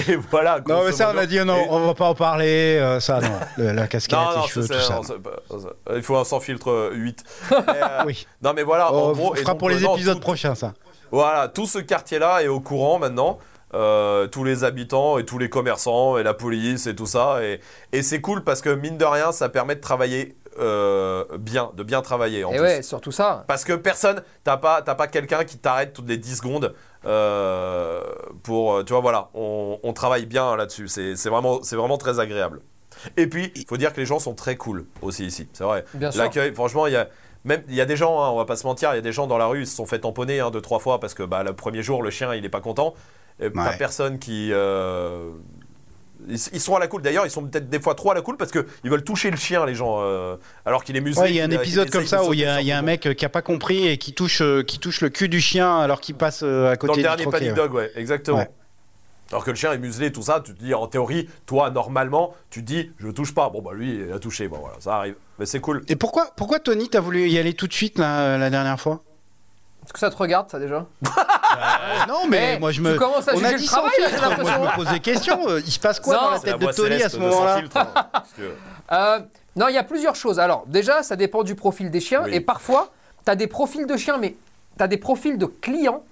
[0.08, 0.60] et voilà.
[0.66, 2.78] Non, mais ça, on a dit non, Et- on va pas en parler.
[2.80, 3.28] euh, ça, non.
[3.56, 5.00] Le- la casquette, non, non, les cheveux, tout ça.
[5.96, 7.24] il faut un sans filtre euh, 8.
[7.50, 8.26] Mais, euh, Oui.
[8.42, 9.34] Non, mais voilà, en On gros.
[9.34, 10.72] et fera pour les euh, non, épisodes tout- prochains, ça.
[11.10, 13.38] Voilà, tout ce quartier-là est au courant maintenant.
[13.74, 17.42] Euh, tous les habitants et tous les commerçants et la police et tout ça.
[17.42, 17.60] Et,
[17.92, 21.82] et c'est cool parce que mine de rien, ça permet de travailler euh, bien, de
[21.82, 22.62] bien travailler en Et plus.
[22.62, 23.44] ouais, surtout ça.
[23.48, 26.72] Parce que personne, t'as pas, pas quelqu'un qui t'arrête toutes les 10 secondes
[27.04, 28.00] euh,
[28.44, 30.86] pour, tu vois, voilà, on, on travaille bien là-dessus.
[30.86, 32.60] C'est vraiment, vraiment très agréable.
[33.16, 35.84] Et puis, il faut dire que les gens sont très cool aussi ici, c'est vrai.
[35.94, 36.22] Bien sûr.
[36.22, 37.08] L'accueil, franchement, il y a
[37.44, 39.02] même il y a des gens, hein, on va pas se mentir, il y a
[39.02, 41.12] des gens dans la rue, ils se sont fait tamponner hein, deux trois fois parce
[41.12, 42.94] que bah, le premier jour, le chien, il est pas content.
[43.40, 43.76] Et T'as Ouais.
[43.76, 45.30] personne qui euh,
[46.28, 47.02] ils, ils sont à la cool.
[47.02, 49.30] D'ailleurs, ils sont peut-être des fois trop à la cool parce que ils veulent toucher
[49.30, 51.20] le chien, les gens, euh, alors qu'il est muselé.
[51.22, 53.06] Ouais, il y a un épisode comme ça où il y, a- y un mec
[53.06, 55.78] euh, qui a pas compris et qui touche, euh, qui touche le cul du chien
[55.80, 57.38] alors qu'il passe euh, à Dans côté le du dernier troquet.
[57.38, 57.56] Panic ouais.
[57.56, 58.38] Dog, ouais, exactement.
[58.38, 58.50] Ouais.
[59.32, 62.34] Alors que le chien est muselé, tout ça, tu te dis en théorie, toi normalement,
[62.50, 63.48] tu te dis je touche pas.
[63.50, 65.16] Bon bah lui il a touché, bon voilà, ça arrive.
[65.40, 65.82] Mais c'est cool.
[65.88, 69.02] Et pourquoi, pourquoi Tony, t'as voulu y aller tout de suite là, la dernière fois?
[69.84, 70.86] Est-ce que ça te regarde, ça déjà
[72.08, 72.96] Non, mais Eh, moi je tu me.
[72.96, 74.26] commences à On juger a le dit sans travail, là, j'ai filtre.
[74.28, 74.62] Moi je l'impression.
[74.64, 75.48] me pose des questions.
[75.48, 77.16] euh, Il se passe quoi Non, dans la C'est tête de Tony à céleste ce
[77.16, 78.04] de Sans moment-là Filtre, hein,
[78.92, 79.18] Euh,
[79.56, 80.40] non, il y a plusieurs choses.
[80.40, 82.22] Alors, déjà, ça dépend du profil des chiens.
[82.24, 82.34] Oui.
[82.34, 82.90] Et parfois,
[83.24, 84.36] tu as des profils de chiens, mais
[84.76, 86.02] tu as des profils de clients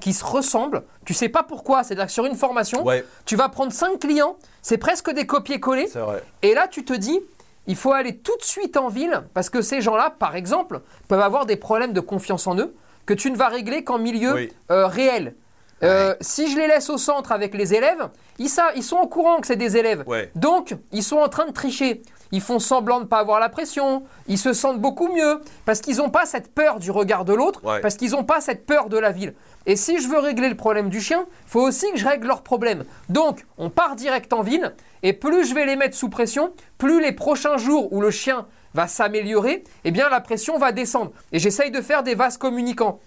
[0.00, 0.82] qui se ressemblent.
[1.04, 1.82] Tu sais pas pourquoi.
[1.84, 5.88] C'est-à-dire que sur une formation, Ouais, tu vas prendre 5 clients, c'est presque des copier-coller.
[5.88, 6.22] c'est vrai.
[6.42, 7.18] Et là, tu te dis,
[7.66, 11.20] il faut aller tout de suite en ville parce que ces gens-là, par exemple, peuvent
[11.20, 12.74] avoir des problèmes de confiance en eux
[13.06, 14.52] que tu ne vas régler qu'en milieu Oui.
[14.70, 15.34] euh, réel.
[15.82, 18.08] Euh, Si je les laisse au centre avec les élèves,
[18.38, 20.04] ils, ils sont au courant que c'est des élèves.
[20.06, 20.30] Ouais.
[20.34, 22.02] Donc, ils sont en train de tricher.
[22.32, 24.02] Ils font semblant de ne pas avoir la pression.
[24.26, 27.60] Ils se sentent beaucoup mieux parce qu'ils n'ont pas cette peur du regard de l'autre,
[27.64, 27.80] Ouais.
[27.80, 29.34] parce qu'ils n'ont pas cette peur de la ville.
[29.66, 32.26] Et si je veux régler le problème du chien, il faut aussi que je règle
[32.26, 32.84] leur problème.
[33.10, 37.00] Donc, on part direct en ville, et plus je vais les mettre sous pression, plus
[37.00, 38.46] les prochains jours où le chien
[38.76, 41.10] va s'améliorer, eh bien la pression va descendre.
[41.32, 43.00] Et j'essaye de faire des vases communicants.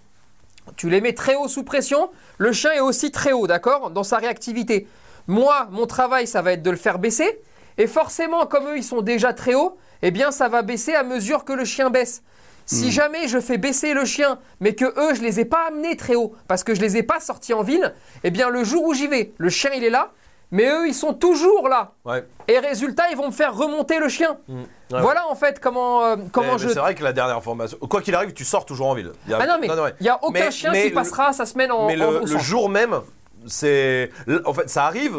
[0.75, 4.03] Tu les mets très haut sous pression, le chien est aussi très haut, d'accord, dans
[4.03, 4.87] sa réactivité.
[5.27, 7.39] Moi, mon travail, ça va être de le faire baisser,
[7.77, 11.03] et forcément, comme eux, ils sont déjà très hauts, eh bien, ça va baisser à
[11.03, 12.23] mesure que le chien baisse.
[12.65, 15.95] Si jamais je fais baisser le chien, mais que eux, je les ai pas amenés
[15.95, 18.83] très haut, parce que je les ai pas sortis en ville, eh bien, le jour
[18.83, 20.11] où j'y vais, le chien, il est là,
[20.51, 21.91] mais eux, ils sont toujours là.
[22.05, 22.25] Ouais.
[22.47, 24.37] Et résultat, ils vont me faire remonter le chien.
[24.47, 24.59] Mm.
[24.91, 26.69] Ouais, voilà en fait comment, euh, comment Mais- je.
[26.69, 27.77] C'est vrai que la dernière information.
[27.89, 29.11] Quoi qu'il arrive, tu sors toujours en ville.
[29.27, 29.67] Il y a- Ah non, mais
[29.99, 32.11] il n'y a aucun Mais- chien mais qui le- passera sa semaine en, Mais en-
[32.11, 32.99] le, au le jour même,
[33.47, 34.09] c'est.
[34.45, 35.15] En fait, ça arrive.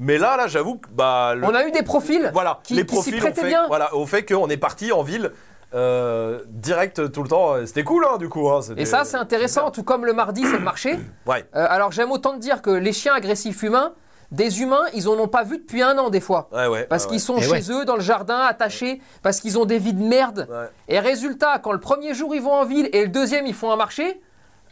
[0.00, 2.86] Mais là, là, j'avoue que bah, le- On a eu des profils voilà, qui, les
[2.86, 3.66] qui profils prêtaient fait, bien.
[3.66, 5.32] voilà, au fait qu'on est parti en ville
[5.74, 7.54] euh, direct tout le temps.
[7.66, 8.48] C'était cool, hein, du coup.
[8.48, 10.96] hein, Et ça, c'est intéressant, tout comme le mardi, c'est le marché.
[11.26, 11.44] Ouais.
[11.56, 13.92] Euh, alors, j'aime autant te dire que les chiens agressifs humains,
[14.30, 16.48] des humains, ils en ont pas vu depuis un an, des fois.
[16.52, 16.84] Ouais, ouais.
[16.84, 17.70] Parce ouais, qu'ils sont Et chez ouais.
[17.70, 20.46] eux, dans le jardin, attachés, parce qu'ils ont des vies de merde.
[20.50, 20.68] ouais.
[20.88, 23.70] Et résultat, quand le premier jour ils vont en ville et le deuxième ils font
[23.72, 24.20] un marché,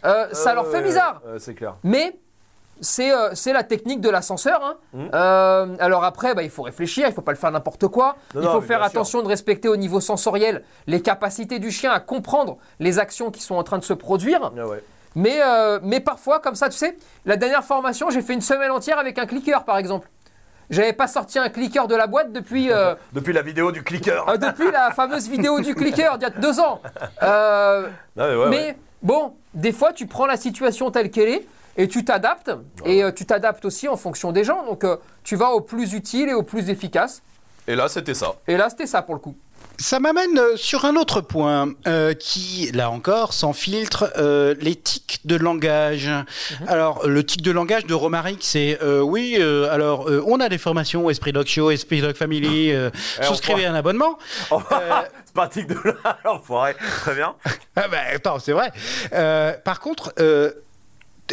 [0.05, 1.23] euh, ça leur fait ouais, bizarre.
[1.39, 1.77] c'est clair.
[1.83, 2.19] Mais
[2.83, 4.63] c'est euh, c'est la technique de l'ascenseur.
[4.63, 4.77] hein.
[4.93, 5.11] Mhm.
[5.15, 8.17] Euh, alors après, bah, il faut réfléchir, il faut pas le faire n'importe quoi.
[8.35, 8.87] Non, il faut faire sûr.
[8.87, 13.43] attention de respecter au niveau sensoriel les capacités du chien à comprendre les actions qui
[13.43, 14.53] sont en train de se produire.
[14.55, 14.85] Ouais.
[15.17, 18.71] Mais, euh, mais parfois, comme ça, tu sais, la dernière formation, j'ai fait une semaine
[18.71, 20.09] entière avec un clicker, par exemple.
[20.69, 24.29] J'avais pas sorti un clicker de la boîte depuis, euh, Depuis la vidéo du clicker.
[24.29, 26.83] euh, depuis la fameuse vidéo du clicker d'il y a deux ans.
[27.23, 28.77] Euh, ouais, mais ouais.
[29.03, 31.47] bon, des fois, tu prends la situation telle qu'elle est
[31.79, 32.51] et tu t'adaptes.
[32.85, 34.65] Et tu t'adaptes aussi en fonction des gens.
[34.67, 34.85] Donc,
[35.25, 37.23] tu vas au plus utile et au plus efficace.
[37.67, 38.35] Et là, c'était ça.
[38.47, 39.35] Et là, c'était ça pour le coup.
[39.79, 44.75] Ça m'amène euh, sur un autre point euh, qui, là encore, sans filtre, euh, les
[44.75, 46.11] tics de langage.
[46.67, 51.11] Alors, le tic de langage de Romaric, c'est euh, oui, alors on a des formations
[51.11, 52.91] Esprit Dog Show, Esprit Dog Family, Eh,
[53.23, 54.19] souscrivez un abonnement.
[54.51, 56.75] C'est pratique de là, l'enfoiré.
[57.01, 57.35] Très bien.
[57.75, 58.73] Ah bah, attends, c'est vrai.
[59.65, 60.15] Par contre,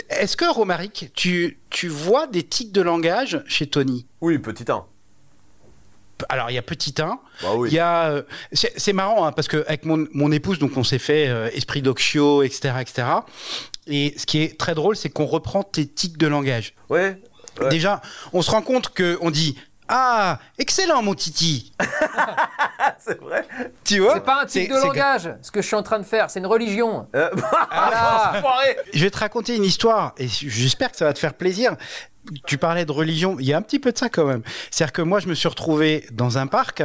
[0.10, 4.06] est-ce que Romaric, tu, tu vois des tics de langage chez Tony?
[4.22, 4.84] Oui, petit 1.
[6.30, 7.06] Alors, il y a petit 1,
[7.42, 7.70] Bah oui.
[7.70, 8.24] Il y a, euh,
[8.54, 11.84] c'est marrant hein, parce que avec mon, mon épouse, donc on s'est fait euh, esprit
[11.98, 13.08] show, etc., etc.
[13.88, 16.74] Et ce qui est très drôle, c'est qu'on reprend tes tics de langage.
[16.90, 17.18] Ouais.
[17.60, 17.70] Ouais.
[17.70, 18.02] Déjà,
[18.32, 19.58] on se rend compte que on dit
[19.96, 21.72] ah excellent mon titi,
[22.98, 23.48] c'est vrai.
[23.84, 26.04] tu vois C'est pas un type de langage, ce que je suis en train de
[26.04, 26.32] faire.
[26.32, 27.08] C'est une religion.
[27.16, 27.30] Euh.
[28.94, 31.76] Je vais te raconter une histoire et j'espère que ça va te faire plaisir.
[32.48, 34.42] Tu parlais de religion, il y a un petit peu de ça quand même.
[34.72, 36.82] C'est-à-dire que moi, je me suis retrouvé dans un parc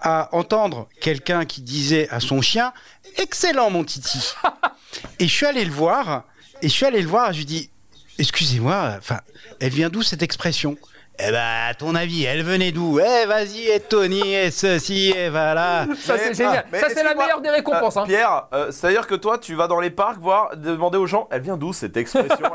[0.00, 2.72] à entendre quelqu'un qui disait à son chien
[3.16, 4.34] Excellent, mon titi.
[5.18, 6.26] et je suis allé le voir,
[6.60, 7.70] et je suis allé le voir, et je lui dis
[8.18, 9.20] Excusez-moi, enfin,
[9.58, 10.76] elle vient d'où cette expression?
[11.24, 12.98] Eh ben, à ton avis, elle venait d'où?
[12.98, 15.86] Eh, vas-y, et Tony, et ceci, et voilà.
[16.00, 16.64] Ça, c'est génial.
[16.72, 17.96] ah, ça, c'est la meilleure des récompenses.
[17.96, 18.04] euh, hein.
[18.06, 21.42] Pierre, euh, c'est-à-dire que toi, tu vas dans les parcs voir, demander aux gens, elle
[21.42, 22.36] vient d'où cette expression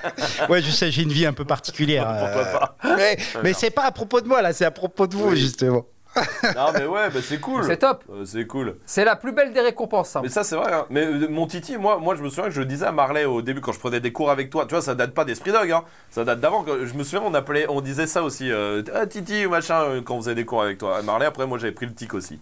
[0.48, 2.06] Ouais, je sais, j'ai une vie un peu particulière.
[2.18, 2.76] Pourquoi euh, pas?
[2.96, 5.36] Mais, mais c'est pas à propos de moi, là, c'est à propos de vous, Oui.
[5.38, 5.84] justement.
[6.56, 7.64] Non, mais ouais, bah, c'est cool.
[7.64, 8.04] C'est top.
[8.10, 8.76] Euh, c'est cool.
[8.86, 10.10] C'est la plus belle des récompenses.
[10.10, 10.20] ça.
[10.22, 10.72] Mais ça, c'est vrai.
[10.72, 10.86] hein.
[10.90, 13.24] Mais euh, mon Titi, moi, moi, je me souviens que je le disais à Marley
[13.24, 14.64] au début quand je prenais des cours avec toi.
[14.66, 15.70] Tu vois, ça date pas d'Esprit Dog.
[15.70, 15.84] Hein.
[16.10, 16.62] Ça date d'avant.
[16.62, 18.50] que- Je me souviens, on appelait, on disait ça aussi.
[18.50, 21.02] euh, ah, Titi ou machin euh, quand on faisait des cours avec toi.
[21.02, 22.38] Marley, après, moi, j'avais pris le tic aussi.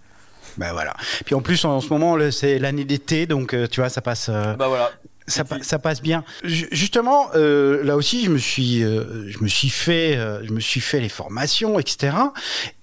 [0.56, 0.94] Ben voilà.
[1.24, 4.00] Puis en plus, en ce moment, le- c'est l'année d'été, donc euh, tu vois, ça
[4.00, 4.90] passe, euh, Bah voilà.
[5.26, 6.22] ça, pa- ça passe bien.
[6.44, 10.52] Ju- justement, euh, là aussi, je me suis, euh, je me suis fait, euh, je
[10.52, 12.14] me suis fait les formations, etc.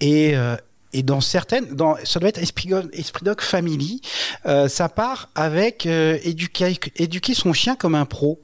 [0.01, 0.57] Et euh,
[0.93, 2.69] et dans certaines, dans, ça doit être Esprit,
[3.21, 4.01] Dog Family,
[4.45, 8.41] euh, ça part avec euh, éduquer, éduquer son chien comme un pro.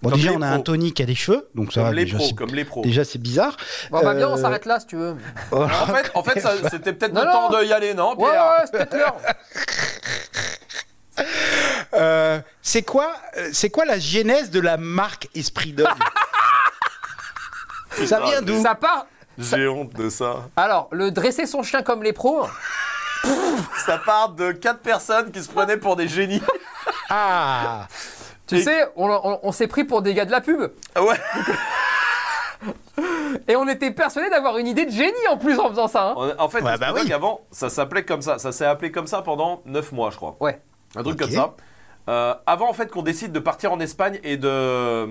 [0.00, 0.54] Bon, Comme déjà, on a pros.
[0.54, 2.64] un Tony qui a des cheveux, donc ça Comme va, les déjà, pros, comme les
[2.64, 2.82] pros.
[2.82, 3.56] déjà c'est bizarre.
[3.90, 5.16] Bon, bah, viens, on Euh, s'arrête là si tu veux.
[5.50, 8.46] En fait, en fait ça- c'était peut-être le temps d'y aller, non, Ouais, ouais, Pierre
[8.46, 9.16] ouais, c'est peut-être l'heure.
[11.94, 13.12] Euh, c'est quoi,
[13.52, 15.88] c'est quoi la genèse de la marque Esprit Dog
[18.06, 18.62] Ça vient d'où?
[18.62, 19.06] Ça part.
[19.38, 20.36] J'ai honte de ça.
[20.56, 22.46] Alors, le dresser son chien comme les pros.
[23.86, 26.42] Ça part de quatre personnes qui se prenaient pour des génies.
[27.10, 27.86] Ah
[28.46, 30.70] Tu Et- sais, on, on- on s'est pris pour des gars de la pub.
[30.94, 31.16] Ah ouais.
[33.46, 36.10] Et on était persuadés d'avoir une idée de génie en plus en faisant ça.
[36.10, 36.14] hein.
[36.38, 37.12] En en fait, Ouais, bah oui.
[37.12, 38.38] avant, ça s'appelait comme ça.
[38.38, 40.36] Ça s'est appelé comme ça pendant 9 mois, je crois.
[40.40, 40.60] Ouais.
[40.96, 41.20] Un truc Ok.
[41.20, 41.54] comme ça.
[42.08, 45.06] Euh, avant, en fait, qu'on décide de partir en Espagne et de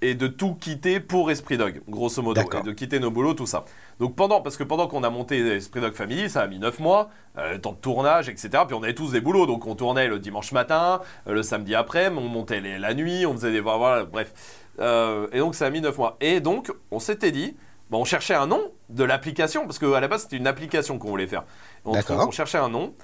[0.00, 3.46] et de tout quitter pour Esprit Dog, grosso modo, et de quitter nos boulots, tout
[3.46, 3.64] ça.
[3.98, 6.78] Donc pendant, parce que pendant qu'on a monté Esprit Dog Family, ça a mis 9
[6.78, 8.50] mois, euh, le temps de tournage, etc.
[8.66, 11.74] Puis on avait tous des boulots, donc on tournait le dimanche matin, euh, le samedi
[11.74, 14.32] après, on montait les- la nuit, on faisait des voilà, bref.
[14.78, 16.16] Euh, et donc ça a mis 9 mois.
[16.20, 17.56] Et donc on s'était dit,
[17.90, 18.60] bon, on cherchait un nom
[18.90, 21.42] de l'application, parce qu'à la base c'était une application qu'on voulait faire.
[21.84, 21.94] On,
[22.28, 22.94] on cherchait un nom,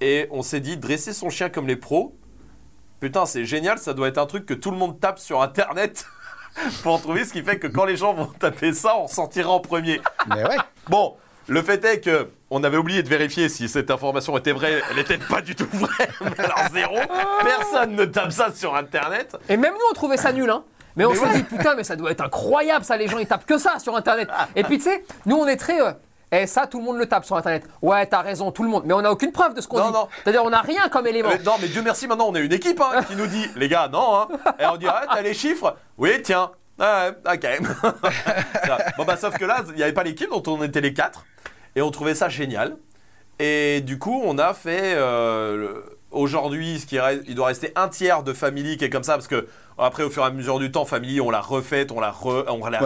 [0.00, 2.16] et on s'est dit, dresser son chien comme les pros,
[3.00, 6.06] putain c'est génial, ça doit être un truc que tout le monde tape sur Internet.
[6.82, 9.60] pour trouver, ce qui fait que quand les gens vont taper ça, on sortira en
[9.60, 10.00] premier.
[10.28, 10.56] Mais ouais.
[10.88, 11.16] Bon,
[11.48, 14.82] le fait est que on avait oublié de vérifier si cette information était vraie.
[14.90, 16.08] Elle n'était pas du tout vraie.
[16.20, 16.96] Mais alors zéro.
[17.44, 19.36] Personne ne tape ça sur Internet.
[19.48, 20.50] Et même nous, on trouvait ça nul.
[20.50, 20.64] Hein.
[20.96, 21.34] Mais on Mais se ouais.
[21.36, 23.94] dit putain, mais ça doit être incroyable ça, les gens ils tapent que ça sur
[23.94, 24.28] internet.
[24.56, 25.80] Et puis tu sais, nous on est très.
[25.80, 25.92] euh,
[26.32, 27.64] eh, ça, tout le monde le tape sur internet.
[27.82, 28.82] Ouais, t'as raison, tout le monde.
[28.86, 29.92] Mais on n'a aucune preuve de ce qu'on Non, dit.
[29.92, 30.08] non.
[30.22, 31.28] C'est-à-dire, on n'a rien comme élément.
[31.30, 33.68] Mais non, mais Dieu merci, maintenant on est une équipe hein, qui nous dit, les
[33.68, 34.28] gars, non, hein.
[34.58, 35.76] Et on dit, ah, t'as les chiffres?
[35.98, 36.50] Oui, tiens.
[36.78, 37.60] Ah, ouais, ok.
[38.96, 41.24] bon, bah, sauf que là, il n'y avait pas l'équipe, donc on était les quatre.
[41.76, 42.76] Et on trouvait ça génial.
[43.38, 44.94] Et du coup, on a fait.
[44.96, 48.90] euh, le- Aujourd'hui, ce qui reste- il doit rester un tiers de Family qui est
[48.90, 49.46] comme ça, parce que
[49.78, 52.44] après, au fur et à mesure du temps, Family, on l'a refaite, on l'a re,
[52.48, 52.80] on l'a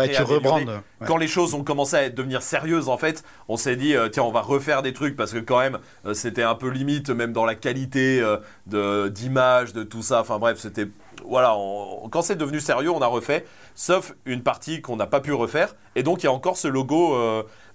[0.66, 0.74] Ouais.
[1.00, 1.06] Ouais.
[1.06, 4.22] Quand les choses ont commencé à devenir sérieuses, en fait, on s'est dit, euh, tiens,
[4.24, 7.32] on va refaire des trucs parce que quand même, euh, c'était un peu limite, même
[7.32, 8.36] dans la qualité euh,
[8.66, 10.20] de d'image, de tout ça.
[10.20, 10.86] Enfin bref, c'était
[11.26, 11.54] voilà.
[11.56, 13.44] on- quand c'est devenu sérieux, on a refait,
[13.74, 15.74] sauf une partie qu'on n'a pas pu refaire.
[15.96, 17.14] Et donc il y a encore ce logo.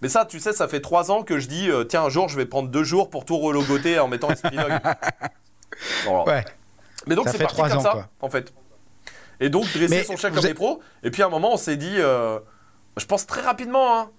[0.02, 2.30] Mais ça, tu sais, ça fait trois ans que je dis, euh, tiens, un jour,
[2.30, 4.80] je vais prendre deux jours pour tout relogoter en mettant Dog.
[6.06, 6.24] Voilà.
[6.26, 6.46] Ouais.
[7.08, 8.08] Mais donc Ça c'est parti comme ans, ça, quoi.
[8.22, 8.52] en fait.
[9.40, 10.82] Et donc dresser Mais son vous comme êtes- les pros.
[11.04, 12.40] Et puis à un moment, on s'est dit, euh,
[12.98, 14.10] je pense très rapidement, hein,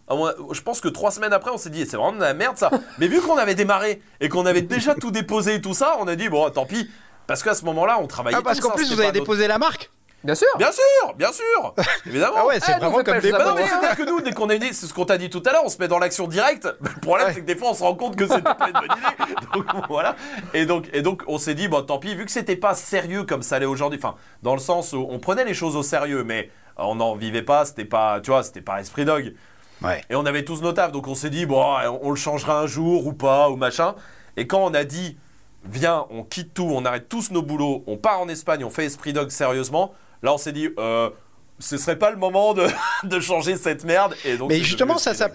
[0.53, 2.71] je pense que trois semaines après, on s'est dit, c'est vraiment de la merde ça.
[2.99, 6.09] Mais vu qu'on avait démarré et qu'on avait déjà tout déposé et tout ça, on
[6.09, 6.89] a dit, bon, tant pis.
[7.27, 8.39] Parce qu'à ce moment-là, on travaillait.
[8.41, 9.91] Ah, parce qu'en plus, vous avez notre- déposé la marque
[10.23, 10.49] Bien sûr.
[10.59, 11.75] Bien sûr, bien sûr,
[12.07, 12.35] évidemment.
[12.37, 14.33] Ah ouais, c'est on vraiment comme des Bah non, mais abonné, c'est-à-dire que nous, dès
[14.33, 15.89] qu'on a une idée, c'est ce qu'on t'a dit tout à l'heure, on se met
[15.89, 16.69] dans l'action directe.
[16.81, 17.33] Le problème, Ouais.
[17.35, 19.35] c'est que des fois, on se rend compte que c'était pas une bonne idée.
[19.55, 20.17] Donc voilà.
[20.53, 23.25] Et donc, et donc on s'est dit, bon, tant pis, vu que c'était pas sérieux
[23.25, 26.23] comme ça l'est aujourd'hui, enfin, dans le sens où on prenait les choses au sérieux,
[26.25, 29.35] mais on n'en vivait pas, c'était pas, tu vois, c'était pas esprit dog.
[29.83, 30.03] Ouais.
[30.11, 32.61] Et on avait tous nos tafs, donc on s'est dit, bon, on, on le changera
[32.61, 33.95] un jour ou pas, ou machin.
[34.37, 35.17] Et quand on a dit,
[35.65, 38.85] viens, on quitte tout, on arrête tous nos boulots, on part en Espagne, on fait
[38.85, 39.93] Esprit Dog sérieusement,
[40.23, 41.11] là on s'est dit, euh,
[41.59, 42.67] ce serait pas le moment de,
[43.05, 44.15] de changer cette merde.
[44.25, 45.29] Et donc, Mais justement, ça, ça,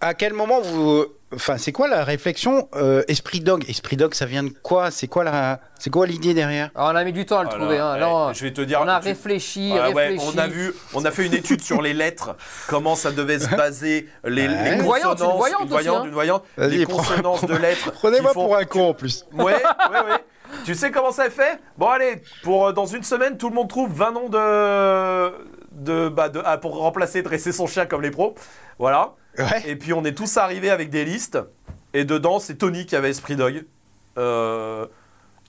[0.00, 3.64] à quel moment vous, enfin, c'est quoi la réflexion euh, Esprit Dog?
[3.68, 4.90] Esprit Dog, ça vient de quoi?
[4.92, 6.70] C'est quoi la, c'est quoi l'idée derrière?
[6.76, 7.64] Alors, on a mis du temps à le Voilà.
[7.64, 7.78] trouver.
[7.80, 7.94] hein.
[7.96, 8.80] Eh, Non, je vais te dire.
[8.80, 10.30] on a tu- réfléchi, Ouais, ouais, réfléchi.
[10.34, 12.36] on a vu, on a fait une étude sur les lettres,
[12.68, 14.64] comment ça devait se baser, les, Ouais.
[14.64, 16.06] les Une voyante, une consonances, voyante une aussi, voyante, hein.
[16.06, 17.90] une voyante, les prends- consonances de lettres.
[17.92, 19.24] Prenez-moi font- pour un con en plus.
[19.32, 20.24] Ouais, ouais, ouais.
[20.68, 21.58] Tu sais comment ça est fait?
[21.78, 25.32] Bon, allez, pour euh, dans une semaine, tout le monde trouve 20 noms de.
[25.72, 28.34] de, bah, de ah, pour remplacer, dresser son chien comme les pros.
[28.78, 29.14] Voilà.
[29.38, 29.62] Ouais.
[29.66, 31.38] Et puis on est tous arrivés avec des listes.
[31.94, 33.64] Et dedans, c'est Tony qui avait Esprit Dog.
[34.18, 34.84] Euh,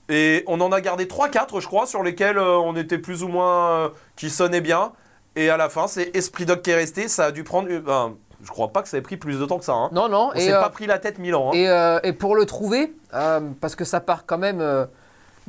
[0.08, 3.28] et on en a gardé 3-4, je crois, sur lesquels euh, on était plus ou
[3.28, 3.72] moins.
[3.72, 4.94] euh, qui sonnaient bien.
[5.36, 7.10] Et à la fin, c'est Esprit Dog qui est resté.
[7.10, 7.68] Ça a dû prendre.
[7.70, 9.74] euh, ben, je crois pas que ça ait pris plus de temps que ça.
[9.74, 9.90] Hein.
[9.91, 10.30] Non, non.
[10.32, 11.50] On Et, s'est euh, pas pris la tête mille ans.
[11.50, 11.58] hein.
[11.58, 14.86] et, euh, et pour le trouver, euh, parce que ça part quand même euh,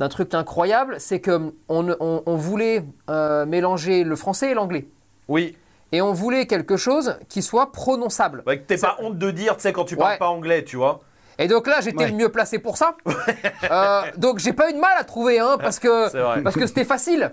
[0.01, 4.89] d'un truc incroyable, c'est que on, on- on voulait euh, mélanger le français et l'anglais.
[5.29, 5.57] Oui.
[5.93, 8.43] Et on voulait quelque chose qui soit prononçable.
[8.47, 10.19] Ouais, que Ça- pas honte de dire, tu sais, quand tu parles Ouais.
[10.19, 11.01] pas anglais, tu vois.
[11.39, 12.11] Et donc là, j'étais Ouais.
[12.11, 12.97] le mieux placé pour ça.
[13.71, 16.11] Euh, donc j'ai pas eu de mal à trouver, hein, parce que
[16.43, 17.33] parce que c'était facile.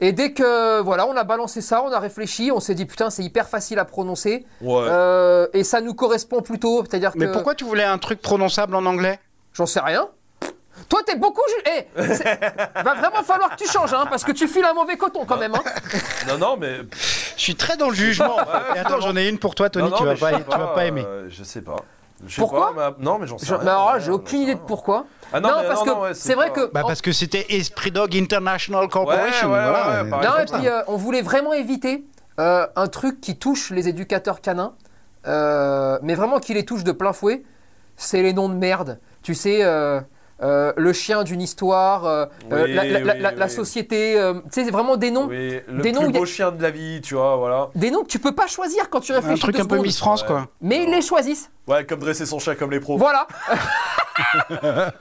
[0.00, 3.10] Et dès que voilà, on a balancé ça, on a réfléchi, on s'est dit putain,
[3.10, 4.84] c'est hyper facile à prononcer Ouais.
[4.88, 6.82] Euh, et ça nous correspond plutôt.
[6.84, 9.20] C'est-à-dire que Mais pourquoi tu voulais un truc prononçable en anglais?
[9.52, 10.08] J'en sais rien.
[10.88, 11.40] Toi, t'es beaucoup.
[11.66, 15.24] Eh, va vraiment falloir que tu changes, hein, parce que tu files un mauvais coton
[15.24, 15.54] quand même.
[15.54, 15.62] Hein.
[16.28, 16.78] Non, non, mais.
[17.36, 18.36] Je suis très dans le jugement.
[18.74, 19.84] Et attends, j'en ai une pour toi, Tony.
[19.84, 21.04] non, non, tu, vas mais je pas, sais tu vas pas aimer.
[21.06, 21.76] euh, je sais pas.
[22.26, 23.64] Je sais Pourquoi pas, mais- Non, mais j'en sais Je- rien.
[23.64, 24.66] mais alors là, j'ai j'en aucune sais idée de rien.
[24.66, 25.04] pourquoi.
[25.32, 27.12] Ah non, mais parce non, que non, ouais, c'est vrai pas- que Bah parce que
[27.12, 29.48] c'était Esprit Dog International Corporation.
[29.52, 30.02] ouais, ouais, voilà.
[30.04, 32.04] ouais, par Non, et puis euh, on voulait vraiment éviter
[32.40, 34.74] euh, un truc qui touche les éducateurs canins,
[35.26, 37.42] euh, mais vraiment qui les touche de plein fouet,
[37.96, 38.98] c'est les noms de merde.
[39.22, 40.00] Tu sais, euh,
[40.42, 43.50] euh, le chien d'une histoire, euh, Oui, la, la- la- oui, la- la oui.
[43.50, 46.16] société, euh, tu sais, c'est vraiment des noms, Oui, le Des noms, plus il y
[46.16, 47.68] a- beau chien de la vie, tu vois, voilà.
[47.74, 49.78] des noms que tu peux pas choisir quand tu Un réfléchis truc deux un peu.
[49.78, 50.26] Miss France, Ouais.
[50.28, 50.46] quoi.
[50.60, 51.50] Mais ils les choisissent.
[51.66, 52.98] Ouais, comme dresser son chat comme les pros.
[52.98, 53.26] Voilà.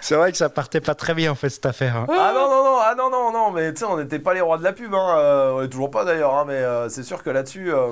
[0.00, 1.96] C'est vrai que ça partait pas très bien, en fait, cette affaire.
[1.96, 2.06] hein.
[2.08, 4.40] Ah non, non, non, ah non, non, non, mais tu sais, on n'était pas les
[4.40, 5.16] rois de la pub, hein.
[5.18, 7.88] euh, on est toujours pas d'ailleurs, hein, mais euh, c'est sûr que là-dessus, euh,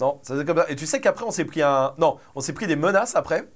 [0.00, 0.66] non, ça c'est comme ça.
[0.68, 1.92] Et tu sais qu'après, on s'est pris un.
[1.98, 3.46] Non, on s'est pris des menaces après,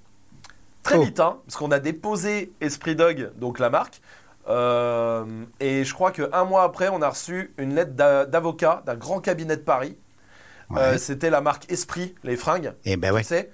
[0.97, 4.01] très vite, hein, parce qu'on a déposé Esprit Dog, donc la marque,
[4.49, 5.23] euh,
[5.59, 9.19] et je crois qu'un mois après, on a reçu une lettre d'a- d'avocat d'un grand
[9.19, 9.97] cabinet de Paris.
[10.77, 10.97] Euh.
[10.97, 12.73] C'était la marque Esprit, les fringues.
[12.85, 13.21] Et ben ouais.
[13.21, 13.51] Tu sais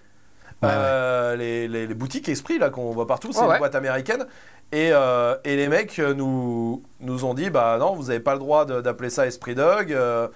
[0.64, 3.57] Ouais, Euh, Les, les- les boutiques Esprit là qu'on voit partout, c'est Ouais, une ouais.
[3.59, 4.26] boîte américaine.
[4.72, 8.39] Et, euh, et les mecs nous, nous ont dit bah non, vous n'avez pas le
[8.39, 9.91] droit d'appeler ça Esprit Dog.
[9.93, 10.27] euh,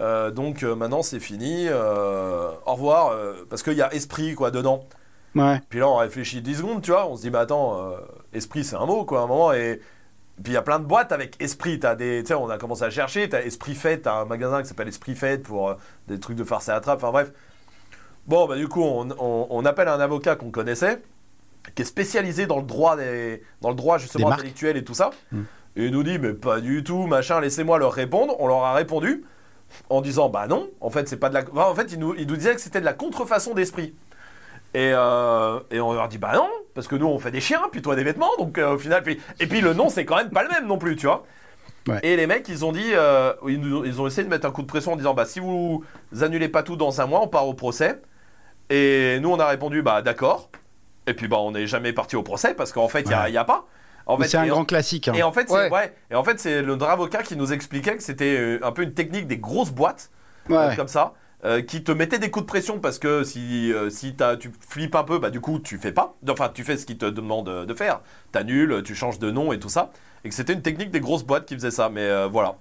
[0.00, 1.66] euh, donc euh, maintenant c'est fini.
[1.68, 3.10] euh, au revoir.
[3.12, 4.84] euh, parce qu'il y a Esprit quoi dedans.
[5.34, 5.60] Ouais.
[5.68, 7.06] Puis là on réfléchit 10 secondes, tu vois.
[7.08, 7.96] On se dit bah attends, euh,
[8.32, 9.52] Esprit c'est un mot quoi à un moment.
[9.52, 9.80] Et
[10.42, 11.78] puis il y a plein de boîtes avec Esprit.
[11.78, 13.28] T'as des, tu sais, on a commencé à chercher.
[13.28, 15.74] T'as Esprit Fête, t'as un magasin qui s'appelle Esprit Fête pour euh,
[16.08, 16.98] des trucs de farce et attrape.
[16.98, 17.32] Enfin bref.
[18.26, 21.00] Bon, bah du coup, on, on- on appelle un avocat qu'on connaissait,
[21.74, 25.10] qui est spécialisé dans le droit, des, dans le droit justement intellectuel et tout ça.
[25.32, 25.42] Hmm.
[25.76, 28.34] Et il nous dit, mais pas du tout, machin, laissez-moi leur répondre.
[28.40, 29.24] On leur a répondu
[29.90, 31.42] en disant, bah non, en fait, c'est pas de la.
[31.52, 33.94] enfin, en fait, il nous, il nous disait que c'était de la contrefaçon d'esprit.
[34.74, 37.62] Et, euh, et on leur dit, bah non, parce que nous, on fait des chiens,
[37.72, 39.02] puis toi, des vêtements, donc euh, au final.
[39.02, 39.20] Puis...
[39.40, 41.24] Et puis le nom, c'est quand même pas le même non plus, tu vois.
[41.88, 41.98] Ouais.
[42.02, 44.50] Et les mecs, ils ont dit, euh, ils, nous- ils ont essayé de mettre un
[44.50, 45.82] coup de pression en disant, bah si vous
[46.20, 48.00] annulez pas tout dans un mois, on part au procès.
[48.70, 50.50] Et nous, on a répondu, bah d'accord.
[51.06, 53.22] Et puis, bah, on n'est jamais parti au procès parce qu'en fait, il n'y a,
[53.22, 53.30] Ouais.
[53.30, 53.64] il y a pas.
[54.24, 55.08] C'est un en- grand classique.
[55.08, 55.14] hein.
[55.14, 55.70] et en fait, c'est Ouais.
[55.70, 55.94] ouais.
[56.10, 59.26] Et en fait, c'est notre avocat qui nous expliquait que c'était un peu une technique
[59.26, 60.10] des grosses boîtes
[60.48, 61.12] comme ça,
[61.44, 64.96] euh, qui te mettaient des coups de pression parce que si euh, si tu flippes
[64.96, 66.16] un peu, bah du coup tu fais pas.
[66.28, 68.00] Enfin, tu fais ce qu'ils te demandent de faire.
[68.32, 69.92] T'annules, tu changes de nom et tout ça.
[70.24, 71.90] Et que c'était une technique des grosses boîtes qui faisait ça.
[71.90, 72.56] Mais euh, voilà.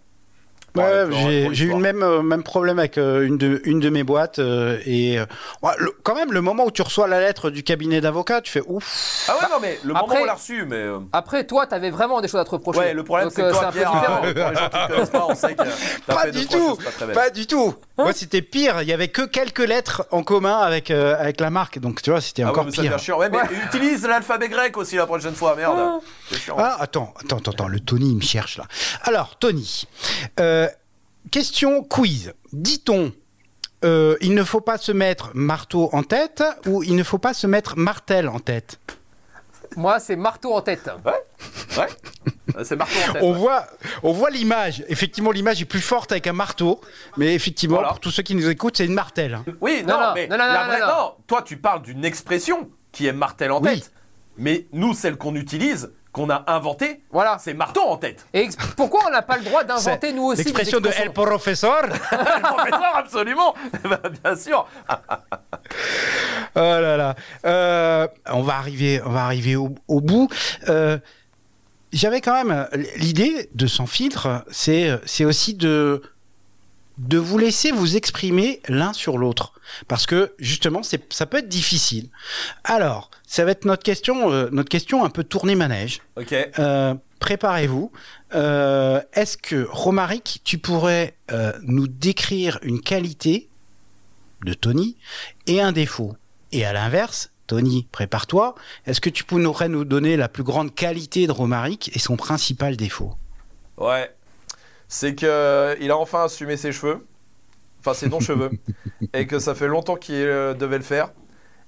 [0.76, 4.04] Ouais, j'ai eu le même, euh, même problème avec euh, une, de, une de mes
[4.04, 4.38] boîtes.
[4.38, 5.18] euh, et
[5.64, 8.52] ouais, le- quand même, le moment où tu reçois la lettre du cabinet d'avocat, tu
[8.52, 9.26] fais ouf.
[9.28, 10.86] Ah ouais, non, mais le moment Après- où on l'a reçu, mais.
[11.14, 12.80] Après, toi, t'avais vraiment des choses à te reprocher.
[12.80, 15.26] Ouais, le problème c'est que toi, un peu pour les gens qui te connaissent pas,
[15.28, 15.64] on sait que
[16.06, 16.58] t'as Pas du tout.
[16.58, 16.78] choses
[17.14, 17.74] pas du tout.
[17.98, 18.84] Moi, c'était pire.
[18.84, 21.80] Il y avait que quelques lettres en commun avec, euh, avec la marque.
[21.80, 23.00] Donc, tu vois, c'était Ah ouais, encore mais ça pire.
[23.00, 23.18] chiant.
[23.18, 23.48] Ouais, mais Ouais.
[23.66, 25.80] utilise l'alphabet grec aussi la prochaine fois, merde.
[26.30, 26.56] C'est chiant.
[26.60, 28.66] Ah, attends, attends, attends, attends, le Tony, il me cherche là.
[29.04, 29.88] Alors, Tony,
[30.40, 30.67] euh,
[31.32, 32.34] question quiz.
[32.54, 33.12] Dit-on,
[33.86, 37.34] euh, il ne faut pas se mettre marteau en tête ou il ne faut pas
[37.34, 38.80] se mettre martel en tête?
[39.76, 40.90] Moi, c'est marteau en tête.
[41.06, 41.88] Ouais.
[42.56, 43.22] Euh, C'est marteau en tête.
[43.24, 43.38] On ouais.
[43.38, 43.68] voit,
[44.02, 44.84] on voit l'image.
[44.88, 46.80] Effectivement, l'image est plus forte avec un marteau,
[47.18, 47.90] mais effectivement, Voilà.
[47.90, 49.34] pour tous ceux qui nous écoutent, c'est une martelle.
[49.36, 49.46] hein.
[49.62, 51.14] Oui, Non, non, non, mais non, non, la non, vraie- non, non.
[51.28, 53.82] Toi, tu parles d'une expression qui est martel en Oui.
[53.82, 53.92] tête.
[54.38, 57.38] Mais nous, celle qu'on utilise, qu'on a inventée, Voilà.
[57.40, 58.26] c'est marteau en tête.
[58.34, 61.82] Et pourquoi on n'a pas le droit d'inventer nous aussi L'expression de El Professor.
[62.42, 63.54] Professeur, absolument.
[63.84, 64.68] Bah, Bien sûr.
[66.56, 67.16] Oh là là.
[67.46, 70.28] Euh, on va arriver, on va arriver au, au bout.
[70.70, 70.98] Euh,
[71.94, 76.02] J'avais quand même l'idée de sans filtre, c'est c'est aussi de
[76.98, 79.54] de vous laisser vous exprimer l'un sur l'autre,
[79.88, 82.10] parce que justement, c'est ça peut être difficile.
[82.64, 86.02] Alors, ça va être notre question, euh, notre question un peu tournée manège.
[86.16, 86.34] Ok.
[86.34, 87.92] Euh, Préparez-vous.
[88.36, 93.50] Euh, Est-ce que Romaric, tu pourrais euh, nous décrire une qualité
[94.46, 94.98] de Tony
[95.48, 96.16] et un défaut?
[96.52, 98.56] Et à l'inverse, Tony, prépare-toi.
[98.86, 102.78] Est-ce que tu pourrais nous donner la plus grande qualité de Romaric et son principal
[102.78, 103.16] défaut?
[103.78, 104.12] Ouais.
[104.88, 107.06] C'est que euh, il a enfin assumé ses cheveux.
[107.82, 108.52] Enfin, ses non-cheveux.
[109.14, 111.10] et que ça fait longtemps qu'il euh, devait le faire.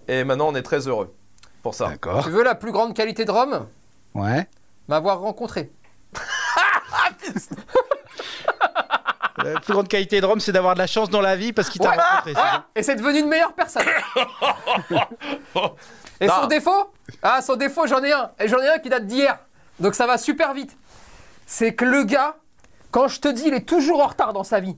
[0.08, 1.14] Et maintenant, on est très heureux
[1.62, 1.88] pour ça.
[1.90, 2.24] D'accord.
[2.24, 3.68] Tu veux la plus grande qualité de Rome
[4.16, 4.48] Ouais.
[4.88, 5.72] M'avoir rencontré.
[9.44, 11.70] La plus grande qualité de Rome, c'est d'avoir de la chance dans la vie parce
[11.70, 11.96] qu'il t'a Ouais.
[11.98, 12.34] rencontré.
[12.34, 12.66] c'est ça?
[12.76, 13.84] Et c'est devenu une meilleure personne.
[16.20, 16.34] Et Non.
[16.42, 16.92] son défaut?
[17.22, 18.32] Ah, son défaut, j'en ai un.
[18.40, 19.40] Et j'en ai un qui date d'hier.
[19.80, 20.76] Donc ça va super vite.
[21.46, 22.36] C'est que le gars,
[22.92, 24.78] quand je te dis, il est toujours en retard dans sa vie.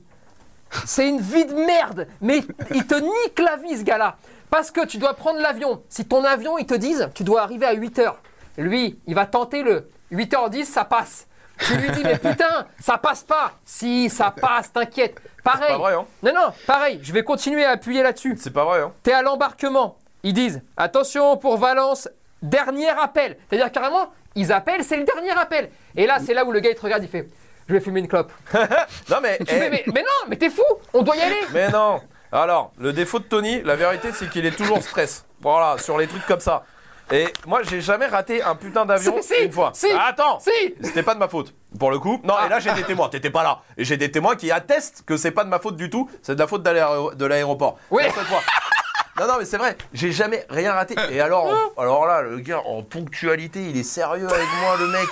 [0.86, 2.06] C'est une vie de merde.
[2.20, 2.40] Mais
[2.74, 4.16] il te nique la vie, ce gars-là.
[4.50, 5.82] Parce que tu dois prendre l'avion.
[5.88, 8.12] Si ton avion, ils te disent, tu dois arriver à 8h.
[8.58, 11.26] Lui, il va tenter le 8h10, ça passe.
[11.58, 13.52] Tu lui dis, mais putain, ça passe pas.
[13.64, 15.20] Si, ça passe, t'inquiète.
[15.44, 15.72] Pareil.
[15.72, 17.00] Pas vrai, hein Non, non, pareil.
[17.02, 18.36] Je vais continuer à appuyer là-dessus.
[18.38, 19.96] C'est pas vrai, hein T'es à l'embarquement.
[20.22, 22.08] Ils disent attention pour Valence,
[22.42, 23.36] dernier appel.
[23.48, 25.70] C'est-à-dire carrément, ils appellent, c'est le dernier appel.
[25.96, 27.28] Et là, c'est là où le gars il te regarde, il fait
[27.68, 28.32] je vais fumer une clope.
[29.10, 29.38] Non, mais.
[29.48, 30.62] Eh, mais, mais non, mais t'es fou,
[30.92, 31.40] on doit y aller.
[31.52, 32.00] Mais non
[32.32, 35.24] Alors, le défaut de Tony, la vérité, c'est qu'il est toujours stress.
[35.40, 36.64] Voilà, sur les trucs comme ça.
[37.10, 39.72] Et moi, j'ai jamais raté un putain d'avion Si, si, une fois.
[39.74, 40.50] si, Ah, attends si.
[40.82, 42.18] C'était pas de ma faute, pour le coup.
[42.24, 43.08] Non, et là, j'ai des témoins.
[43.10, 43.60] T'étais pas là.
[43.76, 46.08] Et j'ai des témoins qui attestent que c'est pas de ma faute du tout.
[46.22, 47.78] C'est de la faute de l'aéroport.
[47.90, 48.02] Oui.
[48.04, 48.40] C'est la seule fois.
[49.20, 49.76] Non, non, mais c'est vrai.
[49.92, 50.94] J'ai jamais rien raté.
[51.10, 54.86] Et alors, en- alors là, le gars, en ponctualité, il est sérieux avec moi, le
[54.86, 55.08] mec.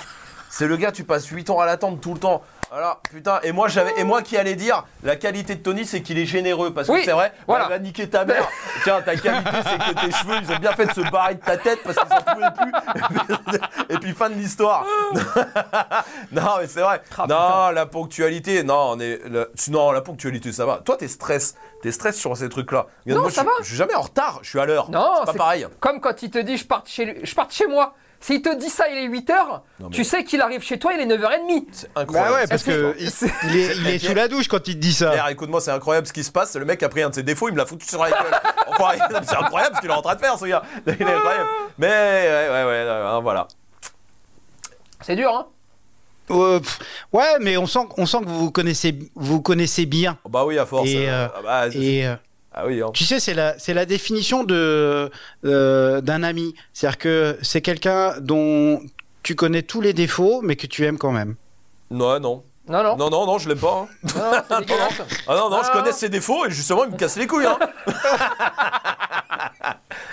[0.51, 2.41] C'est le gars, tu passes 8 ans à l'attente tout le temps.
[2.73, 6.01] Alors, putain, et moi, j'avais, et moi qui allais dire, la qualité de Tony, c'est
[6.01, 6.73] qu'il est généreux.
[6.73, 7.65] Parce que Oui, c'est vrai, voilà.
[7.65, 8.47] il va niquer ta mère.
[8.83, 11.39] Tiens, ta qualité, c'est que tes cheveux, ils ont bien fait de se barrer de
[11.39, 13.59] ta tête parce qu'ils en pouvaient plus.
[13.89, 14.85] Et puis, fin de l'histoire.
[16.33, 17.01] non, mais c'est vrai.
[17.17, 19.21] Ah, non, la ponctualité, non, on est,
[19.69, 20.81] non, la ponctualité, ça va.
[20.83, 21.55] Toi, t'es stress.
[21.81, 22.87] T'es stress sur ces trucs-là.
[23.05, 23.51] Non, moi, ça je, va.
[23.61, 24.89] Je suis jamais en retard, je suis à l'heure.
[24.91, 25.67] Non, c'est pas c'est- pareil.
[25.79, 27.93] Comme quand il te dit je parte chez lui, je parte chez moi.
[28.23, 29.33] S'il te dit ça, il est 8h,
[29.79, 31.65] Non, mais- tu sais qu'il arrive chez toi, il est 9h30.
[31.71, 32.29] C'est incroyable.
[32.33, 33.07] Bah ouais, parce que- il,
[33.57, 35.31] est, il est sous la douche quand il te dit ça.
[35.31, 36.55] Écoute-moi, c'est incroyable ce qui se passe.
[36.55, 38.19] Le mec a pris un de ses défauts, il me l'a foutu sur la gueule.
[38.67, 38.91] Enfin,
[39.27, 40.61] c'est incroyable ce qu'il est en train de faire, ce gars.
[40.85, 41.49] Il est incroyable.
[41.79, 43.47] Mais ouais, ouais, ouais, ouais, voilà.
[45.01, 45.47] C'est dur, hein
[46.31, 46.79] Euh, pff,
[47.13, 50.17] ouais, mais on sent, on sent que vous vous connaissez, vous connaissez bien.
[50.23, 50.89] Oh, Bah oui, à force.
[50.89, 52.15] Et, euh, euh, ah bah, Et euh,
[52.53, 52.89] ah oui, hein.
[52.93, 55.09] tu sais, c'est la, c'est la définition de
[55.45, 56.53] euh, d'un ami.
[56.73, 58.81] C'est-à-dire que c'est quelqu'un dont
[59.23, 61.35] tu connais tous les défauts, mais que tu aimes quand même.
[61.91, 62.43] Non, non.
[62.69, 62.95] Non, non.
[62.95, 63.87] Non, non, non, je l'aime pas.
[64.05, 64.09] hein.
[64.15, 64.21] Non,
[64.59, 64.65] non.
[65.27, 65.81] Ah non, non, Ah, je non.
[65.83, 67.45] connais ses défauts et justement, il me casse les couilles.
[67.45, 67.57] Hein.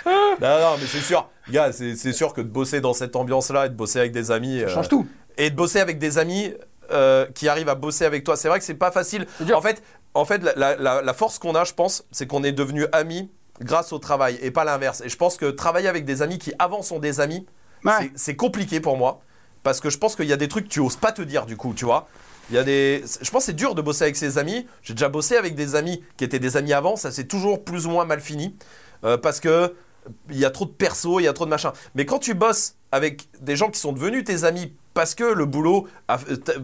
[0.05, 1.27] non, non, mais c'est sûr.
[1.51, 4.31] Gars, c'est c'est sûr que de bosser dans cette ambiance-là et de bosser avec des
[4.31, 4.59] amis.
[4.59, 5.07] Ça euh, change tout.
[5.39, 6.53] Et de bosser avec des amis
[6.91, 8.35] euh, qui arrivent à bosser avec toi.
[8.37, 9.25] C'est vrai que c'est pas facile.
[9.55, 9.81] En fait,
[10.13, 12.87] en fait la, la- la- la force qu'on a, je pense, c'est qu'on est devenus
[12.91, 15.01] amis grâce au travail et pas l'inverse.
[15.01, 17.45] Et je pense que travailler avec des amis qui avant sont des amis,
[17.83, 18.11] Ouais.
[18.15, 19.21] c'est- compliqué pour moi.
[19.63, 21.45] Parce que je pense qu'il y a des trucs que tu oses pas te dire
[21.45, 22.07] du coup, tu vois.
[22.49, 23.03] Il y a des...
[23.21, 24.65] Je pense que c'est dur de bosser avec ses amis.
[24.81, 26.95] J'ai déjà bossé avec des amis qui étaient des amis avant.
[26.95, 28.55] Ça c'est toujours plus ou moins mal fini.
[29.03, 29.75] Euh, parce que
[30.29, 31.71] il y a trop de perso, il y a trop de machin.
[31.93, 35.45] Mais quand tu bosses avec des gens qui sont devenus tes amis parce que le
[35.45, 35.87] boulot,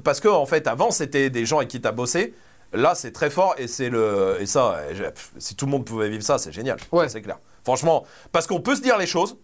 [0.03, 2.33] parce que en fait avant c'était des gens avec qui tu as bossé,
[2.73, 6.09] là c'est très fort et c'est le et ça, pff, si tout le monde pouvait
[6.09, 6.77] vivre ça, c'est génial.
[6.91, 7.09] Ouais.
[7.09, 7.39] C'est clair.
[7.63, 9.37] Franchement, parce qu'on peut se dire les choses.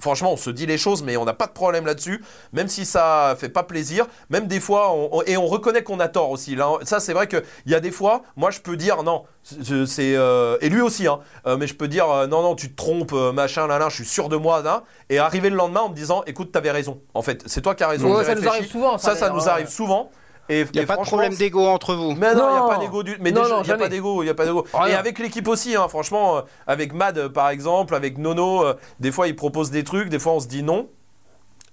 [0.00, 2.22] Franchement, on se dit les choses, mais on n'a pas de problème là-dessus,
[2.52, 4.06] même si ça fait pas plaisir.
[4.30, 6.54] Même des fois, on- on- et on reconnaît qu'on a tort aussi.
[6.54, 10.14] Là, ça, c'est vrai qu'il y a des fois, moi, je peux dire non, c'est
[10.16, 12.76] euh, et lui aussi, hein, euh, mais je peux dire euh, non, non, tu te
[12.76, 15.88] trompes, machin, là, là, je suis sûr de moi, là, et arriver le lendemain en
[15.90, 17.00] me disant, écoute, t'avais raison.
[17.14, 18.08] En fait, c'est toi qui as raison.
[18.16, 20.10] Ouais, ça nous arrive souvent, ça, Ça, nous arrive souvent.
[20.50, 22.14] Et, Il n'y a et pas de problème d'ego entre vous.
[22.14, 22.68] mais non, il n'y a Non.
[22.68, 23.16] pas d'ego du.
[23.20, 23.88] Mais Non, déjà, il n'y a pas jamais.
[23.90, 24.64] d'ego, il n'y a pas d'ego.
[24.88, 28.74] Et avec l'équipe aussi, hein, franchement, euh, avec Mad euh, par exemple, avec Nono, euh,
[29.00, 30.88] des fois il propose des trucs, des fois on se dit non.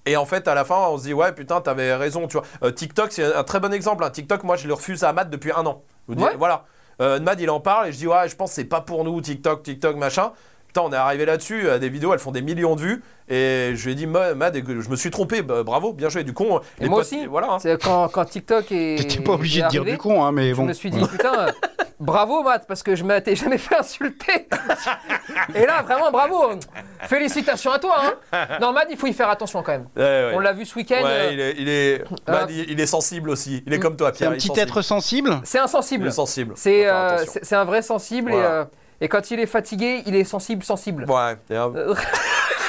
[0.07, 2.45] Et en fait, à la fin, on se dit ouais, putain, t'avais raison, tu vois.
[2.63, 4.03] Euh, TikTok, c'est un très bon exemple.
[4.03, 4.11] hein.
[4.11, 5.81] TikTok, moi, je le refuse à Mad depuis un an.
[6.07, 6.35] Je vous dis, Ouais.
[6.37, 6.65] Voilà.
[7.01, 9.03] Euh, Mad, il en parle et je dis ouais, je pense que c'est pas pour
[9.03, 10.31] nous, TikTok, TikTok, machin.
[10.75, 13.01] Putain, on est arrivé là-dessus, euh, des vidéos, elles font des millions de vues.
[13.29, 16.25] Et je lui ai dit, Ma- Mad, je me suis trompé, bah, bravo, bien joué.
[16.25, 17.25] Du con, Et les moi potes- aussi.
[17.27, 17.53] Voilà.
[17.53, 17.59] hein.
[17.59, 18.97] C'est quand, quand TikTok est.
[19.07, 20.65] T'étais pas obligé de dire du con, hein, mais Je bon.
[20.65, 21.51] me suis dit, putain, euh,
[22.01, 24.49] bravo Matt, parce que je m'étais jamais fait insulter.
[25.55, 26.59] Et là, vraiment, bravo.
[27.03, 27.95] Félicitations à toi.
[28.33, 28.47] Hein.
[28.59, 29.87] Non, Matt, il faut y faire attention quand même.
[29.95, 30.31] Ouais, ouais.
[30.35, 31.03] On l'a vu ce week-end.
[31.03, 32.31] Ouais, euh, il est, il est, Ah.
[32.31, 33.63] Mad, il, il est sensible aussi.
[33.65, 34.31] Il est comme toi, C'est Pierre.
[34.31, 34.61] un il est petit sensible.
[34.67, 35.39] être sensible.
[35.45, 36.11] C'est insensible.
[36.11, 36.53] sensible.
[36.57, 38.33] C'est euh, c'est c'est un vrai sensible.
[38.33, 38.65] Et, euh,
[39.01, 41.05] et quand il est fatigué, il est sensible, sensible.
[41.09, 41.37] Ouais.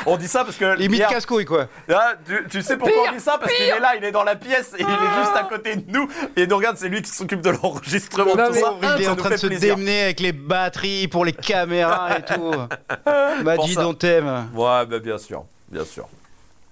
[0.09, 1.67] On dit ça parce que Limite Pierre- casse-couille, quoi.
[1.89, 3.39] Là, tu, tu sais pourquoi Pire, on dit ça?
[3.41, 5.75] Parce qu'il est là, il est dans la pièce et il est juste à côté
[5.75, 6.09] de nous.
[6.37, 8.37] Et il nous regarde, c'est lui qui s'occupe de l'enregistrement.
[8.37, 8.75] Non, tout mais ça.
[8.99, 9.75] Il est Ça en train de se plaisir.
[9.75, 12.53] démener avec les batteries pour les caméras et tout.
[13.45, 14.49] bah, dis donc, t'aimes.
[14.55, 15.45] Ouais, bah, bien sûr.
[15.73, 16.07] Bien sûr.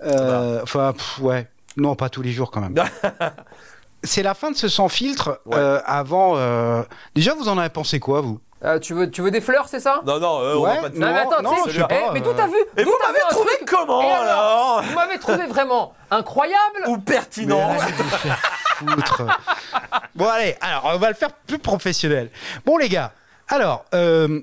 [0.04, 1.48] Euh, Enfin, pff, ouais.
[1.76, 2.74] Non, pas tous les jours quand même.
[4.04, 5.40] C'est la fin de ce sans filtre.
[5.46, 5.56] Ouais.
[5.56, 6.34] euh, avant.
[6.36, 6.82] euh,
[7.14, 8.38] Déjà, vous en avez pensé quoi, vous?
[8.64, 10.00] Euh, tu, veux, tu veux des fleurs, c'est ça?
[10.06, 11.80] Non, non, euh, on Ouais, va pas te Non, mais attends, non, tu sais, je
[11.82, 13.50] sais pas, eh, mais euh, d'où t'as vu Et d'où vous t'as m'avez un trouvé
[13.56, 18.38] truc comment Et alors Vous m'avez trouvé vraiment incroyable Ou pertinent Mais arrête de faire
[18.76, 19.22] foutre.
[20.14, 22.30] bon, allez, alors, on va le faire plus professionnel.
[22.64, 23.12] Bon, les gars,
[23.48, 24.40] alors, euh,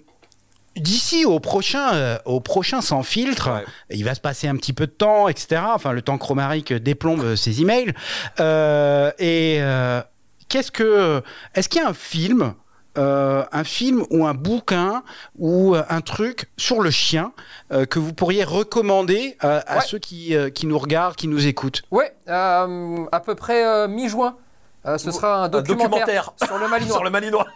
[0.76, 3.65] d'ici au prochain, euh, au prochain sans filtre, Ouais.
[3.89, 5.61] il va se passer un petit peu de temps, etc.
[5.73, 7.93] Enfin, le temps que Romaric déplombe ses emails.
[8.39, 10.02] Euh, et euh,
[10.48, 11.22] qu'est-ce que.
[11.56, 12.53] Est-ce qu'il y a un film
[12.97, 15.03] euh, un film ou un bouquin
[15.38, 17.31] ou euh, un truc sur le chien
[17.72, 19.81] euh, que vous pourriez recommander euh, à Ouais.
[19.88, 21.84] ceux qui, euh, qui nous regardent, qui nous écoutent?
[21.91, 24.35] Ouais, euh, à peu près euh, mi-juin.
[24.88, 26.93] Euh, ce sera un Un documentaire, sur le Malinois.
[26.95, 27.45] sur le Malinois.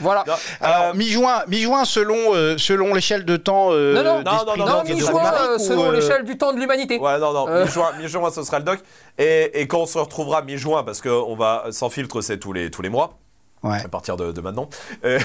[0.00, 0.22] Voilà.
[0.28, 4.22] Non, Alors, euh, mi-juin, mi-juin selon, euh, selon l'échelle de temps euh, Non, non.
[4.56, 6.98] Non, non, mi-juin, selon euh, l'échelle du temps de l'humanité.
[6.98, 7.64] Ouais, non, non, Euh.
[7.64, 8.78] mi-juin, mi-juin, ce sera le doc.
[9.18, 12.70] Et, et quand on se retrouvera mi-juin, parce qu'on va sans filtre, c'est tous les,
[12.70, 13.18] tous les mois.
[13.62, 13.84] Ouais.
[13.84, 14.68] à partir de, de maintenant.
[15.04, 15.18] Et,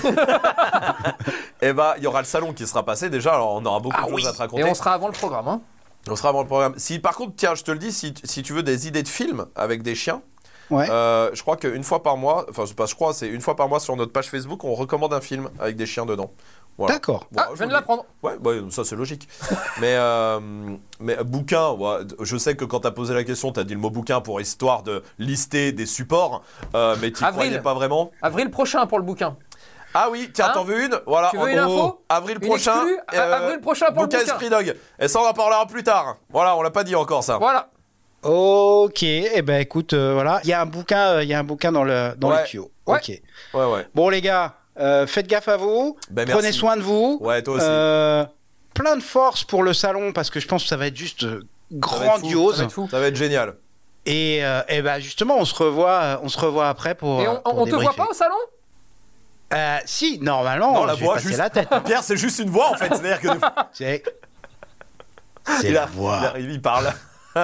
[1.62, 3.96] et bah, il y aura le salon qui sera passé déjà, alors on aura beaucoup
[4.02, 4.62] Ah de choses à te raconter.
[4.64, 5.48] Et on sera avant le programme.
[5.48, 5.62] Hein.
[6.10, 6.74] On sera avant le programme.
[6.78, 9.08] Si par contre, tiens, je te le dis, si, si tu veux des idées de
[9.08, 10.22] films avec des chiens,
[10.70, 10.90] Ouais.
[10.90, 13.68] euh, je crois qu'une fois par mois, enfin, pas je crois, c'est une fois par
[13.68, 16.32] mois sur notre page Facebook, on recommande un film avec des chiens dedans.
[16.78, 16.96] Voilà.
[16.96, 17.28] D'accord.
[17.32, 18.06] Voilà, ah, je viens de l'apprendre.
[18.24, 19.28] Ouais, ouais, ça c'est logique.
[19.80, 20.40] mais, euh,
[21.00, 23.90] mais bouquin, ouais, je sais que quand t'as posé la question, t'as dit le mot
[23.92, 26.44] bouquin pour histoire de lister des supports,
[26.74, 27.44] euh, mais tu Avril.
[27.48, 28.12] croyais pas vraiment.
[28.22, 29.38] Avril prochain pour le bouquin.
[29.94, 31.00] Ah oui, tiens, Hein t'en veux une?
[31.06, 31.30] Voilà.
[31.30, 32.04] Tu veux une info?
[32.10, 32.74] Avril Une prochain.
[32.74, 32.98] exclue?
[33.14, 34.32] Euh, Avril prochain pour le bouquin bouquin.
[34.32, 34.76] Esprit Dog.
[35.00, 36.18] Et ça, on en parlera plus tard.
[36.32, 37.38] Voilà, on l'a pas dit encore ça.
[37.38, 37.70] Voilà.
[38.24, 39.04] Ok.
[39.04, 41.44] Eh ben écoute, euh, voilà, il y a un bouquin, euh, il y a un
[41.44, 42.42] bouquin dans le dans Ouais.
[42.42, 42.72] le tuyau.
[42.88, 42.98] Ouais.
[42.98, 43.22] Ok.
[43.54, 43.88] Ouais, ouais.
[43.94, 45.98] Bon les gars, euh, faites gaffe à vous.
[46.12, 47.18] Ben, Prenez soin de vous.
[47.22, 47.66] Ouais, toi aussi.
[47.68, 48.26] Euh,
[48.74, 51.26] plein de force pour le salon parce que je pense que ça va être juste
[51.72, 52.56] grandiose.
[52.56, 52.88] Ça va être fou.
[52.90, 53.56] Ça va être génial.
[54.06, 57.22] Et, euh, ben justement, on se revoit, on se revoit après pour.
[57.22, 58.36] Et on, pour on te voit pas au salon?
[59.54, 61.38] Euh, Si, normalement, Non, la voix, juste.
[61.38, 61.70] la tête.
[61.86, 62.90] Pierre, c'est juste une voix en fait.
[62.94, 63.28] C'est-à-dire que
[65.62, 66.18] C'est la voix.
[66.22, 66.92] il arrive, il parle.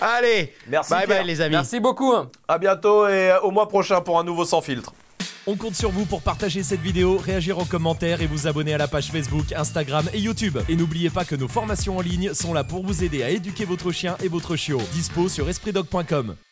[0.00, 0.90] Allez, Merci.
[0.92, 1.18] bye Pierre.
[1.18, 1.54] bye les amis.
[1.54, 2.12] Merci beaucoup.
[2.12, 2.28] hein.
[2.48, 4.92] À bientôt et au mois prochain pour un nouveau sans filtre.
[5.48, 8.78] On compte sur vous pour partager cette vidéo, réagir en commentaire et vous abonner à
[8.78, 10.58] la page Facebook, Instagram et YouTube.
[10.68, 13.64] Et n'oubliez pas que nos formations en ligne sont là pour vous aider à éduquer
[13.64, 14.80] votre chien et votre chiot.
[14.92, 16.36] Dispo sur espritdog.com.